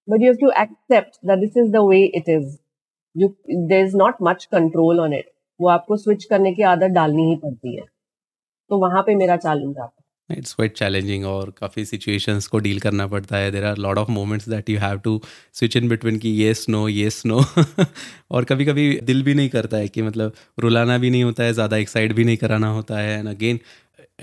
but 0.07 0.21
you 0.21 0.27
have 0.27 0.37
to 0.41 0.51
accept 0.61 1.17
that 1.27 1.39
this 1.39 1.57
is 1.57 1.71
the 1.71 1.83
way 1.89 2.03
it 2.17 2.29
is 2.29 2.57
you 3.15 3.27
there 3.49 3.85
is 3.85 3.97
not 3.97 4.15
much 4.23 4.45
control 4.51 4.99
on 4.99 5.13
it 5.13 5.29
वो 5.59 5.67
आपको 5.69 5.97
switch 5.97 6.23
करने 6.25 6.53
की 6.53 6.63
आदत 6.65 6.91
डालनी 6.93 7.29
ही 7.29 7.35
पड़ती 7.35 7.75
है। 7.75 7.85
तो 8.71 8.77
वहाँ 8.79 9.01
पे 9.03 9.15
मेरा 9.15 9.37
चैलेंज 9.37 9.77
आता 9.77 9.85
है 9.85 10.05
इट्स 10.29 10.53
क्वाइट 10.53 10.73
चैलेंजिंग 10.77 11.25
और 11.25 11.49
काफ़ी 11.57 11.83
सिचुएशंस 11.85 12.47
को 12.47 12.59
डील 12.59 12.79
करना 12.79 13.05
पड़ता 13.07 13.37
है। 13.37 13.51
There 13.51 13.65
are 13.65 13.77
lot 13.77 13.97
of 13.97 14.09
moments 14.11 14.49
that 14.49 14.69
you 14.69 14.79
have 14.79 14.97
to 14.99 15.19
switch 15.53 15.77
in 15.77 15.87
between 15.89 16.17
कि 16.19 16.29
येस 16.41 16.65
नो 16.69 16.87
येस 16.87 17.21
नो 17.25 17.41
और 18.31 18.45
कभी 18.45 18.65
कभी 18.65 18.89
दिल 19.03 19.23
भी 19.23 19.33
नहीं 19.33 19.49
करता 19.49 19.77
है 19.77 19.87
कि 19.87 20.01
मतलब 20.01 20.33
रुलाना 20.59 20.97
भी 20.97 21.09
नहीं 21.09 21.23
होता 21.23 21.43
है, 21.43 21.53
ज़्यादा 21.53 21.77
एक्साइट 21.77 22.13
भी 22.13 22.23
नहीं 22.23 22.37
कराना 22.37 22.69
होता 22.69 22.99
है। 22.99 23.17
And 23.19 23.27
again 23.27 23.59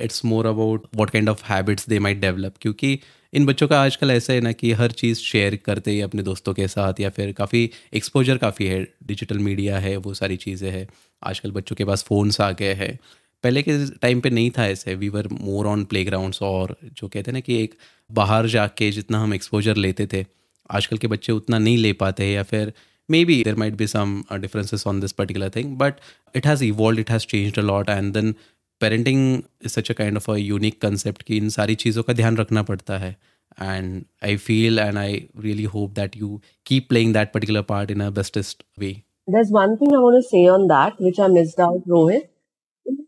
it's 0.00 0.24
more 0.24 0.46
about 0.46 0.86
what 0.96 1.10
kind 1.10 1.28
of 1.28 1.44
habits 1.44 1.88
they 1.88 1.98
might 1.98 2.20
develop 2.20 2.54
क्योंकि 2.60 2.98
इन 3.34 3.46
बच्चों 3.46 3.66
का 3.68 3.80
आजकल 3.82 4.10
ऐसा 4.10 4.32
है 4.32 4.40
ना 4.40 4.50
कि 4.52 4.70
हर 4.72 4.90
चीज़ 4.90 5.18
शेयर 5.18 5.54
करते 5.56 5.90
ही 5.90 6.00
अपने 6.00 6.22
दोस्तों 6.22 6.52
के 6.54 6.66
साथ 6.68 7.00
या 7.00 7.08
फिर 7.10 7.32
काफ़ी 7.32 7.70
एक्सपोजर 7.94 8.36
काफ़ी 8.38 8.66
है। 8.66 8.82
डिजिटल 9.06 9.38
मीडिया 9.38 9.78
है, 9.78 9.96
वो 9.96 10.14
सारी 10.14 10.36
चीज़ें 10.36 10.70
हैं। 10.70 10.86
आजकल 11.22 11.50
बच्चों 11.50 11.76
के 11.76 11.84
पास 11.84 12.04
फ़ोन्स 12.04 12.40
आ 12.40 12.50
गए 12.52 12.72
हैं। 12.74 12.98
पहले 13.44 13.62
के 13.62 13.76
टाइम 14.02 14.20
पे 14.20 14.30
नहीं 14.30 14.50
था 14.50 14.66
ऐसे। 14.66 14.94
We 14.94 15.08
were 15.08 15.28
more 15.32 15.66
on 15.66 15.84
play 15.84 16.04
और 16.42 16.76
जो 16.84 17.08
कहते 17.08 17.30
हैं 17.30 17.32
ना 17.32 17.40
कि 17.40 17.62
एक 17.62 17.74
बाहर 18.10 18.46
जाके 18.46 18.90
जितना 18.90 19.22
हम 19.22 19.34
एक्सपोजर 19.34 19.76
लेते 19.76 20.06
थे, 20.12 20.24
आजकल 20.70 20.98
के 20.98 21.06
बच्चे 21.06 21.32
उतना 21.32 21.58
नहीं 21.58 21.76
ले 21.78 21.92
पाते 21.92 22.32
या 22.32 22.42
फिर 22.42 22.72
maybe 23.24 23.42
there 23.44 23.56
might 23.56 23.74
be 23.76 23.86
some 23.86 24.22
differences 24.32 24.86
on 24.86 25.00
this 25.00 25.12
particular 25.12 25.50
thing 25.56 25.76
but 25.78 25.94
it 26.36 26.46
has 26.46 26.64
evolve 26.64 27.00
it 27.00 27.10
has 27.10 27.26
change 27.26 27.58
a 27.58 27.62
lot 27.62 27.88
and 27.88 28.12
then 28.14 28.34
parenting 28.80 29.42
is 29.64 29.72
such 29.72 29.90
a 29.90 29.94
kind 29.94 30.16
of 30.16 30.30
a 30.30 30.36
unique 30.36 30.80
concept 30.82 31.22
कि 31.22 31.36
इन 31.36 31.48
सारी 31.56 31.74
चीज़ों 31.84 32.02
का 32.02 32.12
ध्यान 32.12 32.36
रखना 32.36 32.62
पड़ता 32.70 32.98
है। 32.98 33.16
And 33.62 34.04
I 34.24 34.36
feel 34.46 34.78
and 34.78 34.98
I 34.98 35.16
really 35.44 35.64
hope 35.74 35.90
that 35.94 36.16
you 36.16 36.40
keep 36.66 36.88
playing 36.88 37.12
that 37.14 37.32
particular 37.32 37.62
part 37.68 37.90
in 37.90 38.00
a 38.00 38.10
bestest 38.20 38.62
way 38.78 38.94
There's 39.28 39.50
one 39.56 39.74
thing 39.80 39.92
I 39.96 39.98
want 40.04 40.16
to 40.16 40.22
say 40.30 40.40
on 40.54 40.64
that, 40.70 40.98
which 41.04 41.18
I 41.26 41.28
missed 41.34 41.60
out, 41.66 41.86
Rohit. 41.92 42.24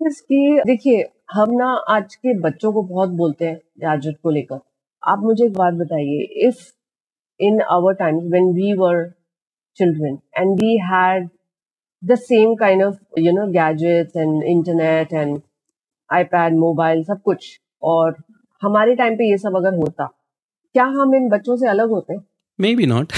Is 0.09 0.21
कि 0.31 0.39
देखिए 0.67 1.03
हम 1.33 1.51
ना 1.57 1.67
आज 1.95 2.15
के 2.15 2.35
बच्चों 2.41 2.73
को 2.73 2.83
बहुत 2.93 3.11
बोलते 3.19 3.47
हैं 3.47 3.57
गैजेट 3.85 4.17
को 4.23 4.31
लेकर। 4.31 4.61
आप 5.03 5.19
मुझे 5.25 5.45
एक 5.47 5.53
बात 5.59 5.75
बताइए 5.83 6.23
if 6.49 6.65
in 7.41 7.61
our 7.77 7.95
times 8.03 8.25
when 8.33 8.53
we 8.55 8.73
were 8.79 9.05
children 9.79 10.15
and 10.41 10.61
we 10.63 10.69
had 10.91 11.29
the 12.03 12.17
same 12.17 12.53
kind 12.63 12.83
of 12.83 12.95
you 13.25 13.33
know 13.39 13.47
gadgets 13.57 14.17
and 14.25 14.45
internet 14.53 15.13
and 15.23 15.43
iPad, 16.15 16.53
mobile 16.53 17.03
सब 17.05 17.21
कुछ। 17.25 17.61
और 17.83 18.17
हमारे 18.63 18.95
टाइम 18.95 19.15
पे 19.15 19.31
ये 19.31 19.39
सब 19.39 19.57
अगर 19.57 19.75
होता 19.75 20.05
क्या 20.73 20.85
हम 20.85 21.15
इन 21.15 21.29
बच्चों 21.29 21.57
से 21.57 21.69
अलग 21.69 21.91
होते? 21.91 22.15
Maybe 22.75 22.87
not 22.87 23.13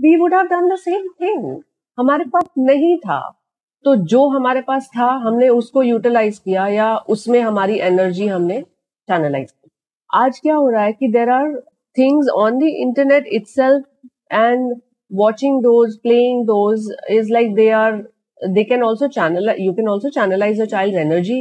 we 0.00 0.16
would 0.16 0.34
have 0.34 0.42
done 0.42 0.74
the 0.74 0.76
same 0.76 1.08
thing 1.20 1.62
हमारे 1.98 2.24
पास 2.24 2.44
नहीं 2.58 2.96
था। 2.98 3.40
तो 3.84 3.96
जो 3.96 4.28
हमारे 4.28 4.60
पास 4.60 4.90
था 4.96 5.06
हमने 5.06 5.48
उसको 5.48 5.82
यूटिलाइज 5.82 6.38
किया 6.38 6.66
या 6.68 6.96
उसमें 6.96 7.40
हमारी 7.40 7.78
एनर्जी 7.78 8.26
हमने 8.26 8.60
चैनलाइज 9.08 9.50
की। 9.50 9.70
आज 10.14 10.38
क्या 10.38 10.54
हो 10.54 10.70
रहा 10.70 10.82
है 10.82 10.92
कि 10.92 11.08
there 11.08 11.30
are 11.30 11.60
things 11.98 12.28
on 12.28 12.58
the 12.58 12.62
internet 12.62 13.26
itself 13.26 13.84
and 14.32 14.80
watching 15.12 15.64
those 15.64 15.94
playing 16.02 16.48
those 16.48 16.80
is 17.10 17.32
like 17.32 17.54
they 17.54 17.70
are 17.70 18.02
they 18.40 18.64
can 18.68 18.82
also 18.82 19.08
channel 19.08 19.54
you 19.58 19.72
can 19.72 19.88
also 19.88 20.08
channelize 20.10 20.60
a 20.60 20.64
child 20.64 20.94
energy 20.94 21.40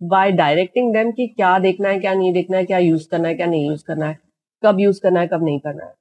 by 0.00 0.32
directing 0.32 0.94
them 0.94 1.14
कि 1.16 1.26
क्या 1.26 1.58
देखना 1.58 1.88
है, 1.88 1.98
क्या 2.00 2.14
नहीं 2.14 2.32
देखना 2.32 2.56
है, 2.56 2.64
क्या 2.64 2.78
यूज़ 2.78 3.08
करना 3.08 3.28
है, 3.28 3.34
क्या 3.34 3.46
नहीं 3.46 3.68
यूज़ 3.68 3.84
करना 3.84 4.06
है, 4.06 4.18
कब 4.62 4.80
यूज़ 4.80 5.00
करना 5.00 5.20
है, 5.20 5.26
कब 5.26 5.44
नहीं 5.44 5.58
करना 5.60 5.84
है। 5.84 5.92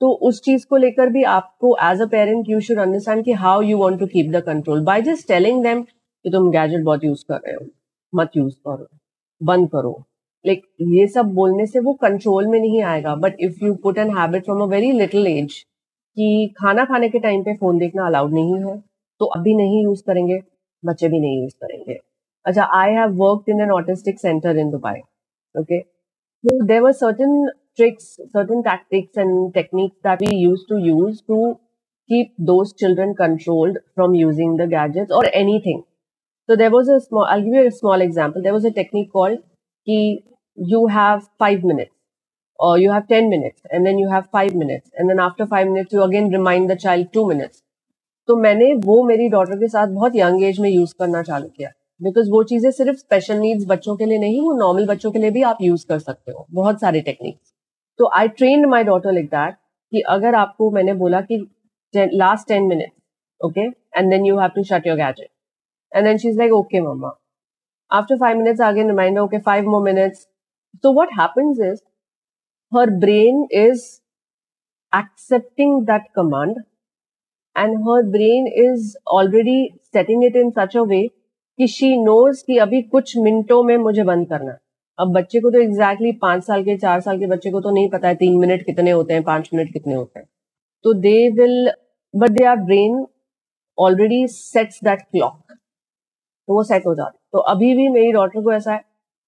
तो 0.00 0.10
उस 0.28 0.40
चीज़ 0.42 0.66
को 0.66 0.76
लेकर 0.76 1.08
भी 1.08 1.22
आपको 1.24 1.76
as 1.82 2.00
a 2.02 2.06
parent 2.06 2.48
you 2.48 2.60
should 2.60 2.78
understand 2.78 3.24
कि 3.24 3.32
how 3.34 3.60
you 3.62 3.78
want 3.78 3.98
to 4.00 4.06
keep 4.06 4.30
the 4.32 4.42
control 4.46 4.84
by 4.84 5.02
just 5.02 5.28
telling 5.28 5.62
them 5.62 5.82
कि 5.82 6.30
तुम 6.30 6.50
गैजेट 6.50 6.84
बहुत 6.84 7.04
यूज़ 7.04 7.24
कर 7.28 7.40
रहे 7.46 7.54
हो, 7.54 7.66
मत 8.12 8.36
यूज़ 8.36 8.54
करो, 8.54 8.86
बंद 9.40 9.68
करो। 9.68 9.92
लाइक 10.44 10.62
ये 10.82 11.06
सब 11.08 11.32
बोलने 11.34 11.66
से 11.66 11.80
वो 11.80 11.92
कंट्रोल 12.02 12.46
में 12.46 12.58
नहीं 12.60 12.82
आएगा 12.82 13.14
but 13.16 13.36
if 13.40 13.64
you 13.64 13.74
put 13.82 13.98
an 13.98 14.16
habit 14.18 14.44
from 14.44 14.60
a 14.62 14.66
very 14.66 14.92
little 14.92 15.26
age 15.26 15.54
कि 16.16 16.54
खाना 16.58 16.84
खाने 16.84 17.08
के 17.08 17.18
टाइम 17.18 17.42
पे 17.42 17.54
फ़ोन 17.56 17.78
देखना 17.78 18.06
अलाउड 18.06 18.32
नहीं 18.32 18.54
है 18.54 18.82
तो 19.20 19.26
अभी 19.38 19.54
नहीं 19.56 19.82
यूज़ 19.82 20.02
करेंगे 20.06 20.40
बच्चे 20.82 21.08
भी 21.08 21.20
नहीं 21.20 21.42
यूज़ 21.42 21.54
करेंगे 21.64 21.98
अच्छा 22.46 22.64
I 22.80 22.92
have 22.94 23.14
work 23.22 23.48
in 23.50 23.60
an 23.60 23.70
autistic 23.72 24.18
centre 24.20 24.58
in 24.58 24.70
Dubai 24.70 25.00
okay 25.60 25.80
there 26.44 26.80
were 26.82 26.92
certain 27.04 27.48
tricks, 27.76 28.18
certain 28.32 28.62
tactics 28.62 29.16
and 29.16 29.52
techniques 29.54 29.96
that 30.02 30.20
we 30.20 30.34
used 30.34 30.66
to 30.68 30.78
use 30.78 31.20
to 31.22 31.58
keep 32.10 32.32
those 32.38 32.72
children 32.72 33.14
controlled 33.14 33.78
from 33.94 34.14
using 34.14 34.56
the 34.56 34.66
gadgets 34.66 35.12
or 35.12 35.24
anything. 35.32 35.84
So 36.48 36.56
there 36.56 36.70
was 36.70 36.88
a 36.88 37.00
small, 37.00 37.24
I'll 37.24 37.42
give 37.42 37.54
you 37.54 37.66
a 37.66 37.70
small 37.70 38.00
example. 38.00 38.42
There 38.42 38.54
was 38.54 38.64
a 38.64 38.70
technique 38.70 39.12
called 39.12 39.38
ki 39.86 40.24
you 40.56 40.86
have 40.86 41.28
five 41.38 41.64
minutes 41.64 41.92
or 42.58 42.78
you 42.78 42.90
have 42.90 43.08
10 43.08 43.28
minutes 43.28 43.60
and 43.70 43.84
then 43.84 43.98
you 43.98 44.08
have 44.08 44.30
five 44.30 44.54
minutes 44.54 44.90
and 44.96 45.10
then 45.10 45.20
after 45.20 45.46
five 45.46 45.66
minutes 45.66 45.92
you 45.92 46.02
again 46.02 46.30
remind 46.30 46.70
the 46.70 46.76
child 46.76 47.12
two 47.12 47.26
minutes. 47.26 47.62
तो 48.28 48.36
मैंने 48.36 48.72
वो 48.84 49.02
मेरी 49.06 49.28
डॉटर 49.28 49.56
के 49.58 49.68
साथ 49.68 49.88
बहुत 49.88 50.16
young 50.16 50.42
age 50.44 50.60
में 50.60 50.68
use 50.70 50.94
करना 50.98 51.22
चालू 51.22 51.48
किया। 51.48 51.70
बिकॉज़ 52.00 52.30
वो 52.30 52.42
चीज़ें 52.44 52.70
सिर्फ़ 52.70 52.96
स्पेशल 52.98 53.38
नीड्स 53.38 53.66
बच्चों 53.68 53.96
के 53.96 54.06
लिए 54.06 54.18
नहीं, 54.18 54.40
वो 54.40 54.52
नॉर्मल 54.58 54.86
बच्चों 54.86 55.10
के 55.12 55.18
लिए 55.18 55.30
भी 55.30 55.42
आप 55.42 55.58
यूज़ 55.62 55.86
कर 55.88 55.98
सकते 55.98 56.32
हो, 56.32 56.46
बहुत 56.52 56.80
सारे 56.80 57.00
टेक्निक्स 57.02 57.52
तो 57.98 58.10
I 58.14 58.28
train 58.38 58.66
my 58.68 58.84
daughter 58.84 59.12
like 59.12 59.26
that 59.26 59.54
कि 59.92 60.00
अगर 60.10 60.34
आपको 60.34 60.70
मैंने 60.70 60.94
बोला 60.94 61.20
कि 61.22 61.38
last 61.94 62.48
ten 62.48 62.64
minute 62.68 62.92
okay 63.40 63.60
and 63.60 64.10
then 64.10 64.26
you 64.26 64.38
have 64.38 64.50
to 64.54 64.62
shut 64.64 64.86
your 64.86 64.96
gadget 64.96 65.28
and 65.92 66.06
then 66.06 66.18
she 66.18 66.28
is 66.28 66.38
like 66.38 66.52
okay 66.52 66.80
mamma 66.80 67.10
after 67.90 68.16
five 68.18 68.38
minutes 68.38 68.60
again 68.62 68.86
reminder 68.86 69.20
okay 69.20 69.38
five 69.50 69.68
more 69.70 69.82
minutes 69.82 70.26
so 70.84 70.90
what 70.94 71.12
happens 71.18 71.60
is 71.64 71.78
her 72.72 72.82
brain 73.02 73.36
is 73.58 73.84
accepting 74.92 75.70
that 75.90 76.10
command 76.18 76.58
and 77.56 77.76
her 77.86 77.96
brain 78.14 78.46
is 78.62 78.86
already 79.18 79.56
setting 79.96 80.22
it 80.28 80.36
in 80.40 80.52
such 80.58 80.74
a 80.80 80.84
way 80.92 81.00
कि 81.58 81.66
she 81.74 81.88
knows 82.02 82.42
कि 82.46 82.58
अभी 82.64 82.80
कुछ 82.94 83.16
मिनटों 83.26 83.62
में 83.62 83.76
मुझे 83.84 84.02
बंद 84.10 84.28
करना 84.28 84.56
अब 84.98 85.12
बच्चे 85.14 85.40
को 85.40 85.50
तो 85.50 85.58
एग्जैक्टली 85.58 86.08
exactly 86.08 86.20
पाँच 86.22 86.44
साल 86.44 86.64
के 86.64 86.76
चार 86.84 87.00
साल 87.00 87.18
के 87.18 87.26
बच्चे 87.26 87.50
को 87.50 87.60
तो 87.60 87.70
नहीं 87.70 87.88
पता 87.90 88.08
है 88.08 88.14
तीन 88.14 88.38
मिनट 88.38 88.64
कितने 88.66 88.90
होते 88.90 89.14
हैं 89.14 89.22
पाँच 89.22 89.50
मिनट 89.54 89.72
कितने 89.72 89.94
होते 89.94 90.18
हैं। 90.18 90.28
तो 90.84 90.94
they 91.00 91.28
will 91.40 91.70
but 92.14 92.30
they 92.38 92.44
are 92.44 92.56
brain 92.64 93.04
already 93.78 94.26
sets 94.28 94.82
that 94.84 95.02
clock 95.02 95.52
तो 95.52 96.54
वो 96.54 96.62
सेट 96.62 96.86
हो 96.86 96.94
जाता 96.94 97.18
तो 97.32 97.38
अभी 97.54 97.74
भी 97.76 97.88
मेरी 97.88 98.12
डॉटर 98.12 98.42
को 98.42 98.52
ऐसा 98.52 98.72
है। 98.72 98.84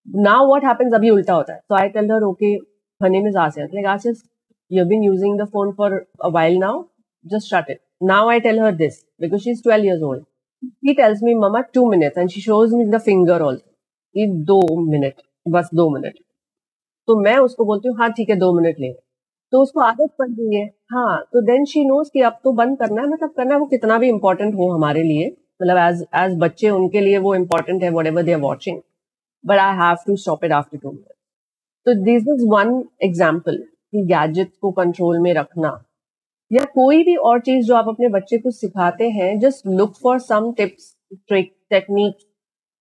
नाउ 0.07 0.47
व्हाट 0.49 0.65
हैपेंस 0.65 0.95
अभी 0.95 1.11
उल्टा 1.11 1.35
होता 1.35 1.53
है। 1.53 1.61
तो 1.69 1.75
I 1.75 1.89
tell 1.89 2.13
her 2.13 2.23
okay 2.33 2.57
name 3.01 3.27
is 3.27 3.37
Asias. 3.37 3.69
Like 3.73 3.85
Asias, 3.87 4.23
you've 4.71 4.89
been 4.89 5.05
using 5.05 5.37
the 5.37 5.45
phone 5.47 5.69
for 5.75 6.07
a 6.21 6.31
while 6.31 6.57
now. 6.59 6.89
Just 7.25 7.49
shut 7.49 7.69
it. 7.69 7.81
Now 8.01 8.29
I 8.29 8.39
tell 8.41 8.59
her 8.59 8.73
this 8.73 9.05
because 9.19 9.43
she's 9.43 9.63
12 9.63 9.85
years 9.85 10.03
old. 10.03 10.25
He 10.83 10.95
tells 10.95 11.23
me, 11.23 11.35
Mama, 11.35 11.67
two 11.73 11.89
minutes, 11.89 12.17
and 12.17 12.31
she 12.31 12.41
shows 12.41 12.73
me 12.73 12.85
the 12.91 13.01
finger 13.01 13.43
also. 13.43 13.65
कि 14.15 14.27
दो 14.47 14.61
minute 14.83 15.15
बस 15.47 15.69
दो 15.75 15.89
minute 15.91 16.15
तो 17.09 17.17
मैं 17.23 17.37
उसको 17.39 17.65
बोलती 17.65 17.89
हूँ 17.89 17.97
हाँ 17.97 18.11
ठीक 18.13 18.31
है 18.31 18.37
दो 18.37 18.53
मिनट 18.53 18.77
ले 18.81 18.93
तो 19.53 19.63
उसको 19.63 19.81
आदत 19.81 20.11
पड़ 20.19 20.29
गई 20.29 20.55
है 20.55 20.65
हाँ 20.93 21.19
तो 21.33 21.41
देन 21.47 21.65
शी 21.65 21.85
नोज़ 21.85 22.09
कि 22.13 22.21
अब 22.29 22.39
तो 22.45 22.53
बंद 22.53 22.79
करना 22.79 23.03
है 23.03 23.09
मतलब 23.09 23.33
करना 23.37 23.55
है 23.55 23.61
वो 23.61 23.67
कितना 23.67 23.99
भी 23.99 24.09
इम्पोर्टेंट 24.09 24.55
हो 24.55 24.71
हमारे 24.73 25.03
लिए 25.03 25.27
मतलब 25.63 25.79
एज 25.79 26.05
एज 26.23 26.37
बच्चे 26.39 26.71
उनके 26.71 27.01
लिए 27.01 27.19
वो 27.27 27.35
इम्पोर्टेंट 27.35 27.83
है 27.83 27.91
whatever 28.07 28.23
they 28.23 28.33
are 28.33 28.41
watching 28.41 28.81
but 29.45 29.59
I 29.59 29.77
have 29.79 29.97
to 30.07 30.17
stop 30.25 30.45
it 30.45 30.53
after 30.53 30.79
two 30.79 30.91
minute 30.91 31.13
तो 31.87 31.95
दिस 32.05 32.29
इज़ 32.35 32.47
वन 32.51 32.83
एग्ज़ाम्पल 33.03 33.57
कि 33.93 34.05
गैजेट्स 34.07 34.57
को 34.63 34.71
कंट्रोल 34.81 35.19
में 35.27 35.33
रखना 35.35 35.71
या 36.51 36.65
कोई 36.75 37.03
भी 37.05 37.15
और 37.29 37.41
चीज़ 37.41 37.67
जो 37.67 37.75
आप 37.77 37.89
अपने 37.89 38.09
बच्चे 38.09 38.39
को 38.39 38.51
सिखाते 38.51 39.09
हैं 39.11 39.39
just 39.41 39.67
look 39.69 39.95
for 40.03 40.19
some 40.21 40.53
tips 40.57 40.95
trick 41.29 41.53
technique 41.71 42.15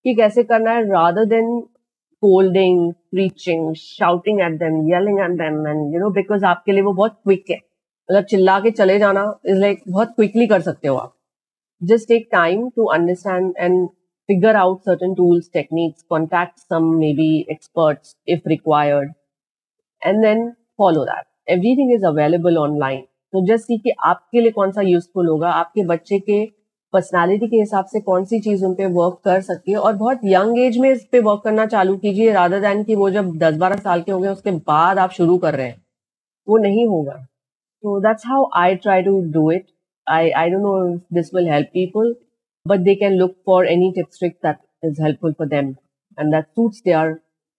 कि 0.04 0.14
कैसे 0.14 0.42
करना 0.42 0.72
है 0.72 0.84
rather 0.84 1.24
than 1.28 1.60
scolding 2.22 2.92
preaching 3.14 3.74
shouting 3.76 4.40
at 4.40 4.58
them 4.58 4.80
yelling 4.92 5.18
at 5.20 5.36
them 5.40 5.66
and 5.66 5.94
you 5.94 6.00
know 6.00 6.10
because 6.10 6.44
आपके 6.44 6.72
लिए 6.72 6.82
वो 6.82 6.92
बहुत 6.92 7.18
क्विक 7.24 7.44
है। 7.50 7.56
मतलब 7.56 8.24
चिल्ला 8.30 8.58
के 8.60 8.70
चले 8.70 8.98
जाना 8.98 9.24
इज़ 9.46 9.58
लाइक 9.60 9.82
बहुत 9.88 10.14
क्विकली 10.16 10.46
कर 10.46 10.60
सकते 10.60 10.88
हो 10.88 10.96
आप। 10.96 11.14
Just 11.80 12.08
take 12.08 12.28
time 12.32 12.68
to 12.76 12.84
understand 12.94 13.52
and 13.58 13.86
figure 14.28 14.56
out 14.56 14.80
certain 14.84 15.14
tools 15.14 15.50
techniques 15.52 16.02
contact 16.10 16.58
some 16.58 16.90
maybe 17.14 17.30
experts 17.50 18.16
if 18.28 18.48
required 18.48 19.12
and 20.02 20.22
then 20.22 20.50
follow 20.78 21.04
that 21.04 21.24
everything 21.50 21.92
is 21.94 22.06
available 22.06 22.56
online 22.58 23.04
तो 23.32 23.44
जस्ट 23.46 23.64
सी 23.64 23.78
कि 23.78 23.90
आपके 24.04 24.40
लिए 24.40 24.50
कौन 24.50 24.70
सा 24.72 24.82
यूजफुल 24.82 25.28
होगा 25.28 25.50
आपके 25.50 25.84
बच्चे 25.86 26.18
के 26.18 26.44
पर्सनालिटी 26.92 27.46
के 27.48 27.56
हिसाब 27.56 27.84
से 27.84 28.00
कौन 28.00 28.24
सी 28.24 28.40
चीज़ 28.40 28.64
उन 28.64 28.74
पे 28.74 28.86
वर्क 28.92 29.20
कर 29.24 29.40
सकती 29.40 29.72
है? 29.72 29.78
और 29.78 29.96
बहुत 29.96 30.20
यंग 30.24 30.58
एज 30.58 30.78
में 30.78 30.90
इस 30.90 31.06
पे 31.12 31.20
वर्क 31.20 31.40
करना 31.44 31.66
चालू 31.66 31.96
कीजिए 31.96 32.32
रादर 32.32 32.60
दैन 32.60 32.82
कि 32.84 32.94
वो 32.94 33.10
जब 33.10 33.36
दस 33.38 33.56
बारह 33.56 33.76
साल 33.76 34.02
के 34.02 34.12
हो 34.12 34.20
गए 34.20 34.28
उसके 34.28 34.50
बाद 34.70 34.98
आप 34.98 35.10
शुरू 35.10 35.36
कर 35.38 35.54
रहे 35.54 35.66
हैं। 35.66 35.82
वो 36.48 36.58
नहीं 36.58 36.86
होगा। 36.86 37.12
तो 37.12 38.00
that's 38.00 38.26
how 38.26 38.48
I 38.56 38.74
try 38.86 39.02
to 39.02 39.20
do 39.32 39.50
it 39.50 39.66
I 40.06 40.30
I 40.30 40.50
don't 40.50 40.62
know 40.62 40.96
this 41.16 41.34
will 41.34 41.50
help 41.50 41.68
people 41.74 42.14
but 42.66 42.80
they 42.86 42.94
can 43.00 43.14
look 43.18 43.30
for 43.48 43.58
any 43.72 43.86
tip 43.96 44.08
trick 44.14 44.34
that 44.46 44.58
is 44.86 44.98
helpful 45.02 45.34
for 45.36 45.44
them 45.52 45.68
and 46.18 46.34
that 46.34 46.48
suits 46.56 46.82
their 46.88 47.04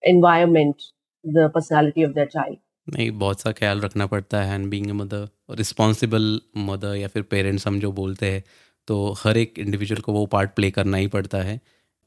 environment, 0.04 0.84
the 1.26 1.46
personality 1.56 2.04
of 2.08 2.12
their 2.18 2.28
child. 2.34 2.58
नहीं, 2.90 3.12
बहुत 3.12 3.42
सा 3.42 3.52
ख्याल 3.52 3.82
रखना 3.82 4.06
पड़ता 4.08 4.42
है 4.42 4.56
and 4.56 4.70
being 4.70 4.92
mother 4.92 5.28
responsible 5.58 6.40
mother 6.58 6.96
या 6.96 7.08
फिर 7.08 7.22
parents 7.24 7.68
हम 7.68 7.80
जो 7.80 7.92
बोलते 7.92 8.32
हैं 8.32 8.44
तो 8.88 8.96
हर 9.20 9.38
एक 9.38 9.60
इंडिविजुअल 9.60 10.02
को 10.02 10.14
वो 10.14 10.26
पार्ट 10.28 10.54
प्ले 10.56 10.72
करना 10.72 10.98
ही 10.98 11.08
पड़ता 11.08 11.42
है। 11.42 11.60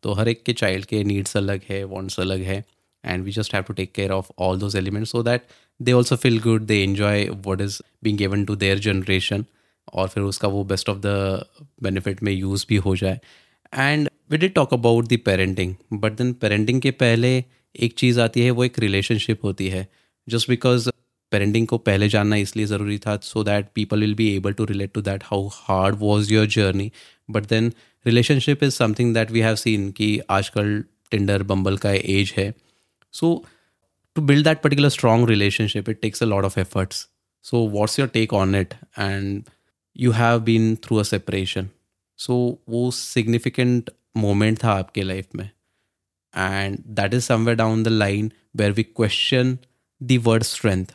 तो 0.02 0.12
हर 0.12 0.28
एक 0.28 0.42
के 0.44 0.52
चाइल्ड 0.52 0.84
के 0.84 1.02
नीड्स 1.04 1.36
अलग 1.36 1.60
है 1.68 1.82
वॉन्ट्स 1.84 2.18
अलग 2.20 2.40
है 2.42 2.64
and 3.04 3.24
we 3.24 3.32
just 3.32 3.54
have 3.54 3.62
to 3.62 3.74
take 3.74 3.92
care 3.92 4.10
of 4.10 4.30
all 4.38 4.58
those 4.58 4.76
elements 4.76 5.10
so 5.12 5.22
that 5.22 5.42
they 5.80 5.92
also 5.92 6.16
feel 6.16 6.38
good 6.40 6.66
they 6.66 6.82
enjoy 6.82 7.28
what 7.46 7.60
is 7.60 7.80
being 8.04 8.18
given 8.18 8.44
to 8.44 8.56
their 8.56 8.78
generation 8.78 9.44
और 9.92 10.08
फिर 10.08 10.22
उसका 10.24 10.48
वो 10.48 10.64
बेस्ट 10.64 10.88
ऑफ़ 10.88 10.98
द 10.98 11.06
बेनिफिट 11.82 12.22
में 12.22 12.32
use 12.32 12.64
भी 12.68 12.76
हो 12.78 12.96
जाए। 12.96 13.20
And 13.72 14.08
we 14.30 14.38
did 14.38 14.54
talk 14.54 14.74
about 14.74 15.08
the 15.08 15.18
parenting 15.24 15.74
but 15.92 16.12
then 16.12 16.32
parenting 16.32 16.80
के 16.80 16.90
पहले 16.92 17.32
एक 17.74 17.94
चीज़ 17.98 18.20
आती 18.20 18.40
है, 18.40 18.50
वो 18.50 18.64
एक 18.64 18.78
रिलेशनशिप 18.78 19.44
होती 19.44 19.68
है। 19.68 19.86
जस्ट 20.28 20.48
बिकॉज़ 20.48 20.88
पेरेंटिंग 21.32 21.66
को 21.66 21.78
पहले 21.78 22.08
जानना 22.08 22.36
इसलिए 22.36 22.66
ज़रूरी 22.66 22.98
था 22.98 23.16
so 23.22 23.44
that 23.44 23.68
people 23.74 24.00
will 24.00 24.14
be 24.14 24.28
able 24.36 24.52
to 24.52 24.64
relate 24.64 24.92
to 24.94 25.02
that 25.02 25.22
how 25.24 25.48
hard 25.52 25.96
was 25.98 26.32
your 26.32 26.46
journey 26.56 26.90
but 27.30 27.46
then 27.48 27.72
relationship 28.06 28.62
is 28.64 28.74
something 28.74 29.14
that 29.14 29.30
we 29.30 29.40
have 29.40 29.54
seen 29.56 29.90
कि 29.92 30.18
आजकल 30.30 30.82
टिंडर 31.10 31.42
बम्बल 31.42 31.76
का 31.76 31.90
एज 31.92 32.32
है। 32.36 32.52
So 33.14 33.44
to 34.16 34.22
build 34.22 34.44
that 34.44 34.62
particular 34.62 34.88
strong 34.88 35.28
relationship 35.28 35.88
it 35.88 36.00
takes 36.02 36.22
a 36.22 36.26
lot 36.26 36.44
of 36.44 36.58
efforts 36.60 37.06
so 37.44 37.66
what's 37.70 37.98
your 37.98 38.08
take 38.08 38.32
on 38.34 38.54
it 38.54 38.74
and 38.98 39.42
you 39.96 40.12
have 40.12 40.40
been 40.40 40.74
through 40.84 40.96
a 40.96 41.02
separation 41.02 41.68
so 42.18 42.36
वो 42.68 42.90
significant 42.90 43.90
moment 44.16 44.62
था 44.64 44.72
आपके 44.72 45.02
life 45.02 45.28
में। 45.34 45.44
And 46.34 46.78
that 46.96 47.14
is 47.14 47.24
somewhere 47.24 47.56
down 47.58 47.82
the 47.82 47.88
line 47.88 48.30
where 48.56 48.72
we 48.72 48.82
question 48.82 49.56
the 50.06 50.18
word 50.18 50.42
strength 50.42 50.86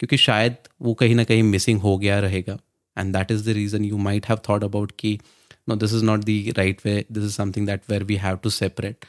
क्योंकि 0.00 0.16
शायद 0.16 0.56
वो 0.82 0.94
कहीं 0.94 1.14
ना 1.14 1.24
कहीं 1.24 1.42
मिसिंग 1.42 1.80
हो 1.80 1.96
गया 1.98 2.18
रहेगा. 2.20 2.58
And 2.96 3.16
that 3.16 3.30
is 3.30 3.44
the 3.50 3.54
reason 3.54 3.84
you 3.84 3.96
might 3.98 4.26
have 4.26 4.38
thought 4.48 4.64
about 4.64 4.92
कि 4.98 5.18
no 5.68 5.76
this 5.76 5.94
is 5.94 6.04
not 6.04 6.24
the 6.24 6.54
right 6.58 6.80
way 6.86 7.04
this 7.12 7.24
is 7.24 7.32
something 7.32 7.66
that 7.66 7.90
where 7.90 8.04
we 8.04 8.16
have 8.16 8.36
to 8.36 8.50
separate 8.50 9.04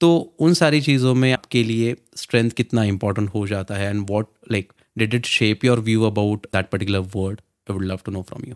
तो 0.00 0.10
उन 0.40 0.54
सारी 0.54 0.80
चीज़ों 0.80 1.14
में 1.14 1.32
आपके 1.32 1.62
लिए 1.62 1.96
स्ट्रेंथ 2.16 2.50
कितना 2.50 2.84
इंपॉर्टेंट 2.84 3.28
हो 3.34 3.46
जाता 3.46 3.74
है 3.74 3.88
and 3.90 4.06
what 4.10 4.28
like 4.52 4.72
did 4.98 5.14
it 5.14 5.26
shape 5.26 5.64
your 5.64 5.80
view 5.80 6.02
about 6.02 6.46
that 6.46 6.70
particular 6.70 7.08
word 7.16 7.40
I 7.70 7.74
would 7.74 7.84
love 7.84 8.00
to 8.06 8.12
know 8.12 8.22
from 8.22 8.48
you 8.48 8.54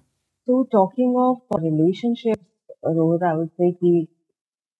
So 0.49 0.61
talking 0.71 1.11
of 1.23 1.61
relationships, 1.63 2.45
Rohit, 2.95 3.25
I 3.27 3.33
would 3.41 3.51
say 3.61 3.67
that 3.81 4.07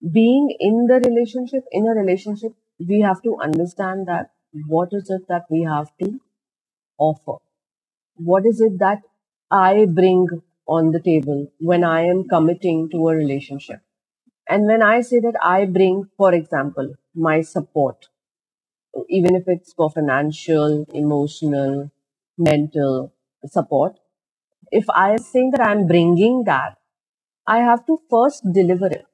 being 0.01 0.47
in 0.67 0.79
the 0.89 0.97
relationship, 1.03 1.69
in 1.79 1.85
a 1.91 1.93
relationship, 1.97 2.53
we 2.79 2.99
have 3.01 3.21
to 3.27 3.35
understand 3.45 4.09
that 4.09 4.29
what 4.66 4.88
is 4.92 5.10
it 5.10 5.22
that 5.28 5.44
we 5.50 5.62
have 5.62 5.90
to 6.02 6.20
offer? 6.98 7.36
What 8.16 8.46
is 8.46 8.60
it 8.60 8.78
that 8.78 9.02
I 9.50 9.86
bring 9.86 10.28
on 10.66 10.90
the 10.90 11.00
table 11.00 11.48
when 11.58 11.84
I 11.84 12.02
am 12.02 12.28
committing 12.28 12.88
to 12.90 13.08
a 13.08 13.14
relationship? 13.14 13.80
And 14.48 14.66
when 14.66 14.82
I 14.82 15.00
say 15.00 15.20
that 15.20 15.34
I 15.42 15.64
bring, 15.64 16.08
for 16.16 16.32
example, 16.32 16.94
my 17.14 17.40
support, 17.40 18.08
even 19.08 19.34
if 19.34 19.44
it's 19.46 19.72
for 19.72 19.90
financial, 19.90 20.86
emotional, 20.94 21.90
mental 22.38 23.12
support, 23.44 23.98
if 24.70 24.84
I 24.94 25.10
am 25.12 25.18
saying 25.18 25.50
that 25.50 25.60
I'm 25.60 25.86
bringing 25.86 26.44
that, 26.44 26.78
I 27.46 27.58
have 27.58 27.86
to 27.86 27.98
first 28.10 28.52
deliver 28.52 28.86
it. 28.86 29.06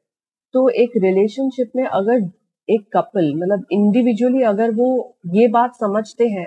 तो 0.52 0.68
एक 0.68 0.90
relationship 0.96 1.72
में 1.76 1.84
अगर 1.84 2.20
एक 2.69 2.87
couple 2.93 3.33
मतलब 3.35 3.65
individually 3.71 4.43
अगर 4.43 4.71
वो 4.71 5.17
ये 5.33 5.47
बात 5.47 5.75
समझते 5.75 6.27
हैं 6.27 6.45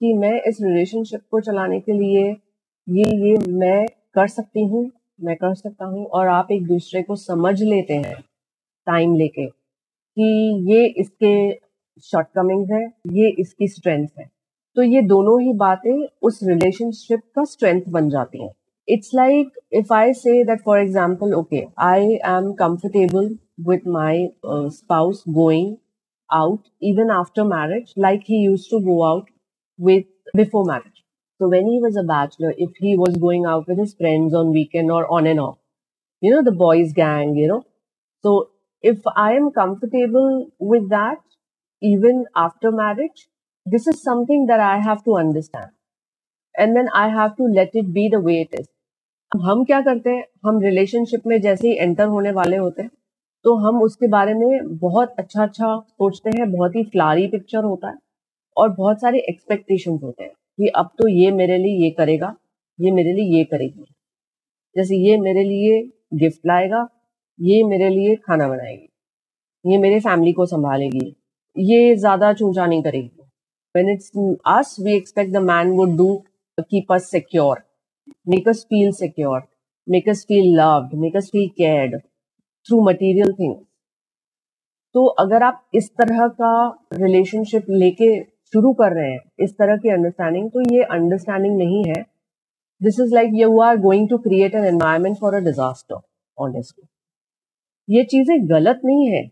कि 0.00 0.12
मैं 0.12 0.32
इस 0.48 0.58
रिलेशनशिप 0.62 1.20
को 1.30 1.40
चलाने 1.40 1.80
के 1.80 1.92
लिए 1.92 2.24
ये 2.86 3.04
ये 3.28 3.36
मैं 3.52 3.86
कर 4.14 4.26
सकती 4.28 4.64
हूँ 4.64 4.90
मैं 5.24 5.36
कर 5.36 5.54
सकता 5.54 5.84
हूँ 5.84 6.04
और 6.06 6.28
आप 6.28 6.48
एक 6.52 6.66
दूसरे 6.66 7.02
को 7.02 7.16
समझ 7.16 7.62
लेते 7.62 7.94
हैं 7.94 8.20
टाइम 8.86 9.14
लेके 9.14 9.46
कि 9.46 10.24
ये 10.72 10.86
इसके 11.00 11.34
शॉर्टकमिंग्स 12.02 12.70
है 12.70 12.82
ये 13.12 13.30
इसकी 13.40 13.68
स्ट्रेंथ 13.68 14.06
है। 14.18 14.30
तो 14.76 14.82
ये 14.82 15.02
दोनों 15.02 15.40
ही 15.42 15.52
बातें 15.52 16.06
उस 16.22 16.40
रिलेशनशिप 16.42 17.20
का 17.36 17.44
स्ट्रेंथ 17.44 17.82
बन 17.88 18.08
जाती 18.10 18.42
हैं। 18.42 18.50
इट्स 18.88 19.10
लाइक 19.14 19.58
इफ़ 19.72 19.92
आई 19.94 20.12
से 20.12 20.44
that, 20.44 20.62
for 20.64 20.78
example, 20.78 21.34
okay, 21.34 21.62
I 21.78 21.98
am 22.30 22.52
comfortable 22.62 23.28
with 23.57 23.85
my 23.85 24.27
uh, 24.43 24.69
spouse 24.69 25.23
going 25.23 25.77
out 26.31 26.63
even 26.81 27.09
after 27.09 27.43
marriage, 27.43 27.93
like 27.97 28.23
he 28.25 28.37
used 28.37 28.69
to 28.69 28.79
go 28.81 29.03
out 29.03 29.27
with 29.77 30.05
before 30.35 30.65
marriage. 30.65 31.03
So 31.39 31.47
when 31.49 31.67
he 31.67 31.79
was 31.81 31.95
a 31.97 32.03
bachelor, 32.03 32.53
if 32.57 32.71
he 32.77 32.95
was 32.97 33.15
going 33.15 33.45
out 33.45 33.67
with 33.67 33.79
his 33.79 33.93
friends 33.93 34.33
on 34.33 34.51
weekend 34.51 34.91
or 34.91 35.11
on 35.11 35.25
and 35.27 35.39
off, 35.39 35.57
you 36.21 36.31
know, 36.31 36.43
the 36.43 36.51
boys 36.51 36.93
gang, 36.93 37.35
you 37.35 37.47
know. 37.47 37.65
So 38.23 38.49
if 38.81 38.99
I 39.15 39.33
am 39.33 39.51
comfortable 39.51 40.49
with 40.59 40.89
that, 40.89 41.17
even 41.81 42.25
after 42.35 42.71
marriage, 42.71 43.27
this 43.65 43.87
is 43.87 44.01
something 44.03 44.47
that 44.47 44.59
I 44.59 44.79
have 44.79 45.03
to 45.05 45.15
understand. 45.15 45.71
And 46.57 46.75
then 46.75 46.89
I 46.93 47.09
have 47.09 47.37
to 47.37 47.43
let 47.43 47.69
it 47.73 47.93
be 47.93 48.09
the 48.09 48.19
way 48.19 48.41
it 48.41 48.59
is. 48.59 48.67
हम 49.45 49.63
क्या 49.65 49.79
करते 49.81 50.09
हैं 50.09 50.23
हम 50.45 50.59
relationship 50.61 51.23
में 51.27 51.39
जैसे 51.41 51.67
ही 51.67 51.75
enter 51.79 52.07
होने 52.13 52.31
वाले 52.37 52.57
होते 52.57 52.81
हैं 52.81 52.89
तो 53.44 53.54
हम 53.58 53.82
उसके 53.82 54.08
बारे 54.08 54.34
में 54.34 54.76
बहुत 54.78 55.14
अच्छा 55.18 55.42
अच्छा 55.42 55.78
सोचते 55.80 56.30
हैं, 56.30 56.50
बहुत 56.52 56.76
ही 56.76 56.82
फ्लारी 56.84 57.26
पिक्चर 57.28 57.64
होता 57.64 57.88
है 57.88 57.96
और 58.56 58.70
बहुत 58.74 59.00
सारे 59.00 59.18
एक्सपेक्टेशंस 59.28 60.00
होते 60.02 60.24
हैं 60.24 60.32
कि 60.32 60.68
अब 60.76 60.90
तो 60.98 61.08
ये 61.08 61.30
मेरे 61.32 61.58
लिए 61.58 61.84
ये 61.84 61.90
करेगा, 61.98 62.34
ये 62.78 62.90
मेरे 62.90 63.12
लिए 63.12 63.36
ये 63.38 63.44
करेगी। 63.44 63.84
जैसे 64.76 64.96
ये 64.98 65.16
मेरे 65.20 65.44
लिए 65.44 65.82
गिफ्ट 66.18 66.46
लाएगा, 66.46 66.86
ये 67.38 67.62
मेरे 67.64 67.88
लिए 67.88 68.14
खाना 68.16 68.48
बनाएगी, 68.48 68.88
ये 69.64 69.78
मेरे 69.78 70.00
फैमिली 70.00 70.32
को 70.32 70.46
संभालेगी, 70.46 71.14
ये 71.56 71.94
ज़्यादा 71.96 72.32
चूचा 72.32 72.66
नहीं 72.66 72.82
करेगी। 72.82 73.10
When 73.74 73.88
it's 73.90 74.10
us, 74.46 74.68
we 74.78 74.92
expect 74.94 75.32
the 75.32 75.40
man 75.44 75.70
would 75.76 75.94
do, 75.98 76.08
keep 76.64 76.90
us 76.90 77.06
secure, 77.10 77.56
make 78.26 78.48
us 78.48 78.64
feel 78.64 78.92
secure, 78.92 79.40
make 79.86 80.10
us 80.10 80.24
feel 80.24 80.50
loved, 80.58 80.92
make 80.96 81.16
us 81.16 81.30
feel 81.30 81.48
cared 81.56 81.96
through 82.68 82.80
material 82.84 83.32
things 83.32 83.62
तो 84.94 85.04
अगर 85.20 85.42
आप 85.42 85.62
इस 85.74 85.90
तरह 86.00 86.26
का 86.40 86.52
रिलेशनशिप 86.94 87.66
लेके 87.70 88.08
शुरू 88.54 88.72
कर 88.72 88.92
रहे 88.92 89.10
हैं, 89.10 89.20
इस 89.40 89.52
तरह 89.58 89.76
की 89.76 89.90
अंडरस्टैंडिंग 89.90 90.50
तो 90.50 90.60
ये 90.74 90.82
अंडरस्टैंडिंग 90.92 91.56
नहीं 91.58 91.82
है। 91.86 92.02
This 92.80 93.00
is 93.00 93.14
like 93.14 93.30
you 93.34 93.58
are 93.60 93.76
going 93.80 94.08
to 94.08 94.18
create 94.18 94.54
an 94.54 94.64
environment 94.64 95.16
for 95.20 95.34
a 95.34 95.38
disaster 95.44 95.96
honestly 96.38 97.94
ये 97.96 98.04
चीज़ें 98.04 98.48
गलत 98.50 98.80
नहीं 98.84 99.08
है, 99.08 99.26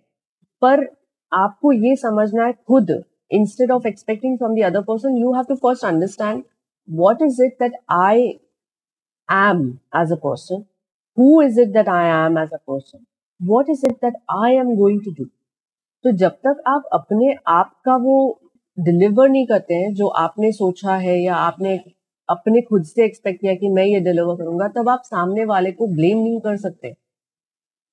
पर 0.63 0.87
आपको 1.33 1.73
ये 1.73 1.95
समझना 1.97 2.47
है 2.47 2.53
खुद। 2.69 2.91
Instead 3.31 3.71
of 3.71 3.87
expecting 3.89 4.37
from 4.39 4.55
the 4.57 4.65
other 4.67 4.83
person 4.89 5.17
you 5.19 5.33
have 5.35 5.45
to 5.49 5.55
first 5.57 5.85
understand 5.85 6.43
what 6.89 7.23
is 7.23 7.43
it 7.45 7.57
that 7.61 7.79
I 7.93 8.27
am 9.29 9.67
as 9.97 10.13
a 10.13 10.17
person 10.25 10.65
who 11.19 11.41
is 11.43 11.61
it 11.61 11.73
that 11.73 11.89
I 11.91 12.09
am 12.17 12.39
as 12.39 12.53
a 12.53 12.59
person 12.69 13.05
what 13.43 13.71
is 13.71 13.87
it 13.87 13.93
that 14.05 14.15
I 14.37 14.57
am 14.57 14.75
going 14.77 15.01
to 15.05 15.11
do 15.13 15.25
तो 16.05 16.13
जब 16.19 16.31
तक 16.47 16.63
आप 16.67 16.89
अपने 16.93 17.35
आप 17.49 17.75
का 17.85 17.97
वो 17.97 18.17
deliver 18.79 19.29
नहीं 19.29 19.47
करते 19.47 19.75
हैं, 19.75 19.93
जो 19.95 20.07
आपने 20.09 20.51
सोचा 20.53 20.95
है 20.97 21.19
या 21.21 21.35
आपने 21.37 21.79
अपने 22.29 22.61
खुद 22.63 22.85
से 22.85 23.05
एक्सपेक्ट 23.05 23.41
किया 23.41 23.55
कि 23.55 23.69
मैं 23.69 23.85
ये 23.85 24.01
डिलीवर 24.01 24.37
करूँगा, 24.37 24.69
तब 24.69 24.89
आप 24.89 25.03
सामने 25.05 25.45
वाले 25.45 25.73
को 25.73 25.87
ब्लेम 25.87 26.19
नहीं 26.19 26.41
कर 26.41 26.57
सकते। 26.57 26.95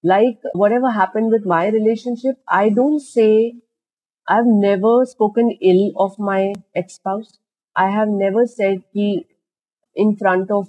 Like 0.03 0.49
whatever 0.71 0.91
happen 0.91 1.29
with 1.31 1.47
my 1.47 1.69
relationship 1.69 2.35
I 2.53 2.69
don't 2.69 2.99
say 3.01 3.27
I 4.27 4.35
have 4.35 4.45
never 4.59 5.05
spoken 5.05 5.49
ill 5.63 5.91
of 5.97 6.21
my 6.21 6.51
ex spouse 6.77 7.39
I 7.75 7.91
have 7.93 8.17
never 8.17 8.45
said 8.47 8.81
कि 8.81 9.11
इन 9.95 10.13
फ्रंट 10.15 10.51
ऑफ़ 10.51 10.67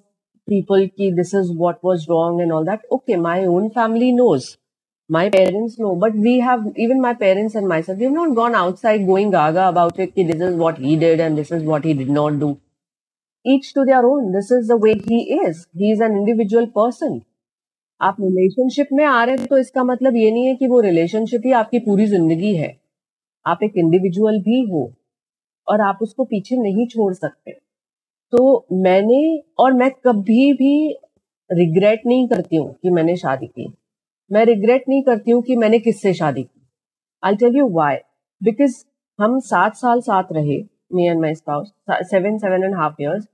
पीपल 0.48 0.86
की 0.86 1.12
this 1.14 1.34
is 1.34 1.52
what 1.58 1.76
was 1.84 2.06
wrong 2.10 2.40
and 2.42 2.52
all 2.52 2.66
that 2.66 2.86
okay 2.92 3.16
my 3.18 3.46
own 3.48 3.68
family 3.70 4.12
knows 4.12 4.56
My 5.10 5.28
parents 5.28 5.76
know, 5.76 5.96
but 5.96 6.14
we 6.14 6.38
have 6.38 6.66
even 6.76 7.00
my 7.00 7.14
parents 7.14 7.56
and 7.56 7.66
myself, 7.66 7.98
we 7.98 8.04
have 8.04 8.12
not 8.12 8.34
gone 8.36 8.54
outside 8.54 9.06
going 9.06 9.32
gaga 9.32 9.68
about 9.68 9.98
it. 9.98 10.14
Ki 10.14 10.22
this 10.22 10.40
is 10.40 10.54
what 10.54 10.78
he 10.78 10.96
did 10.96 11.18
and 11.18 11.36
this 11.36 11.50
is 11.50 11.64
what 11.64 11.84
he 11.84 11.94
did 11.94 12.10
not 12.10 12.38
do. 12.38 12.50
Each 13.44 13.72
to 13.74 13.84
their 13.84 14.06
own. 14.06 14.30
This 14.30 14.52
is 14.52 14.68
the 14.68 14.76
way 14.76 14.94
he 15.08 15.18
is. 15.46 15.66
He 15.74 15.90
is 15.90 16.00
an 16.00 16.16
individual 16.20 16.68
person. 16.78 17.20
आप 18.00 18.16
relationship 18.20 18.88
में 18.92 19.04
आ 19.04 19.24
रहे 19.24 19.36
हैं 19.36 19.46
तो 19.46 19.56
इसका 19.58 19.82
मतलब 19.84 20.16
ये 20.16 20.30
नहीं 20.30 20.46
है 20.46 20.54
कि 20.56 20.66
वो 20.66 20.78
रिलेशनशिप 20.80 21.42
ही 21.46 21.52
आपकी 21.62 21.78
पूरी 21.86 22.06
ज़िंदगी 22.12 22.54
है 22.56 22.70
आप 23.46 23.62
एक 23.64 23.72
इंडिविजुअल 23.78 24.38
भी 24.42 24.60
हो 24.70 24.82
और 25.68 25.80
आप 25.88 25.98
उसको 26.02 26.24
पीछे 26.30 26.56
नहीं 26.62 26.86
छोड़ 26.94 27.12
सकते 27.14 27.52
तो 28.32 28.44
मैंने 28.86 29.20
और 29.64 29.72
मैं 29.82 29.90
कभी 30.06 30.52
भी 30.62 30.72
रिग्रेट 31.50 32.06
नहीं 32.06 32.26
करती 32.28 32.56
हूँ 32.56 32.72
कि 32.82 32.90
मैंने 32.90 33.16
शादी 33.16 33.46
की 33.46 33.70
मैं 34.30 34.44
रिग्रेट 34.46 34.84
नहीं 34.88 35.02
करती 35.02 35.30
हूँ 35.30 35.42
कि 35.42 35.56
मैंने 35.56 35.78
किससे 35.80 36.12
शादी 36.14 36.42
की। 36.42 36.60
I 37.22 37.36
tell 37.36 37.56
you 37.56 37.68
why 37.72 37.96
because 38.40 38.84
हम 39.18 39.38
सात 39.46 39.76
साल 39.76 40.00
साथ 40.00 40.32
रहे 40.32 40.62
me 40.94 41.06
and 41.06 41.20
my 41.20 41.34
spouse 41.34 41.72
seven 42.10 42.38
seven 42.38 42.64
and 42.64 42.74
half 42.76 43.02
years 43.02 43.26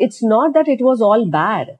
it's 0.00 0.20
not 0.24 0.52
that 0.54 0.68
it 0.68 0.82
was 0.82 1.02
all 1.02 1.24
bad 1.30 1.70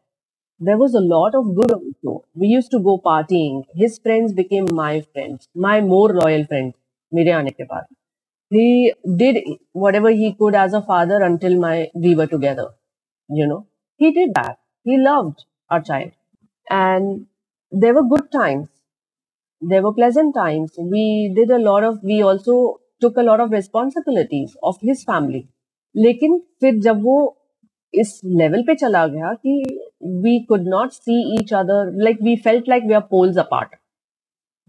there 0.60 0.76
was 0.76 0.96
a 0.96 1.00
lot 1.02 1.34
of 1.36 1.46
good 1.56 1.72
also 1.72 2.16
we 2.38 2.54
use 2.54 2.70
to 2.72 2.78
go 2.82 2.96
partying 3.04 3.62
his 3.76 4.00
friends 4.02 4.32
became 4.34 4.74
my 4.76 5.00
friends 5.00 5.48
my 5.58 5.80
more 5.82 6.14
loyal 6.14 6.44
friend 6.44 6.72
मेरे 7.12 7.30
आने 7.32 7.50
के 7.50 7.64
बाद। 7.64 7.84
He 8.50 8.90
did 9.18 9.42
whatever 9.94 10.10
he 10.12 10.30
could 10.32 10.54
as 10.54 10.74
a 10.74 10.80
father 10.88 11.22
until 11.22 11.58
my 11.60 11.86
we 11.98 12.14
were 12.14 12.26
together 12.26 12.74
you 13.30 13.46
no 13.46 13.58
he 14.00 14.10
did 14.10 14.30
that 14.32 14.56
he 14.86 14.96
loved 14.98 15.42
a 15.70 15.78
child 15.80 16.12
and 16.66 17.24
there 17.75 17.93
were 17.93 18.03
good 18.03 18.31
times 18.31 18.67
there 19.61 19.81
were 19.83 19.93
pleasant 19.93 20.33
times 20.35 20.71
we 20.93 21.31
did 21.35 21.51
a 21.51 21.59
lot 21.59 21.83
of 21.83 21.99
we 22.03 22.21
also 22.21 22.55
took 23.01 23.17
a 23.17 23.23
lot 23.23 23.39
of 23.39 23.51
responsibilities 23.51 24.55
of 24.63 24.87
his 24.89 25.03
family 25.11 25.43
लेकिन 25.95 26.37
फिर 26.61 26.79
जब 26.81 27.01
वो 27.03 27.15
इस 27.93 28.19
level 28.25 28.61
पे 28.67 28.75
चला 28.75 29.05
गया 29.07 29.33
कि 29.45 29.55
we 30.23 30.37
could 30.49 30.67
not 30.67 30.91
see 30.91 31.15
each 31.39 31.53
other 31.53 31.91
like 32.03 32.21
we 32.23 32.35
felt 32.43 32.69
like 32.69 32.83
we 32.87 32.93
are 32.93 33.01
poles 33.09 33.37
apart 33.37 33.75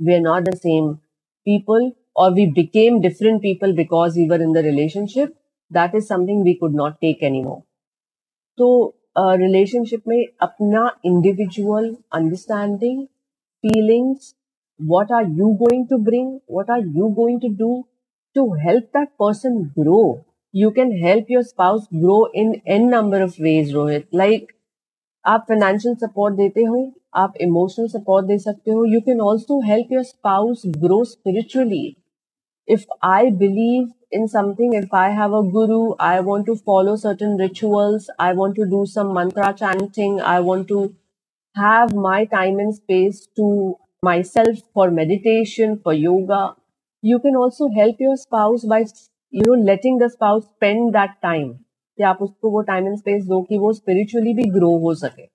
we 0.07 0.14
are 0.14 0.20
not 0.20 0.48
the 0.48 0.55
same 0.55 0.92
people 1.46 1.90
or 2.14 2.32
we 2.32 2.46
became 2.46 3.00
different 3.00 3.42
people 3.42 3.74
because 3.74 4.16
we 4.16 4.28
were 4.28 4.42
in 4.42 4.53
the 4.53 4.62
relationship, 4.62 5.34
that 5.70 5.94
is 5.94 6.07
something 6.07 6.42
we 6.44 6.59
could 6.59 6.74
not 6.74 7.00
take 7.00 7.22
anymore. 7.22 7.62
So, 8.59 8.94
uh, 8.94 8.95
relationship 9.18 10.01
में 10.07 10.24
अपना 10.41 10.89
individual 11.05 11.95
understanding 12.15 13.03
feelings 13.63 14.34
what 14.80 15.11
are 15.11 15.30
you 15.38 15.47
going 15.61 15.86
to 15.89 15.97
bring 16.03 16.38
what 16.51 16.70
are 16.72 16.86
you 16.97 17.07
going 17.22 17.39
to 17.41 17.47
do 17.59 17.72
to 18.36 18.51
help 18.65 18.84
that 18.97 19.07
person 19.20 19.57
grow 19.80 20.01
you 20.53 20.70
can 20.72 20.91
help 21.03 21.32
your 21.32 21.43
spouse 21.43 21.88
grow 21.93 22.20
in 22.36 22.53
an 22.68 22.88
number 22.89 23.24
of 23.24 23.41
ways 23.43 23.74
Rohit 23.74 24.07
like 24.15 24.51
आप 25.26 25.45
financial 25.47 25.95
support 25.95 26.36
देते 26.36 26.63
हो, 26.63 26.91
आप 27.15 27.34
emotional 27.41 27.88
support 27.88 28.26
दे 28.26 28.38
सकते 28.39 28.72
हो. 28.72 28.86
You 28.86 28.99
can 29.01 29.22
also 29.22 29.59
help 29.61 29.91
your 29.91 30.03
spouse 30.03 30.61
grow 30.78 31.03
spiritually 31.03 31.95
if 32.68 32.86
I 33.05 33.32
believe 33.41 33.89
in 34.11 34.28
something, 34.28 34.72
if 34.74 34.92
I 34.92 35.11
have 35.11 35.32
a 35.32 35.42
guru, 35.42 35.94
I 35.98 36.20
want 36.20 36.46
to 36.46 36.57
follow 36.57 36.96
certain 36.96 37.36
rituals, 37.36 38.11
I 38.18 38.32
want 38.32 38.57
to 38.57 38.66
do 38.66 38.84
some 38.86 39.12
mantra 39.14 39.55
chanting, 39.55 40.20
I 40.20 40.40
want 40.40 40.68
to 40.68 40.94
have 41.57 41.94
my 41.94 42.24
time 42.24 42.59
and 42.59 42.74
space 42.74 43.26
to 43.36 43.76
myself 44.03 44.59
for 44.74 44.90
meditation, 44.90 45.80
for 45.82 45.92
yoga. 45.92 46.55
You 47.03 47.18
can 47.18 47.36
also 47.36 47.68
help 47.68 47.96
your 48.00 48.16
spouse 48.16 48.64
by, 48.64 48.84
you 49.30 49.42
know, 49.46 49.61
letting 49.72 49.98
the 49.98 50.11
spouse 50.11 50.46
spend 50.57 50.94
that 50.94 51.20
time. 51.22 51.59
कि 51.96 52.03
आप 52.09 52.18
उसको 52.22 52.50
वो 52.50 52.61
time 52.68 52.86
and 52.86 52.96
space 52.98 53.24
दो 53.26 53.40
कि 53.48 53.59
वो 53.59 53.72
spiritually 53.72 54.32
भी 54.34 54.44
grow 54.50 54.70
हो 54.84 54.94
सके 55.00 55.26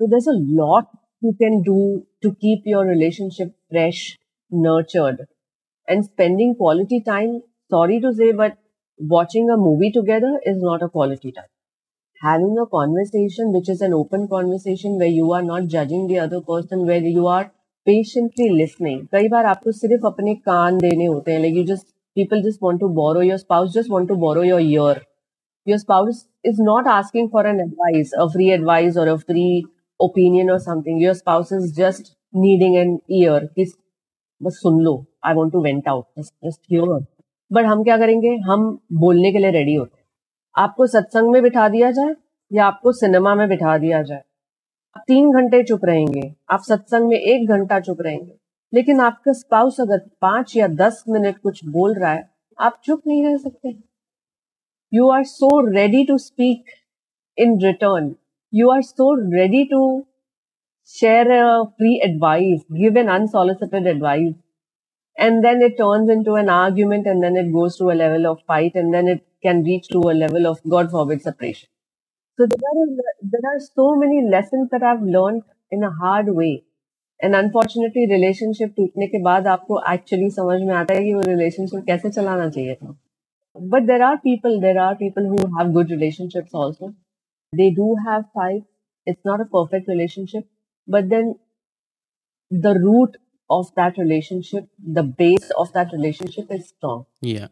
तो 0.00 0.06
there's 0.12 0.28
a 0.32 0.36
lot 0.60 0.90
you 1.26 1.32
can 1.40 1.56
do 1.68 1.78
to 2.24 2.30
keep 2.44 2.68
your 2.72 2.84
relationship 2.90 3.50
fresh, 3.72 4.02
nurtured, 4.66 5.26
and 5.88 6.04
spending 6.04 6.54
quality 6.62 7.00
time. 7.08 7.34
Sorry 7.70 8.00
to 8.00 8.12
say, 8.14 8.32
but 8.32 8.58
watching 8.98 9.48
a 9.50 9.56
movie 9.56 9.90
together 9.90 10.40
is 10.44 10.60
not 10.60 10.82
a 10.82 10.88
quality 10.88 11.32
time. 11.32 11.50
Having 12.22 12.56
a 12.58 12.66
conversation, 12.66 13.52
which 13.52 13.68
is 13.68 13.80
an 13.80 13.94
open 13.94 14.28
conversation 14.28 14.98
where 14.98 15.14
you 15.20 15.32
are 15.32 15.42
not 15.42 15.66
judging 15.66 16.06
the 16.06 16.18
other 16.20 16.40
person, 16.40 16.86
where 16.86 17.02
you 17.02 17.26
are 17.26 17.50
patiently 17.86 18.50
listening. 18.50 19.06
कई 19.12 19.28
बार 19.28 19.46
आपको 19.54 19.72
सिर्फ 19.80 20.06
अपने 20.06 20.34
कान 20.50 20.78
देने 20.78 21.06
होते 21.06 21.32
हैं 21.32 21.40
like 21.44 21.58
you 21.60 21.64
just 21.72 21.86
people 22.20 22.42
just 22.48 22.62
want 22.66 22.80
to 22.84 22.88
borrow 23.00 23.20
your 23.30 23.38
spouse 23.44 23.72
just 23.78 23.90
want 23.96 24.08
to 24.12 24.16
borrow 24.26 24.42
your 24.50 24.60
ear 24.60 24.94
your 25.66 25.78
spouse 25.78 26.24
is 26.52 26.58
not 26.70 26.86
asking 26.86 27.28
for 27.36 27.44
an 27.52 27.60
advice 27.66 28.12
a 28.24 28.28
free 28.36 28.50
advice 28.58 28.96
or 29.04 29.08
a 29.14 29.18
free 29.18 29.64
opinion 30.00 30.50
or 30.50 30.58
something 30.66 31.00
your 31.06 31.14
spouse 31.14 31.52
is 31.60 31.70
just 31.82 32.12
needing 32.46 32.76
an 32.84 32.98
ear 33.22 33.40
किस 33.58 33.74
बस 34.40 34.60
सुन 34.62 34.80
लो 34.82 34.92
I 35.26 35.34
want 35.34 35.52
to 35.52 35.62
vent 35.62 35.88
out 35.88 36.04
just 36.20 36.60
hear 36.72 36.98
But 37.55 37.65
हम 37.65 37.83
क्या 37.83 37.97
करेंगे? 37.97 38.35
हम 38.35 38.79
बोलने 38.93 39.31
के 39.31 39.37
लिए 39.37 39.51
रेडी 39.51 39.75
होते 39.75 39.97
हैं। 39.97 40.05
आपको 40.57 40.87
सत्संग 40.87 41.31
में 41.31 41.41
बिठा 41.43 41.69
दिया 41.69 41.91
जाए 41.91 42.15
या 42.53 42.65
आपको 42.65 42.91
सिनेमा 42.91 43.35
में 43.35 43.47
बिठा 43.49 43.77
दिया 43.77 44.01
जाए। 44.01 44.23
आप 44.97 45.03
तीन 45.07 45.31
घंटे 45.31 45.63
चुप 45.63 45.85
रहेंगे। 45.85 46.35
आप 46.49 46.59
सत्संग 46.59 47.07
में 47.07 47.17
एक 47.17 47.49
घंटा 47.49 47.79
चुप 47.79 47.97
रहेंगे। 48.01 48.35
लेकिन 48.73 48.99
आपका 48.99 49.33
स्पाउस 49.33 49.81
अगर 49.81 49.99
पाँच 50.21 50.57
या 50.57 50.67
दस 50.67 51.03
मिनट 51.09 51.37
कुछ 51.37 51.65
बोल 51.65 51.93
रहा 51.93 52.13
है 52.13 52.29
आप 52.59 52.81
चुप 52.83 53.01
नहीं 53.07 53.25
रह 53.25 53.37
सकते। 53.37 53.75
You 54.93 55.09
are 55.09 55.23
so 55.23 55.71
ready 55.71 56.05
to 56.05 56.17
speak 56.17 56.65
in 57.37 57.61
return 57.61 58.15
you 58.53 58.69
are 58.69 58.81
so 58.81 59.13
ready 59.35 59.65
to 59.65 60.05
share 60.87 61.27
free 61.81 61.95
advice, 62.05 62.59
give 62.81 62.97
an 63.01 63.07
unsolicited 63.11 63.87
advice. 63.93 64.33
And 65.16 65.44
then 65.44 65.60
it 65.62 65.76
turns 65.76 66.08
into 66.10 66.34
an 66.34 66.48
argument 66.48 67.06
and 67.06 67.22
then 67.22 67.36
it 67.36 67.52
goes 67.52 67.76
to 67.76 67.90
a 67.90 67.96
level 68.02 68.26
of 68.26 68.40
fight 68.46 68.72
and 68.74 68.94
then 68.94 69.08
it 69.08 69.26
can 69.42 69.62
reach 69.64 69.88
to 69.88 69.98
a 69.98 70.16
level 70.22 70.46
of, 70.46 70.60
God 70.68 70.90
forbid, 70.90 71.22
separation. 71.22 71.68
So 72.38 72.46
there 72.46 72.70
are, 72.72 72.86
there 73.22 73.52
are 73.52 73.60
so 73.60 73.94
many 73.96 74.26
lessons 74.26 74.70
that 74.70 74.82
I've 74.82 75.02
learned 75.02 75.42
in 75.70 75.82
a 75.82 75.90
hard 75.90 76.34
way. 76.34 76.64
And 77.24 77.34
unfortunately 77.36 78.04
relationship 78.12 78.72
टूटने 78.76 79.06
के 79.06 79.18
बाद 79.22 79.46
आपको 79.46 79.80
actually 79.92 80.30
समझ 80.30 80.60
में 80.60 80.74
आता 80.74 80.94
है 80.94 81.02
कि 81.04 81.14
वो 81.14 81.20
रिलेशनशिप 81.26 81.84
कैसे 81.86 82.10
चलाना 82.10 82.48
चाहिए 82.48 82.74
था 82.74 82.96
but 83.72 83.86
there 83.86 84.02
are 84.08 84.16
people 84.24 84.60
there 84.64 84.78
are 84.80 84.94
people 84.98 85.24
who 85.30 85.38
have 85.54 85.70
good 85.76 85.88
relationships 85.92 86.52
also 86.58 86.88
they 87.60 87.66
do 87.78 87.86
have 88.08 88.26
fights 88.38 89.12
it's 89.12 89.28
not 89.30 89.42
a 89.44 89.46
perfect 89.54 89.88
relationship 89.92 90.44
but 90.94 91.08
then 91.14 91.32
the 92.50 92.74
root 92.84 93.18
of 93.49 93.71
that 93.75 93.97
relationship 93.97 94.67
the 94.77 95.03
base 95.03 95.51
of 95.57 95.71
that 95.73 95.91
relationship 95.93 96.51
is 96.51 96.67
strong. 96.67 97.05
Yeah. 97.21 97.47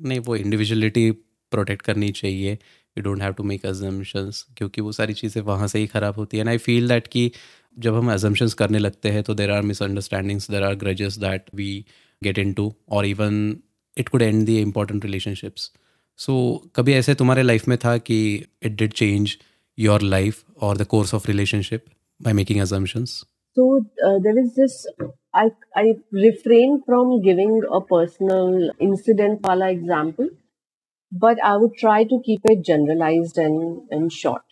नहीं 0.00 0.18
वो 0.20 0.36
individuality 0.36 1.10
protect 1.52 1.82
करनी 1.82 2.10
चाहिए. 2.10 2.52
You 2.98 3.02
don't 3.02 3.22
have 3.22 3.32
to 3.32 3.42
make 3.42 3.66
assumptions 3.66 4.46
क्योंकि 4.56 4.80
वो 4.80 4.92
सारी 4.92 5.14
चीज़ें 5.14 5.42
वहाँ 5.42 5.68
से 5.68 5.78
ही 5.78 5.86
ख़राब 5.86 6.14
होती 6.14 6.36
है. 6.36 6.40
एंड 6.40 6.48
आई 6.48 6.58
फील 6.58 6.88
दैट 6.88 7.06
कि 7.06 7.30
जब 7.78 7.94
हम 7.94 8.12
अजम्पन्स 8.12 8.54
करने 8.54 8.78
लगते 8.78 9.08
हैं 9.08 9.22
तो 9.22 9.34
there 9.34 9.50
are 9.50 9.62
misunderstandings 9.62 10.50
there 10.50 10.62
are 10.62 10.74
grudges 10.74 11.18
that 11.18 11.42
we 11.54 11.84
get 12.24 12.38
into 12.52 12.74
और 12.90 13.06
even 13.06 13.56
it 13.98 14.08
could 14.08 14.22
end 14.22 14.46
the 14.46 14.60
important 14.60 15.04
relationships 15.04 15.70
so 16.16 16.62
कभी 16.76 16.92
ऐसे 16.92 17.14
तुम्हारे 17.14 17.42
लाइफ 17.42 17.68
में 17.68 17.78
था 17.84 17.96
कि 17.98 18.46
it 18.62 18.72
did 18.72 18.92
change 18.92 19.36
your 19.78 20.02
life 20.02 20.44
और 20.62 20.76
the 20.76 20.86
course 20.86 21.14
of 21.14 21.26
relationship 21.26 21.84
by 22.22 22.32
making 22.32 22.60
So 23.56 23.84
uh, 24.06 24.18
there 24.18 24.38
is 24.38 24.54
this. 24.54 24.86
I 25.33 25.51
I 25.75 25.85
refrain 26.11 26.81
from 26.85 27.21
giving 27.21 27.53
a 27.71 27.81
personal 27.81 28.71
incident 28.79 29.41
wala 29.49 29.69
example, 29.71 30.29
but 31.11 31.43
I 31.43 31.57
would 31.57 31.75
try 31.83 32.03
to 32.03 32.21
keep 32.25 32.41
it 32.45 32.63
generalized 32.71 33.37
and 33.37 33.61
and 33.91 34.11
short. 34.21 34.43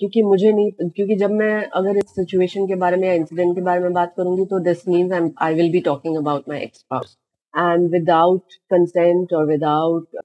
क्योंकि 0.00 0.22
मुझे 0.22 0.50
नहीं 0.52 0.90
क्योंकि 0.96 1.14
जब 1.16 1.30
मैं 1.42 1.52
अगर 1.78 1.96
इस 1.98 2.14
situation 2.14 2.66
के 2.68 2.74
बारे 2.82 2.96
में 2.96 3.06
या 3.08 3.14
इंसिडेंट 3.20 3.54
के 3.56 3.62
बारे 3.68 3.80
में 3.80 3.92
बात 3.92 4.12
करूंगी 4.16 4.44
तो 4.50 4.58
this 4.64 4.86
means 4.88 5.30
I 5.42 5.54
will 5.54 5.70
be 5.72 5.80
talking 5.86 6.16
about 6.16 6.48
my 6.48 6.60
ex 6.64 6.78
spouse 6.78 7.16
and 7.54 7.90
without 7.90 8.54
consent 8.72 9.30
or 9.36 9.46
without 9.50 10.16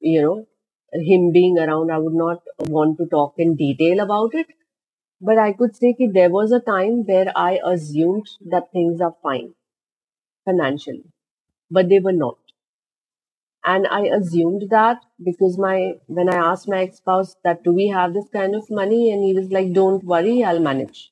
you 0.00 0.20
know 0.26 0.36
him 1.08 1.24
being 1.32 1.58
around 1.64 1.92
i 1.96 1.98
would 2.04 2.16
not 2.20 2.52
want 2.76 2.96
to 3.00 3.06
talk 3.14 3.42
in 3.44 3.50
detail 3.56 4.00
about 4.04 4.36
it 4.42 4.46
but 5.21 5.37
i 5.37 5.51
could 5.51 5.75
say 5.75 5.93
that 5.99 6.13
there 6.13 6.29
was 6.29 6.51
a 6.53 6.59
time 6.61 7.03
where 7.05 7.31
i 7.35 7.59
assumed 7.73 8.27
that 8.53 8.71
things 8.71 9.01
are 9.01 9.15
fine 9.21 9.53
financially 10.45 11.05
but 11.71 11.89
they 11.89 11.99
were 11.99 12.13
not. 12.13 12.37
And 13.65 13.85
i 13.87 14.03
assumed 14.03 14.69
that 14.69 15.03
because 15.21 15.57
my 15.57 15.95
when 16.07 16.29
i 16.29 16.37
asked 16.37 16.69
my 16.69 16.83
ex-spouse 16.83 17.35
that 17.43 17.63
do 17.65 17.73
we 17.73 17.87
have 17.87 18.13
this 18.13 18.29
kind 18.29 18.55
of 18.55 18.69
money? 18.69 19.11
and 19.11 19.25
he 19.25 19.33
was 19.33 19.51
like 19.51 19.73
don't 19.73 20.05
worry 20.05 20.41
i'll 20.41 20.61
manage. 20.61 21.11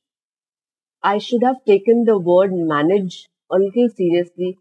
I 1.03 1.17
should 1.19 1.43
have 1.43 1.63
taken 1.65 2.05
the 2.05 2.17
word 2.17 2.51
manage 2.53 3.29
a 3.51 3.57
little 3.57 3.89
seriously 3.89 4.57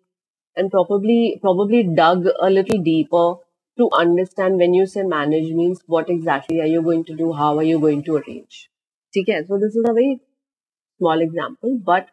and 0.57 0.71
probably 0.71 1.39
probably 1.41 1.85
dug 1.85 2.27
a 2.41 2.51
little 2.51 2.83
deeper 2.83 3.37
to 3.79 3.91
understand 3.93 4.57
when 4.59 4.75
you 4.75 4.87
say 4.87 5.05
manage 5.05 5.53
means 5.53 5.83
what 5.87 6.11
exactly 6.11 6.61
are 6.61 6.67
you 6.67 6.83
going 6.83 7.05
to 7.05 7.17
do? 7.17 7.33
How 7.33 7.57
are 7.59 7.63
you 7.65 7.79
going 7.79 8.03
to 8.05 8.17
arrange 8.17 8.72
ठीक 9.15 9.29
है 9.29 9.43
so 9.43 9.59
this 9.65 9.77
is 9.77 9.89
a 9.91 9.93
very 9.93 10.15
small 10.17 11.23
example 11.23 11.79
but 11.89 12.11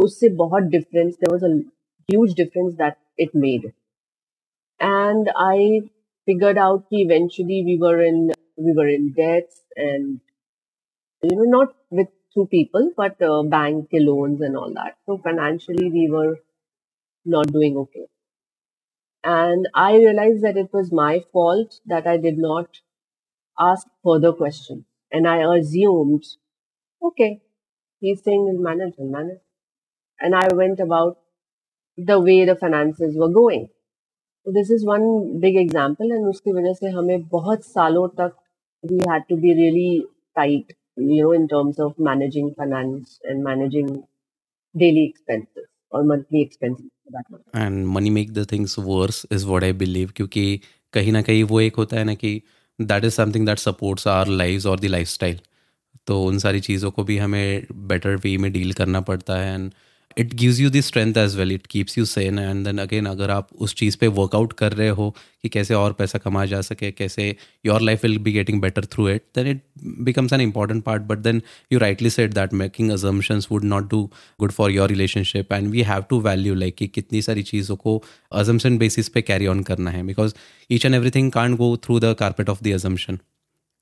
उससे 0.00 0.28
बहुत 0.36 0.62
difference 0.76 1.14
there 1.14 1.32
was 1.32 1.44
a 1.44 1.54
huge 2.08 2.34
difference 2.36 2.74
that 2.74 2.94
it 3.20 3.36
made 3.44 3.66
and 4.80 5.28
I 5.46 5.80
figured 6.28 6.58
out 6.58 6.84
कि 6.90 7.02
eventually 7.02 7.62
we 7.64 7.76
were 7.82 8.04
in 8.04 8.26
we 8.66 8.76
were 8.78 8.90
in 8.94 9.10
debts 9.18 9.62
and 9.78 10.18
you 11.22 11.36
know 11.36 11.50
not 11.58 11.74
with 11.94 12.06
through 12.06 12.44
people 12.54 12.92
but 12.98 13.22
bank 13.56 13.84
के 13.90 13.98
loans 13.98 14.42
and 14.42 14.56
all 14.56 14.72
that 14.74 14.94
so 14.94 15.16
financially 15.26 15.90
we 15.90 16.06
were 16.12 16.34
not 17.26 17.50
doing 17.52 17.76
okay 17.78 18.06
and 19.24 19.66
I 19.74 19.96
realized 19.96 20.42
that 20.42 20.56
it 20.56 20.70
was 20.72 20.92
my 20.92 21.22
fault 21.32 21.80
that 21.86 22.06
I 22.06 22.16
did 22.16 22.38
not 22.38 22.80
ask 23.58 23.86
further 24.02 24.32
questions. 24.32 24.84
And 25.12 25.28
I 25.28 25.42
assumed 25.56 26.24
okay, 27.01 27.41
he's 28.01 28.23
saying 28.23 28.47
he'll 28.47 28.61
manage 28.61 28.95
and 28.97 29.11
manage. 29.11 29.41
And 30.19 30.35
I 30.35 30.47
went 30.53 30.79
about 30.79 31.17
the 31.97 32.19
way 32.19 32.45
the 32.45 32.55
finances 32.55 33.15
were 33.17 33.29
going. 33.29 33.69
So 34.45 34.51
this 34.51 34.69
is 34.69 34.85
one 34.85 35.39
big 35.39 35.55
example 35.57 36.11
and 36.11 36.27
उसकी 36.29 36.51
वजह 36.53 36.73
से 36.73 36.89
हमें 36.97 37.27
बहुत 37.29 37.63
सालों 37.65 38.07
तक 38.19 38.35
we 38.83 38.97
had 39.09 39.23
to 39.29 39.35
be 39.35 39.53
really 39.59 40.05
tight, 40.35 40.73
you 40.97 41.21
know, 41.21 41.31
in 41.31 41.47
terms 41.47 41.79
of 41.79 41.95
managing 41.97 42.53
finance 42.55 43.19
and 43.23 43.43
managing 43.43 43.87
daily 44.75 45.05
expenses 45.09 45.67
or 45.91 46.03
monthly 46.03 46.41
expenses. 46.41 46.91
And 47.55 47.85
money 47.85 48.09
make 48.09 48.31
the 48.33 48.45
things 48.51 48.77
worse 48.79 49.25
is 49.31 49.45
what 49.47 49.63
I 49.63 49.73
believe 49.81 50.11
क्योंकि 50.15 50.45
कहीं 50.93 51.11
ना 51.11 51.21
कहीं 51.21 51.43
वो 51.51 51.59
एक 51.61 51.75
होता 51.75 51.97
है 51.97 52.03
ना 52.03 52.13
कि 52.23 52.31
that 52.79 53.03
is 53.05 53.13
something 53.13 53.45
that 53.45 53.59
supports 53.59 54.07
our 54.07 54.27
life 54.27 54.65
और 54.65 54.79
द 54.79 54.85
लाइफ 54.95 55.07
स्टाइल 55.07 55.39
तो 56.06 56.22
उन 56.24 56.38
सारी 56.38 56.60
चीज़ों 56.60 56.90
को 56.90 57.04
भी 57.04 57.18
हमें 57.18 57.66
बेटर 57.88 58.16
वे 58.16 58.36
में 58.36 58.52
डील 58.52 58.72
करना 58.72 59.00
पड़ता 59.00 59.36
है 59.36 59.54
and 59.54 59.70
it 60.18 60.32
gives 60.34 60.60
you 60.60 60.70
the 60.70 60.82
strength 60.82 61.16
as 61.16 61.36
well 61.36 61.52
it 61.52 61.66
keeps 61.66 61.98
you 61.98 62.04
sane 62.04 62.38
and 62.38 62.64
then 62.64 62.78
again 62.78 63.06
अगर 63.06 63.30
आप 63.30 63.48
उस 63.58 63.74
चीज़ 63.74 63.96
पे 63.96 64.06
वर्कआउट 64.06 64.52
कर 64.52 64.72
रहे 64.72 64.88
हो 64.88 65.14
कि 65.42 65.48
कैसे 65.48 65.74
और 65.74 65.92
पैसा 65.92 66.18
कमाया 66.18 66.46
जा 66.46 66.60
सके, 66.60 66.90
कैसे 66.92 67.36
your 67.66 67.80
life 67.80 68.04
will 68.04 68.18
be 68.18 68.32
getting 68.32 68.60
better 68.60 68.84
through 68.84 69.08
it 69.08 69.22
then 69.34 69.46
it 69.46 69.62
becomes 70.00 70.32
an 70.32 70.40
important 70.40 70.82
part 70.84 71.02
but 71.02 71.18
then 71.18 71.42
you 71.72 71.78
rightly 71.78 72.10
set 72.10 72.34
that 72.34 72.52
making 72.52 72.90
assumptions 72.90 73.48
would 73.50 73.64
not 73.64 73.88
do 73.90 74.04
good 74.40 74.52
for 74.52 74.70
your 74.70 74.88
relationship 74.88 75.52
and 75.52 75.68
we 75.68 75.82
have 75.82 76.04
to 76.10 76.20
value 76.20 76.54
like 76.54 76.74
कि 76.74 76.86
कितनी 76.88 77.22
सारी 77.22 77.42
चीज़ों 77.42 77.76
को 77.76 78.02
assumption 78.32 78.78
basis 78.78 79.08
पे 79.08 79.22
carry 79.22 79.46
on 79.46 79.62
करना 79.62 79.90
है 79.90 80.02
because 80.06 80.34
each 80.70 80.86
and 80.86 80.94
every 80.94 81.10
thing 81.10 81.32
can't 81.32 81.56
go 81.56 81.76
through 81.76 82.00
the 82.00 82.14
carpet 82.18 82.48
of 82.48 82.64
the 82.64 82.72
assumption 82.74 83.18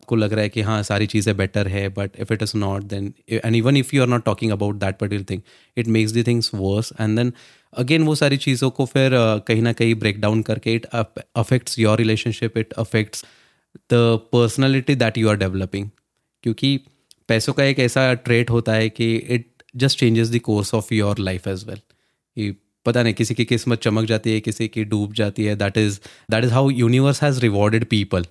आपको 0.09 0.17
लग 0.17 0.33
रहा 0.33 0.43
है 0.43 0.49
कि 0.49 0.61
हाँ 0.63 0.83
सारी 0.83 1.07
चीज़ें 1.07 1.37
बेटर 1.37 1.69
है 1.69 1.89
but 1.95 2.17
if 2.21 2.33
it 2.33 2.43
is 2.43 2.57
not 2.57 2.83
then 2.85 3.13
and 3.31 3.57
even 3.57 3.77
if 3.77 3.95
you 3.97 4.03
are 4.03 4.09
not 4.09 4.25
talking 4.25 4.53
about 4.53 4.77
that 4.77 4.99
particular 4.99 5.25
thing 5.31 5.43
it 5.77 5.87
makes 5.97 6.13
the 6.13 6.23
things 6.23 6.51
worse 6.55 6.93
and 7.01 7.17
then 7.19 7.33
again 7.73 8.03
वो 8.03 8.15
सारी 8.15 8.37
चीज़ों 8.37 8.71
को 8.71 8.87
फिर 8.87 9.11
कहीं 9.49 9.63
ना 9.63 9.73
कहीं 9.73 9.95
ब्रेक 9.95 10.21
डाउन 10.21 10.43
करके 10.43 10.75
it 10.75 10.87
affects 10.95 11.79
your 11.79 11.99
relationship 11.99 12.57
it 12.59 12.73
affects 12.85 13.25
the 13.93 14.01
personality 14.33 14.95
that 14.95 15.19
you 15.19 15.29
are 15.29 15.37
developing 15.37 15.91
क्योंकि 16.45 16.77
पैसों 17.29 17.53
का 17.53 17.65
एक 17.65 17.79
ऐसा 17.79 18.13
ट्रेट 18.23 18.51
होता 18.51 18.73
है 18.73 18.89
कि 18.89 19.15
it 19.37 19.63
just 19.77 19.99
changes 19.99 20.31
the 20.31 20.39
course 20.41 20.75
of 20.75 20.95
your 20.95 21.19
life 21.19 21.49
as 21.49 21.65
well 21.69 22.55
पता 22.87 23.03
नहीं, 23.03 23.15
किसी 23.15 23.35
की 23.35 23.45
किस्मत 23.45 23.81
चमक 23.83 24.05
जाती 24.05 24.33
है, 24.33 24.41
किसी 24.41 24.67
की 24.69 24.85
डूब 24.85 25.13
जाती 25.13 25.45
है 25.45 25.55
that 25.57 25.79
is 25.79 25.99
that 26.31 26.45
is 26.45 26.53
how 26.53 26.71
universe 26.71 27.23
has 27.23 27.41
rewarded 27.41 27.85
people 27.85 28.25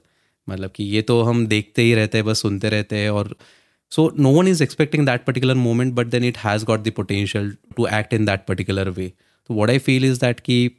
मतलब 0.50 0.72
कि 0.72 0.84
ये 0.84 1.02
तो 1.02 1.22
हम 1.22 1.46
देखते 1.48 1.82
ही 1.82 1.94
रहते 1.94 2.18
हैं, 2.18 2.26
बस 2.26 2.42
सुनते 2.42 2.70
रहते 2.70 2.96
हैं 2.96 3.10
और 3.10 3.36
so 3.92 4.12
no 4.20 4.32
one 4.32 4.48
is 4.48 4.64
expecting 4.64 5.06
that 5.06 5.24
particular 5.26 5.56
moment 5.56 5.94
but 5.94 6.08
then 6.08 6.24
it 6.24 6.38
has 6.38 6.66
got 6.66 6.84
the 6.84 6.92
potential 6.92 7.56
to 7.78 7.88
act 7.88 8.14
in 8.14 8.26
that 8.26 8.46
particular 8.48 8.90
way 8.90 9.12
तो 9.50 9.54
what 9.54 9.70
I 9.70 9.78
feel 9.80 10.06
is 10.06 10.20
that 10.20 10.40
कि 10.40 10.70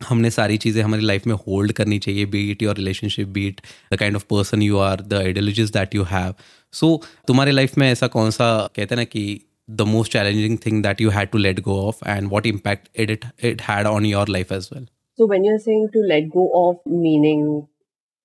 हमने 0.00 0.30
सारी 0.30 0.56
चीज़ें 0.56 0.82
हमारी 0.82 1.02
लाइफ 1.02 1.26
में 1.26 1.34
होल्ड 1.34 1.72
करनी 1.72 1.98
चाहिए 1.98 2.24
be it 2.26 2.62
your 2.62 2.76
relationship 2.76 3.28
be it 3.28 3.60
the 3.92 3.96
kind 3.96 4.16
of 4.16 4.24
person 4.30 4.62
you 4.62 4.78
are 4.78 5.00
the 5.00 5.14
ideologies 5.14 5.70
that 5.70 5.94
you 5.94 6.02
have 6.02 6.34
so 6.72 7.02
तुम्हारे 7.26 7.52
लाइफ 7.52 7.78
में 7.78 7.90
ऐसा 7.90 8.06
कौन 8.06 8.30
सा 8.30 8.48
कहते 8.76 8.94
हैं 8.94 8.96
ना 8.96 9.04
कि 9.04 9.40
the 9.70 9.82
most 9.82 10.12
challenging 10.12 10.58
thing 10.66 10.82
that 10.82 11.00
you 11.00 11.10
had 11.10 11.28
to 11.28 11.38
let 11.38 11.60
go 11.60 11.80
of 11.82 12.08
and 12.08 12.28
what 12.28 12.46
impact 12.46 12.88
it 13.00 13.10
it 13.44 13.62
had 13.62 13.86
on 13.86 14.06
your 14.06 14.28
life 14.28 14.52
as 14.52 14.68
well 14.74 14.86
So 15.18 15.26
when 15.28 15.44
you're 15.44 15.60
saying 15.64 15.84
to 15.92 16.00
let 16.08 16.24
go 16.32 16.42
of 16.54 16.80
meaning 17.02 17.44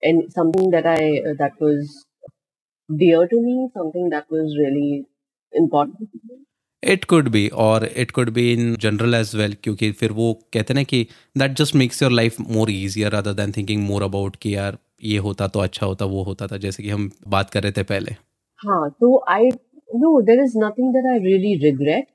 and 0.03 0.31
something 0.33 0.71
that 0.71 0.85
I 0.85 1.01
uh, 1.29 1.33
that 1.39 1.59
was 1.59 2.05
dear 2.89 3.27
to 3.27 3.41
me, 3.41 3.69
something 3.73 4.09
that 4.09 4.25
was 4.29 4.57
really 4.59 5.05
important. 5.53 5.99
to 5.99 6.19
me. 6.29 6.39
It 6.83 7.03
could 7.05 7.27
be 7.29 7.47
और 7.63 7.85
it 7.85 8.11
could 8.11 8.29
be 8.33 8.51
in 8.53 8.75
general 8.81 9.15
as 9.15 9.35
well 9.35 9.55
क्योंकि 9.63 9.91
फिर 9.99 10.11
वो 10.19 10.33
कहते 10.53 10.73
हैं 10.73 10.75
ना 10.75 10.83
कि 10.91 11.01
that 11.37 11.51
just 11.57 11.75
makes 11.81 12.01
your 12.01 12.11
life 12.11 12.39
more 12.55 12.71
easier 12.71 13.15
other 13.15 13.33
than 13.39 13.51
thinking 13.57 13.83
more 13.87 14.03
about 14.03 14.35
कि 14.41 14.55
यार 14.55 14.77
ये 15.11 15.17
होता 15.27 15.47
तो 15.55 15.59
अच्छा 15.59 15.85
होता 15.85 16.05
वो 16.13 16.23
होता 16.23 16.47
था 16.47 16.57
जैसे 16.65 16.83
कि 16.83 16.89
हम 16.89 17.09
बात 17.35 17.49
कर 17.49 17.63
रहे 17.63 17.71
थे 17.77 17.83
पहले 17.93 18.15
हाँ, 18.59 18.89
so 18.99 19.23
I 19.27 19.51
no, 20.01 20.21
there 20.21 20.43
is 20.43 20.55
nothing 20.55 20.91
that 20.93 21.05
I 21.11 21.17
really 21.23 21.53
regret 21.63 22.07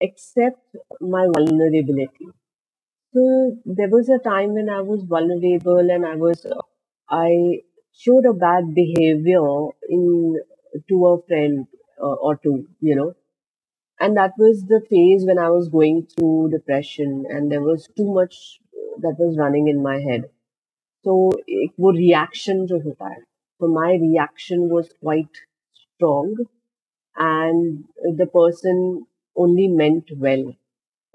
except 0.00 0.60
my 1.00 1.26
vulnerability. 1.26 2.28
So 3.14 3.26
there 3.64 3.88
was 3.88 4.08
a 4.08 4.18
time 4.18 4.54
when 4.54 4.68
I 4.68 4.80
was 4.80 5.04
vulnerable 5.04 5.90
and 5.96 6.06
I 6.06 6.14
was 6.16 6.46
I 7.09 7.61
showed 7.93 8.25
a 8.25 8.33
bad 8.33 8.73
behavior 8.73 9.69
in 9.89 10.39
to 10.89 11.05
a 11.07 11.21
friend 11.27 11.67
uh, 12.01 12.13
or 12.13 12.37
two, 12.37 12.67
you 12.79 12.95
know, 12.95 13.13
and 13.99 14.17
that 14.17 14.33
was 14.37 14.63
the 14.67 14.81
phase 14.89 15.25
when 15.25 15.37
I 15.37 15.49
was 15.49 15.69
going 15.69 16.07
through 16.07 16.49
depression 16.51 17.25
and 17.29 17.51
there 17.51 17.61
was 17.61 17.87
too 17.97 18.13
much 18.13 18.59
that 19.01 19.15
was 19.19 19.37
running 19.37 19.67
in 19.67 19.83
my 19.83 19.99
head. 19.99 20.29
So 21.03 21.31
एक 21.49 21.73
वो 21.79 21.91
reaction 21.97 22.65
जो 22.67 22.79
होता 22.83 23.09
है, 23.13 23.21
so 23.59 23.67
my 23.67 23.93
reaction 24.01 24.69
was 24.69 24.89
quite 25.03 25.41
strong 25.73 26.35
and 27.17 27.83
the 28.17 28.27
person 28.27 29.05
only 29.35 29.67
meant 29.67 30.11
well. 30.17 30.45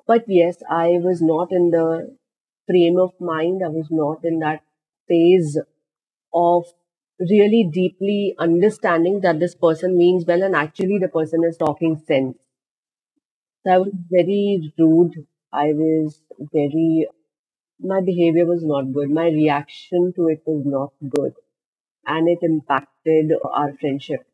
But 0.07 0.25
yes, 0.29 0.63
I 0.71 0.99
was 0.99 1.23
not 1.23 1.53
in 1.53 1.71
the 1.71 2.17
frame 2.67 2.99
of 2.99 3.13
mind, 3.21 3.63
I 3.65 3.69
was 3.69 3.89
not 3.91 4.25
in 4.25 4.41
that 4.41 4.63
phase 5.09 5.59
of 6.34 6.66
really 7.20 7.70
deeply 7.72 8.36
understanding 8.40 9.22
that 9.22 9.40
this 9.40 9.56
person 9.56 9.98
means 9.98 10.26
well 10.26 10.44
and 10.44 10.56
actually 10.56 10.98
the 11.00 11.08
person 11.08 11.44
is 11.44 11.58
talking 11.58 11.98
sense. 12.08 12.38
So 13.64 13.72
I 13.72 13.78
was 13.80 13.94
very 14.10 14.74
rude. 14.78 15.26
I 15.52 15.74
was 15.74 16.22
very, 16.40 17.08
my 17.80 18.02
behavior 18.02 18.46
was 18.46 18.64
not 18.64 18.92
good. 18.94 19.10
My 19.10 19.28
reaction 19.28 20.14
to 20.16 20.28
it 20.30 20.44
was 20.46 20.66
not 20.66 20.94
good. 21.10 21.34
And 22.06 22.30
it 22.30 22.40
impacted 22.44 23.34
our 23.44 23.74
friendship. 23.74 24.26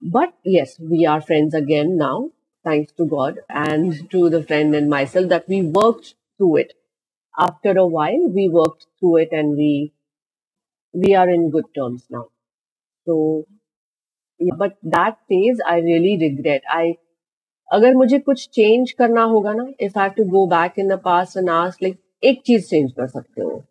But 0.00 0.34
yes, 0.44 0.78
we 0.80 1.04
are 1.04 1.20
friends 1.20 1.52
again 1.54 1.98
now, 1.98 2.30
thanks 2.64 2.92
to 2.92 3.04
God 3.06 3.40
and 3.50 4.10
to 4.10 4.30
the 4.30 4.42
friend 4.42 4.74
and 4.74 4.88
myself 4.88 5.28
that 5.28 5.48
we 5.48 5.62
worked 5.62 6.14
through 6.38 6.56
it. 6.56 6.72
After 7.38 7.72
a 7.72 7.86
while, 7.86 8.28
we 8.28 8.48
worked 8.48 8.86
through 8.98 9.18
it 9.18 9.28
and 9.32 9.56
we 9.56 9.92
we 10.95 11.15
are 11.15 11.29
in 11.29 11.49
good 11.49 11.65
terms 11.75 12.05
now. 12.09 12.25
So, 13.05 13.45
yeah, 14.39 14.55
but 14.57 14.77
that 14.83 15.17
phase 15.29 15.59
I 15.65 15.79
really 15.79 16.17
regret. 16.21 16.63
I 16.69 16.95
अगर 17.73 17.93
मुझे 17.95 18.17
कुछ 18.19 18.47
change 18.53 18.91
करना 18.99 19.23
होगा 19.33 19.53
ना 19.53 19.65
if 19.81 19.97
I 19.97 20.09
to 20.15 20.23
go 20.29 20.45
back 20.47 20.79
in 20.79 20.87
the 20.87 20.99
past 21.03 21.37
and 21.37 21.49
ask 21.49 21.83
like 21.83 21.99
एक 22.29 22.41
चीज 22.45 22.69
change 22.69 22.91
कर 22.97 23.07
सकते 23.07 23.41
हो 23.41 23.63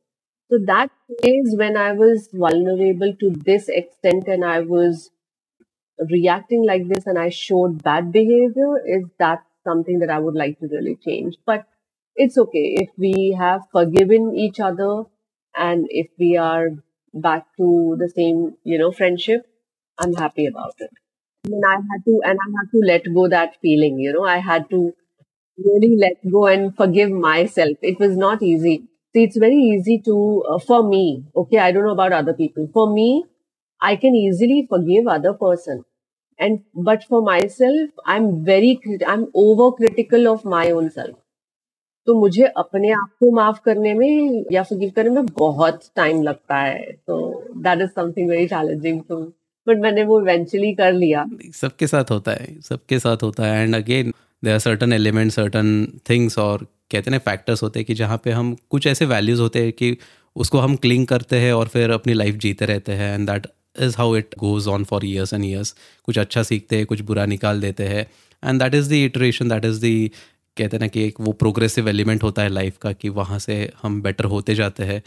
so 0.51 0.59
that 0.69 0.91
phase 1.23 1.55
when 1.59 1.77
I 1.77 1.93
was 1.93 2.29
vulnerable 2.33 3.15
to 3.21 3.31
this 3.49 3.69
extent 3.69 4.27
and 4.27 4.45
I 4.45 4.61
was 4.61 5.11
reacting 6.11 6.65
like 6.67 6.89
this 6.89 7.07
and 7.07 7.19
I 7.19 7.29
showed 7.29 7.83
bad 7.85 8.11
behavior, 8.11 8.79
is 8.87 9.05
that 9.19 9.45
something 9.65 10.01
that 10.01 10.11
I 10.11 10.19
would 10.19 10.35
like 10.35 10.59
to 10.61 10.67
really 10.67 10.97
change? 10.97 11.37
But 11.47 11.67
it's 12.17 12.37
okay 12.37 12.75
if 12.81 12.89
we 12.99 13.37
have 13.39 13.61
forgiven 13.71 14.35
each 14.35 14.59
other 14.59 15.05
and 15.57 15.87
if 15.89 16.09
we 16.19 16.37
are 16.37 16.71
back 17.16 17.46
to 17.58 17.98
the 18.00 18.10
same, 18.10 18.58
you 18.64 18.78
know, 18.80 18.92
friendship, 18.92 19.48
I'm 20.00 20.14
happy 20.16 20.48
about 20.48 20.76
it. 20.80 20.92
And 21.46 21.64
I 21.66 21.76
had 21.76 22.06
to, 22.06 22.22
and 22.26 22.40
I 22.46 22.50
had 22.60 22.72
to 22.72 22.80
let 22.86 23.04
go 23.14 23.28
that 23.30 23.56
feeling, 23.62 24.00
you 24.00 24.14
know, 24.14 24.26
I 24.26 24.38
had 24.40 24.70
to 24.72 24.94
really 25.58 25.96
let 25.98 26.18
go 26.32 26.48
and 26.48 26.76
forgive 26.76 27.12
myself. 27.12 27.78
It 27.82 28.00
was 28.00 28.18
not 28.18 28.44
easy. 28.44 28.84
See, 29.14 29.24
it's 29.24 29.38
very 29.38 29.56
easy 29.58 30.02
to, 30.06 30.44
uh, 30.50 30.60
for 30.60 30.88
me, 30.88 31.26
okay, 31.36 31.60
I 31.60 31.72
don't 31.72 31.86
know 31.86 31.94
about 31.94 32.14
other 32.14 32.34
people. 32.34 32.70
For 32.74 32.92
me, 32.94 33.26
I 33.82 33.96
can 33.96 34.16
easily 34.16 34.68
forgive 34.70 35.08
other 35.08 35.34
person. 35.34 35.86
And, 36.40 36.64
but 36.74 37.04
for 37.06 37.22
myself, 37.22 37.92
I'm 38.06 38.44
very, 38.44 38.80
I'm 39.08 39.28
over 39.34 39.72
critical 39.76 40.28
of 40.28 40.46
my 40.46 40.72
own 40.72 40.92
self. 40.92 41.16
तो 42.08 42.14
मुझे 42.14 42.44
अपने 42.58 42.92
आप 42.92 43.10
को 43.20 43.32
माफ़ 43.36 43.60
करने 43.66 43.94
में 43.94 44.44
या 44.52 44.64
forgive 44.64 44.92
करने 44.96 45.10
में 45.10 45.26
बहुत 45.38 45.80
टाइम 45.96 46.22
लगता 46.24 46.58
है। 46.58 46.92
तो 47.08 47.18
that 47.58 47.82
is 47.82 47.90
something 47.90 48.30
very 48.30 48.48
challenging 48.48 49.02
to 49.10 49.16
but 49.68 49.78
मैंने 49.82 50.04
वो 50.04 50.20
इवेंचुअली 50.22 50.74
कर 50.74 50.94
लिया। 50.94 51.26
सबके 51.54 51.88
साथ 51.88 52.12
होता 52.12 52.32
है, 52.32 52.60
सबके 52.62 53.00
साथ 53.00 53.24
होता 53.24 53.46
है। 53.46 53.64
And 53.64 53.76
again 53.76 54.14
they 54.44 54.52
are 54.52 54.60
certain 54.60 54.94
element 54.94 55.32
certain 55.32 55.88
things 56.10 56.38
और 56.40 56.66
कहते 56.92 57.12
हैं 57.12 57.20
फैक्टर्स 57.20 57.64
होते 57.64 57.80
हैं 57.80 57.86
कि 57.86 57.94
जहाँ 57.94 58.18
पे 58.24 58.32
हम 58.32 58.56
कुछ 58.70 58.88
ऐसे 58.88 59.06
वैल्यूज़ 59.06 59.42
होते 59.42 59.64
हैं 59.64 59.72
कि 59.72 59.98
उसको 60.36 60.60
हम 60.60 60.76
क्लिंग 60.76 61.06
करते 61.08 61.40
हैं 61.40 61.54
और 61.54 61.68
फिर 61.68 61.92
अपनी 61.92 62.14
लाइफ 62.14 62.36
जीते 62.36 62.66
रहते 62.66 62.92
हैं। 62.92 63.14
And 63.16 63.30
that 63.30 63.48
is 63.82 63.96
how 63.98 64.16
it 64.16 64.36
goes 64.40 64.70
on 64.70 64.84
for 64.84 65.06
years 65.06 65.34
and 65.34 65.46
years 65.46 65.76
कुछ 66.06 66.20
अच्छा 66.20 66.44
सीखते 66.44 66.78
हैं, 66.78 66.86
कुछ 66.86 67.02
बुरा 67.02 67.26
निकाल 67.26 67.62
देते 67.62 67.84
हैं। 67.84 68.06
And 68.44 68.62
that 68.62 68.76
is 68.76 68.90
the 68.90 68.94
iteration 68.94 69.50
that 69.50 69.66
is 69.66 69.86
the 69.86 70.10
कहते 70.58 70.78
हैं 70.78 70.82
ना 70.82 70.88
कि 70.88 71.04
एक 71.04 71.20
वो 71.20 71.32
प्रोग्रेसिव 71.32 71.90
एलिमेंट 71.90 72.24
होता 72.24 72.42
है 72.42 72.50
लाइफ 72.50 72.78
का 72.78 72.92
कि 72.94 73.10
वहाँ 73.10 73.40
से 73.40 73.58
हम 73.82 74.02
बेटर 74.02 74.26
होते 74.26 74.56
जाते 74.56 74.84
हैं। 74.84 75.02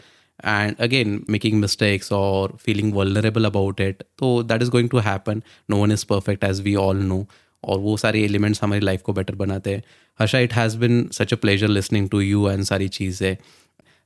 एंड 0.45 0.75
अगेन 0.79 1.23
मेकिंग 1.29 1.59
मिस्टेक्स 1.59 2.11
और 2.11 2.55
फीलिंग 2.61 2.93
वल्नरेबल 2.93 3.45
अबाउट 3.45 3.81
इट 3.81 4.03
तो 4.17 4.31
that 4.43 4.61
is 4.61 4.69
going 4.69 4.89
to 4.89 4.97
happen 4.97 5.41
no 5.69 5.77
one 5.77 5.91
is 5.91 6.05
perfect 6.09 6.43
as 6.43 6.61
we 6.61 6.75
all 6.75 6.97
know 6.97 7.25
और 7.63 7.79
वो 7.79 7.95
सारे 7.97 8.23
एलिमेंट्स 8.23 8.63
हमारी 8.63 8.81
लाइफ 8.81 9.01
को 9.01 9.13
बेटर 9.13 9.35
बनाते 9.35 9.73
हैं। 9.75 9.83
Harsha 10.19 10.39
it 10.39 10.53
has 10.53 10.77
been 10.77 11.07
such 11.13 11.33
a 11.33 11.37
pleasure 11.37 11.67
listening 11.67 12.09
to 12.09 12.21
you 12.21 12.49
and 12.49 12.63
सारी 12.63 12.87
चीज़ें। 12.87 13.35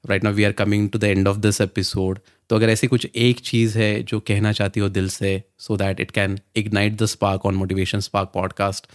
Right 0.03 0.23
now 0.23 0.33
we 0.33 0.43
are 0.43 0.51
coming 0.51 0.89
to 0.89 0.99
the 0.99 1.03
end 1.03 1.27
of 1.27 1.37
this 1.37 1.61
episode 1.61 2.19
तो 2.49 2.55
अगर 2.55 2.69
ऐसी 2.69 2.87
कुछ 2.87 3.07
एक 3.15 3.39
चीज़ 3.39 3.77
है 3.77 4.03
जो 4.03 4.19
कहना 4.19 4.51
चाहती 4.51 4.79
हो 4.79 4.89
दिल 4.89 5.09
से 5.09 5.41
so 5.59 5.77
that 5.77 5.99
it 5.99 6.11
can 6.11 6.39
ignite 6.55 6.97
the 6.97 7.05
spark 7.05 7.45
on 7.45 7.55
motivation 7.55 7.99
spark 7.99 8.31
podcast 8.33 8.87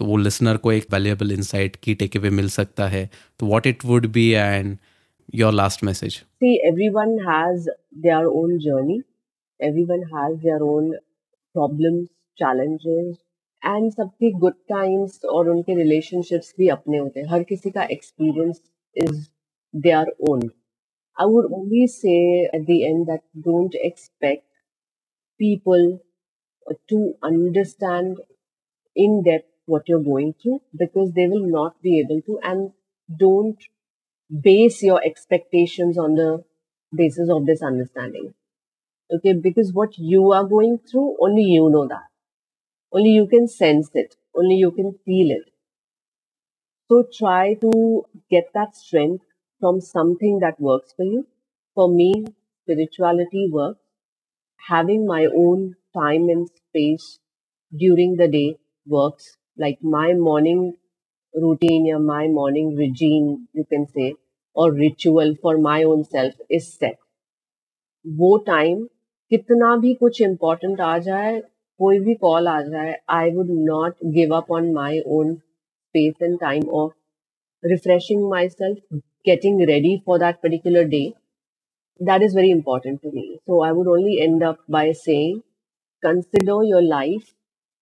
तो 0.00 0.04
वो 0.06 0.16
लिसनर 0.16 0.56
को 0.56 0.72
एक 0.72 0.84
वैल्यूएबल 0.92 1.32
इनसाइट 1.32 1.76
की 1.76 1.94
टेक 1.94 2.16
अवे 2.16 2.30
मिल 2.32 2.48
सकता 2.50 2.86
है। 2.88 3.08
तो 3.40 3.46
what 3.46 3.66
it 3.66 3.84
would 3.84 4.06
be 4.12 4.28
and 4.32 4.76
your 5.34 5.52
last 5.52 5.84
message 5.84 6.14
see 6.14 6.54
everyone 6.68 7.18
has 7.26 7.68
their 8.04 8.24
own 8.38 8.56
journey 8.58 9.00
everyone 9.60 10.04
has 10.14 10.38
their 10.42 10.62
own 10.68 10.90
problems 11.54 12.06
challenges 12.38 13.16
and 13.62 13.90
सबके 13.92 14.30
गुड 14.38 14.54
टाइम्स 14.68 15.20
और 15.32 15.48
उनके 15.48 15.74
रिलेशनशिप्स 15.76 16.54
भी 16.58 16.68
अपने 16.68 16.98
होते 16.98 17.20
हैं। 17.20 17.26
हर 17.28 17.42
किसी 17.42 17.70
का 17.70 17.82
experience 17.96 18.62
is 18.96 19.20
their 19.74 20.14
own 20.30 20.48
I 21.16 21.26
would 21.32 21.52
only 21.54 21.86
say 21.88 22.16
at 22.44 22.62
the 22.62 22.80
end 22.80 23.04
that 23.06 23.20
don't 23.48 23.74
expect 23.74 24.44
people 25.40 25.92
to 26.88 27.04
understand 27.24 28.16
in 28.96 29.20
depth 29.22 29.49
what 29.70 29.88
you're 29.88 30.04
going 30.12 30.34
through 30.42 30.60
because 30.84 31.12
they 31.12 31.28
will 31.28 31.46
not 31.58 31.80
be 31.82 32.00
able 32.00 32.22
to 32.22 32.38
and 32.42 32.72
don't 33.24 33.58
base 34.42 34.82
your 34.82 35.02
expectations 35.04 35.98
on 35.98 36.14
the 36.16 36.44
basis 36.94 37.30
of 37.30 37.46
this 37.46 37.62
understanding 37.62 38.32
Okay, 39.12 39.34
because 39.34 39.72
what 39.72 39.98
you 39.98 40.32
are 40.32 40.44
going 40.44 40.78
through, 40.90 41.16
only 41.20 41.42
you 41.44 41.70
know 41.70 41.86
that. 41.88 42.04
Only 42.92 43.10
you 43.10 43.26
can 43.26 43.48
sense 43.48 43.90
it. 43.94 44.16
Only 44.34 44.56
you 44.56 44.70
can 44.72 44.94
feel 45.04 45.30
it. 45.32 45.50
So 46.88 47.04
try 47.12 47.54
to 47.54 48.04
get 48.30 48.50
that 48.54 48.76
strength 48.76 49.24
from 49.60 49.80
something 49.80 50.40
that 50.40 50.60
works 50.60 50.92
for 50.92 51.04
you. 51.04 51.26
For 51.74 51.88
me, 51.88 52.26
spirituality 52.64 53.48
works. 53.50 53.80
Having 54.68 55.06
my 55.06 55.26
own 55.26 55.76
time 55.94 56.28
and 56.28 56.48
space 56.48 57.18
during 57.76 58.16
the 58.16 58.28
day 58.28 58.58
works 58.86 59.36
Like 59.59 59.79
my 59.83 60.13
morning 60.13 60.61
routine 61.33 61.87
or 61.93 61.99
my 61.99 62.27
morning 62.27 62.75
regime, 62.75 63.47
you 63.53 63.65
can 63.65 63.87
say, 63.87 64.13
or 64.55 64.71
ritual 64.71 65.35
for 65.41 65.57
my 65.57 65.83
own 65.83 66.03
self 66.03 66.33
is 66.49 66.71
set. 66.73 66.97
वो 68.05 68.37
time 68.47 68.83
कितना 69.31 69.75
भी 69.77 69.93
कुछ 70.01 70.21
important 70.21 70.81
आ 70.81 70.97
जाए 71.07 71.39
कोई 71.79 71.99
भी 71.99 72.13
call 72.23 72.47
आ 72.47 72.61
जाए 72.61 72.95
I 73.17 73.31
would 73.35 73.49
not 73.69 73.95
give 74.17 74.35
up 74.35 74.51
on 74.57 74.71
my 74.73 74.99
own 75.17 75.33
space 75.35 76.21
and 76.23 76.39
time 76.39 76.69
of 76.81 76.93
refreshing 77.63 78.21
myself, 78.31 78.77
getting 79.25 79.55
ready 79.69 79.91
for 80.05 80.17
that 80.23 80.41
particular 80.41 80.83
day, 80.93 81.13
that 81.99 82.21
is 82.21 82.33
very 82.33 82.51
important 82.51 83.01
to 83.01 83.11
me. 83.11 83.39
So 83.45 83.61
I 83.61 83.71
would 83.71 83.87
only 83.87 84.19
end 84.21 84.43
up 84.43 84.59
by 84.69 84.91
saying, 84.91 85.41
consider 86.03 86.63
your 86.63 86.81
life 86.81 87.33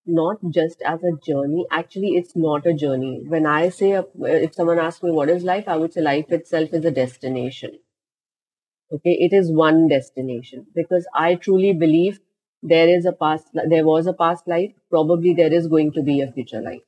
not 0.08 0.38
just 0.50 0.82
as 0.82 1.04
a 1.04 1.12
journey. 1.24 1.66
Actually, 1.70 2.16
it's 2.16 2.34
not 2.34 2.66
a 2.66 2.74
journey. 2.74 3.22
When 3.26 3.46
I 3.46 3.68
say, 3.68 3.92
uh, 3.94 4.04
if 4.22 4.54
someone 4.54 4.78
asks 4.80 5.02
me 5.02 5.10
what 5.12 5.28
is 5.30 5.44
life, 5.44 5.68
I 5.68 5.76
would 5.76 5.92
say 5.92 6.00
life 6.00 6.32
itself 6.32 6.70
is 6.72 6.84
a 6.84 6.90
destination. 6.90 7.78
Okay, 8.92 9.12
it 9.12 9.32
is 9.32 9.50
one 9.50 9.88
destination 9.88 10.66
because 10.74 11.06
I 11.14 11.36
truly 11.36 11.72
believe 11.72 12.20
there 12.62 12.86
is 12.86 13.06
a 13.06 13.12
past, 13.12 13.48
there 13.66 13.86
was 13.86 14.06
a 14.06 14.12
past 14.12 14.46
life. 14.46 14.74
Probably 14.90 15.32
there 15.32 15.54
is 15.54 15.68
going 15.68 15.92
to 15.92 16.02
be 16.02 16.20
a 16.20 16.30
future 16.30 16.60
life. 16.60 16.82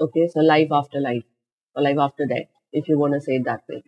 Okay, 0.00 0.26
so 0.26 0.40
life 0.40 0.68
after 0.72 0.98
life 1.00 1.22
or 1.76 1.82
life 1.82 1.98
after 1.98 2.26
death, 2.26 2.48
if 2.72 2.88
you 2.88 2.98
want 2.98 3.14
to 3.14 3.20
say 3.20 3.36
it 3.36 3.44
that 3.44 3.62
way. 3.68 3.84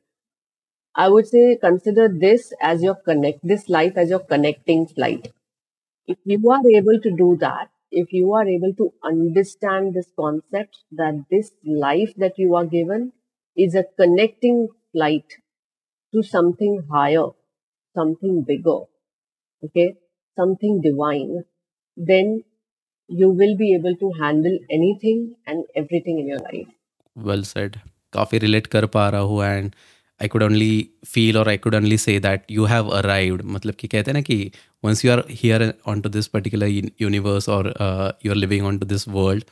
I 0.94 1.08
would 1.10 1.26
say 1.26 1.56
consider 1.60 2.08
this 2.08 2.52
as 2.62 2.82
your 2.82 2.94
connect, 2.94 3.46
this 3.46 3.68
life 3.68 3.96
as 3.96 4.08
your 4.10 4.20
connecting 4.20 4.86
flight. 4.86 5.30
If 6.06 6.18
you 6.24 6.50
are 6.50 6.62
able 6.68 7.00
to 7.00 7.10
do 7.16 7.36
that, 7.40 7.70
if 7.91 8.11
you 8.11 8.33
are 8.33 8.47
able 8.47 8.73
to 8.75 8.93
understand 9.03 9.93
this 9.93 10.07
concept 10.19 10.77
that 10.91 11.23
this 11.31 11.51
life 11.65 12.13
that 12.17 12.37
you 12.37 12.55
are 12.55 12.65
given 12.65 13.11
is 13.55 13.75
a 13.75 13.85
connecting 13.97 14.67
flight 14.91 15.25
to 16.13 16.23
something 16.23 16.83
higher, 16.91 17.27
something 17.95 18.43
bigger, 18.43 18.79
okay, 19.63 19.95
something 20.37 20.81
divine, 20.81 21.43
then 21.97 22.43
you 23.07 23.29
will 23.29 23.55
be 23.57 23.73
able 23.75 23.95
to 23.95 24.11
handle 24.21 24.57
anything 24.69 25.35
and 25.45 25.63
everything 25.75 26.19
in 26.19 26.27
your 26.27 26.39
life. 26.39 26.67
Well 27.17 27.43
said 27.43 27.75
काफ़ी 28.13 28.37
relate 28.37 28.67
कर 28.73 28.85
पा 28.95 29.07
रहा 29.09 29.21
हूँ 29.29 29.43
and 29.43 29.71
I 30.22 30.28
could 30.28 30.42
only 30.42 30.88
feel 31.06 31.38
और 31.38 31.48
I 31.48 31.56
could 31.64 31.74
only 31.74 31.98
say 31.98 32.18
that 32.20 32.44
you 32.50 32.64
have 32.64 32.88
arrived 32.98 33.42
मतलब 33.56 33.74
कि 33.80 33.88
कहते 33.88 34.10
हैं 34.10 34.14
ना 34.14 34.22
कि 34.22 34.50
once 34.84 35.04
you 35.04 35.12
are 35.12 35.24
here 35.30 35.72
on 35.86 36.00
to 36.00 36.08
this 36.08 36.26
particular 36.26 36.68
universe 37.00 37.48
और 37.48 37.74
you 38.26 38.32
are 38.32 38.36
living 38.36 38.66
on 38.66 38.78
to 38.78 38.86
this 38.86 39.08
world 39.08 39.44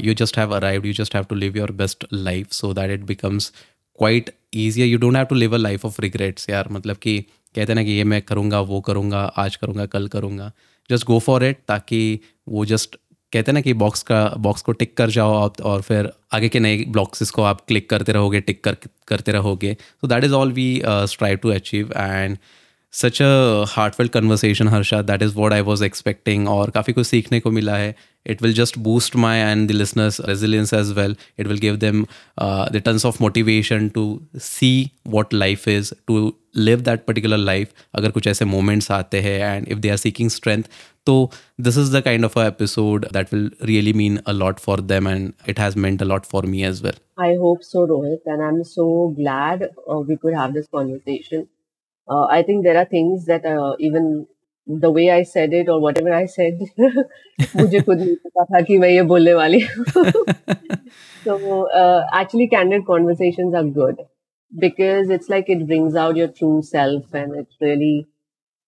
you 0.00 0.12
just 0.18 0.36
have 0.38 0.52
arrived. 0.56 0.86
You 0.86 0.92
just 0.96 1.14
have 1.16 1.26
to 1.28 1.36
live 1.38 1.56
your 1.58 1.68
best 1.80 2.04
life 2.26 2.52
so 2.56 2.68
that 2.78 2.92
it 2.94 3.06
becomes 3.06 3.46
quite 3.98 4.30
easier. 4.62 4.86
You 4.86 4.98
don't 5.04 5.18
have 5.20 5.28
to 5.32 5.38
live 5.40 5.56
a 5.58 5.60
life 5.60 5.84
of 5.88 5.98
regrets 6.04 6.48
यार 6.50 6.68
मतलब 6.72 6.96
कि 6.96 7.18
कहते 7.20 7.72
हैं 7.72 7.74
ना 7.74 7.82
कि 7.84 7.90
ये 7.90 8.04
मैं 8.04 8.20
करूँगा, 8.22 8.60
वो 8.60 8.80
करूँगा, 8.80 9.20
आज 9.20 9.56
करूँगा, 9.56 9.86
कल 9.86 10.08
करूँगा. 10.08 10.50
जस्ट 10.90 11.06
गो 11.06 11.18
फॉर 11.18 11.44
इट 11.44 11.58
ताकि 11.68 12.20
वो 12.48 12.64
जस्ट 12.66 12.96
कहते 13.34 13.50
हैं 13.50 13.54
ना 13.54 13.60
कि 13.60 13.72
बॉक्स 13.74 14.02
का 14.02 14.24
बॉक्स 14.38 14.62
को 14.62 14.72
टिक 14.72 14.96
कर 14.96 15.10
जाओ 15.10 15.34
आप 15.36 15.60
और 15.62 15.82
फिर 15.82 16.10
आगे 16.34 16.48
के 16.48 16.60
नए 16.60 16.84
ब्लॉक्स 16.88 17.30
को 17.30 17.42
आप 17.42 17.64
क्लिक 17.68 17.88
करते 17.90 18.12
रहोगे 18.12 18.40
टिक 18.40 18.64
कर, 18.64 18.76
करते 19.08 19.32
रहोगे। 19.32 19.76
So 20.00 20.06
that 20.08 20.24
is 20.24 20.32
all 20.34 20.52
we 20.52 20.68
strive 20.84 21.36
to 21.36 21.50
achieve 21.52 21.92
and 21.96 22.36
such 22.94 23.20
a 23.22 23.26
heart 23.26 23.70
heartfelt 23.70 24.10
conversation 24.12 24.68
Harsha 24.68 25.00
that 25.02 25.22
is 25.22 25.34
what 25.36 25.52
I 25.52 25.60
was 25.60 25.84
expecting 25.84 26.48
और 26.48 26.70
काफ़ी 26.70 26.92
कुछ 26.92 27.06
सीखने 27.06 27.40
को 27.40 27.50
मिला 27.50 27.76
है। 27.76 27.94
It 28.26 28.42
will 28.42 28.52
just 28.54 28.78
boost 28.78 29.16
my 29.16 29.38
and 29.38 29.68
the 29.68 29.72
listeners 29.72 30.20
resilience 30.20 30.72
as 30.74 30.90
well 30.98 31.16
it 31.38 31.46
will 31.46 31.58
give 31.58 31.76
them 31.76 32.04
the 32.40 32.82
terms 32.84 33.06
of 33.06 33.16
motivation 33.20 33.88
to 33.88 34.06
see 34.42 34.90
what 35.08 35.34
life 35.34 35.68
is 35.68 35.92
to 36.06 36.32
live 36.56 36.80
that 36.80 37.04
particular 37.06 37.36
life 37.36 37.70
अगर 37.94 38.10
कुछ 38.10 38.26
ऐसे 38.26 38.44
मोमेंट्स 38.44 38.90
आते 38.90 39.20
हैं 39.20 39.38
and 39.46 39.68
if 39.68 39.78
they 39.78 39.88
are 39.88 39.96
seeking 39.96 40.30
strength 40.30 40.62
so 41.07 41.29
this 41.57 41.77
is 41.77 41.91
the 41.91 42.01
kind 42.01 42.23
of 42.23 42.35
a 42.37 42.45
episode 42.45 43.07
that 43.11 43.31
will 43.31 43.49
really 43.61 43.93
mean 43.93 44.21
a 44.25 44.33
lot 44.33 44.59
for 44.59 44.77
them 44.77 45.07
and 45.07 45.33
it 45.45 45.57
has 45.57 45.75
meant 45.75 46.01
a 46.01 46.05
lot 46.05 46.25
for 46.25 46.41
me 46.43 46.63
as 46.63 46.81
well 46.83 46.99
i 47.17 47.35
hope 47.45 47.63
so 47.63 47.85
rohit 47.93 48.19
and 48.25 48.43
i'm 48.43 48.63
so 48.63 49.13
glad 49.21 49.69
uh, 49.91 49.99
we 49.99 50.17
could 50.17 50.33
have 50.33 50.53
this 50.53 50.67
conversation 50.67 51.47
uh, 52.09 52.25
i 52.25 52.43
think 52.43 52.63
there 52.63 52.77
are 52.77 52.85
things 52.85 53.25
that 53.25 53.45
uh, 53.45 53.75
even 53.79 54.27
the 54.69 54.91
way 54.91 55.09
I 55.09 55.23
said 55.23 55.51
it 55.51 55.67
or 55.67 55.81
whatever 55.81 56.13
I 56.13 56.25
said, 56.25 56.59
मुझे 57.55 57.79
खुद 57.81 57.97
नहीं 57.97 58.15
पता 58.25 58.43
था 58.45 58.61
कि 58.65 58.77
मैं 58.77 58.89
ये 58.89 59.01
बोलने 59.11 59.33
वाली 59.33 59.61
so 61.23 61.67
uh, 61.67 62.05
actually 62.13 62.47
candid 62.47 62.85
conversations 62.85 63.55
are 63.55 63.63
good 63.63 63.97
because 64.59 65.09
it's 65.09 65.29
like 65.29 65.49
it 65.49 65.65
brings 65.67 65.95
out 65.95 66.15
your 66.15 66.27
true 66.27 66.61
self 66.61 67.13
and 67.13 67.35
it's 67.35 67.55
really 67.61 68.07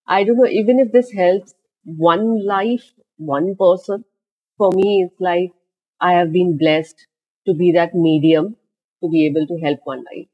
I 0.08 0.24
don't 0.24 0.38
know 0.38 0.48
even 0.48 0.80
if 0.80 0.92
this 0.92 1.12
helps 1.12 1.54
one 1.87 2.45
life 2.47 2.87
one 3.17 3.55
person 3.57 4.05
for 4.59 4.71
me 4.73 5.03
it's 5.05 5.21
like 5.21 5.53
I 6.01 6.13
have 6.15 6.33
been 6.33 6.57
blessed 6.59 7.07
to 7.47 7.55
be 7.55 7.73
that 7.73 7.95
medium 7.95 8.57
to 9.03 9.09
be 9.11 9.27
able 9.27 9.47
to 9.47 9.59
help 9.65 9.81
one 9.85 10.05
life 10.13 10.29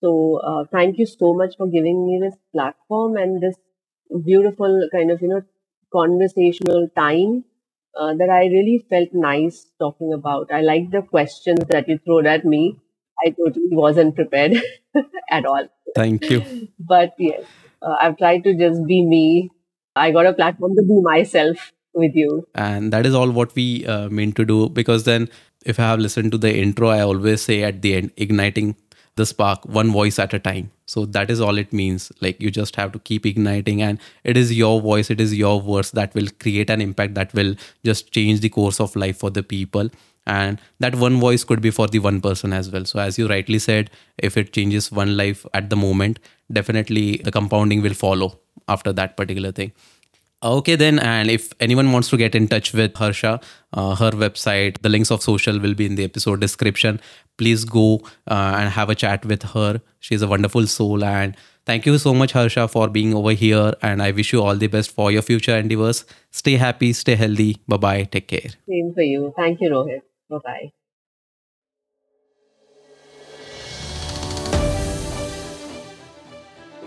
so 0.00 0.40
uh, 0.44 0.64
thank 0.72 0.98
you 0.98 1.06
so 1.06 1.34
much 1.34 1.56
for 1.56 1.66
giving 1.66 2.06
me 2.06 2.20
this 2.22 2.36
platform 2.52 3.16
and 3.16 3.42
this 3.42 3.56
beautiful 4.24 4.88
kind 4.92 5.10
of 5.10 5.20
you 5.22 5.28
know 5.28 5.42
conversational 5.92 6.88
time 6.96 7.44
uh, 7.98 8.14
that 8.14 8.30
I 8.30 8.46
really 8.46 8.84
felt 8.90 9.08
nice 9.12 9.66
talking 9.78 10.12
about. 10.12 10.52
I 10.52 10.60
like 10.60 10.90
the 10.90 11.02
questions 11.02 11.60
that 11.70 11.88
you 11.88 11.98
throw 12.04 12.20
at 12.20 12.44
me. 12.44 12.78
I 13.26 13.30
totally 13.30 13.68
wasn't 13.70 14.14
prepared 14.14 14.54
at 15.30 15.44
all. 15.46 15.66
Thank 15.94 16.30
you. 16.30 16.68
But 16.78 17.14
yes, 17.18 17.44
uh, 17.82 17.96
I've 18.00 18.16
tried 18.18 18.44
to 18.44 18.54
just 18.54 18.86
be 18.86 19.04
me. 19.04 19.50
I 19.98 20.10
got 20.10 20.26
a 20.26 20.32
platform 20.32 20.74
to 20.76 20.82
be 20.82 21.00
myself 21.02 21.72
with 21.94 22.12
you. 22.14 22.46
And 22.54 22.92
that 22.92 23.06
is 23.06 23.14
all 23.14 23.30
what 23.30 23.54
we 23.54 23.86
uh, 23.86 24.08
mean 24.08 24.32
to 24.32 24.44
do. 24.44 24.68
Because 24.68 25.04
then 25.04 25.28
if 25.64 25.78
I 25.78 25.84
have 25.84 25.98
listened 25.98 26.32
to 26.32 26.38
the 26.38 26.56
intro, 26.56 26.88
I 26.88 27.00
always 27.00 27.42
say 27.42 27.62
at 27.62 27.82
the 27.82 27.94
end, 27.94 28.12
igniting 28.16 28.76
the 29.16 29.26
spark 29.26 29.64
one 29.66 29.90
voice 29.90 30.18
at 30.18 30.32
a 30.32 30.38
time. 30.38 30.70
So 30.86 31.04
that 31.06 31.30
is 31.30 31.40
all 31.40 31.58
it 31.58 31.72
means. 31.72 32.10
Like 32.20 32.40
you 32.40 32.50
just 32.50 32.76
have 32.76 32.92
to 32.92 32.98
keep 33.00 33.26
igniting 33.26 33.82
and 33.82 33.98
it 34.24 34.36
is 34.36 34.56
your 34.56 34.80
voice 34.80 35.10
it 35.10 35.20
is 35.20 35.34
your 35.34 35.60
words 35.60 35.90
that 35.90 36.14
will 36.14 36.28
create 36.38 36.70
an 36.70 36.80
impact 36.80 37.14
that 37.14 37.34
will 37.34 37.56
just 37.84 38.12
change 38.12 38.40
the 38.40 38.48
course 38.48 38.80
of 38.80 38.94
life 38.96 39.18
for 39.18 39.30
the 39.30 39.42
people. 39.42 39.90
And 40.26 40.60
that 40.78 40.94
one 40.94 41.18
voice 41.18 41.42
could 41.42 41.60
be 41.60 41.70
for 41.70 41.88
the 41.88 41.98
one 41.98 42.20
person 42.20 42.52
as 42.52 42.70
well. 42.70 42.84
So 42.84 43.00
as 43.00 43.18
you 43.18 43.28
rightly 43.28 43.58
said 43.58 43.90
if 44.18 44.36
it 44.36 44.52
changes 44.52 44.92
one 44.92 45.16
life 45.16 45.44
at 45.52 45.68
the 45.68 45.76
moment 45.76 46.20
definitely 46.50 47.18
the 47.18 47.30
compounding 47.30 47.82
will 47.82 47.94
follow 47.94 48.38
after 48.68 48.92
that 48.92 49.16
particular 49.16 49.52
thing 49.52 49.72
Okay, 50.40 50.76
then, 50.76 51.00
and 51.00 51.30
if 51.32 51.52
anyone 51.58 51.90
wants 51.90 52.08
to 52.10 52.16
get 52.16 52.36
in 52.36 52.46
touch 52.46 52.72
with 52.72 52.94
Harsha, 52.94 53.40
uh, 53.72 53.96
her 53.96 54.12
website, 54.12 54.80
the 54.82 54.88
links 54.88 55.10
of 55.10 55.20
social 55.20 55.58
will 55.58 55.74
be 55.74 55.84
in 55.84 55.96
the 55.96 56.04
episode 56.04 56.40
description. 56.40 57.00
Please 57.38 57.64
go 57.64 58.02
uh, 58.28 58.54
and 58.56 58.70
have 58.70 58.88
a 58.88 58.94
chat 58.94 59.24
with 59.26 59.42
her. 59.42 59.80
She's 59.98 60.22
a 60.22 60.28
wonderful 60.28 60.68
soul. 60.68 61.02
And 61.02 61.36
thank 61.66 61.86
you 61.86 61.98
so 61.98 62.14
much, 62.14 62.30
Harsha, 62.30 62.68
for 62.68 62.86
being 62.86 63.14
over 63.14 63.32
here. 63.32 63.74
And 63.82 64.00
I 64.00 64.12
wish 64.12 64.32
you 64.32 64.40
all 64.40 64.54
the 64.54 64.68
best 64.68 64.92
for 64.92 65.10
your 65.10 65.22
future 65.22 65.56
endeavors. 65.56 66.04
Stay 66.30 66.54
happy, 66.54 66.92
stay 66.92 67.16
healthy. 67.16 67.56
Bye 67.66 67.76
bye. 67.76 68.04
Take 68.04 68.28
care. 68.28 68.50
Same 68.68 68.92
for 68.94 69.02
you. 69.02 69.32
Thank 69.36 69.60
you, 69.60 69.70
Rohit. 69.70 70.02
Bye 70.30 70.38
bye. 70.44 70.72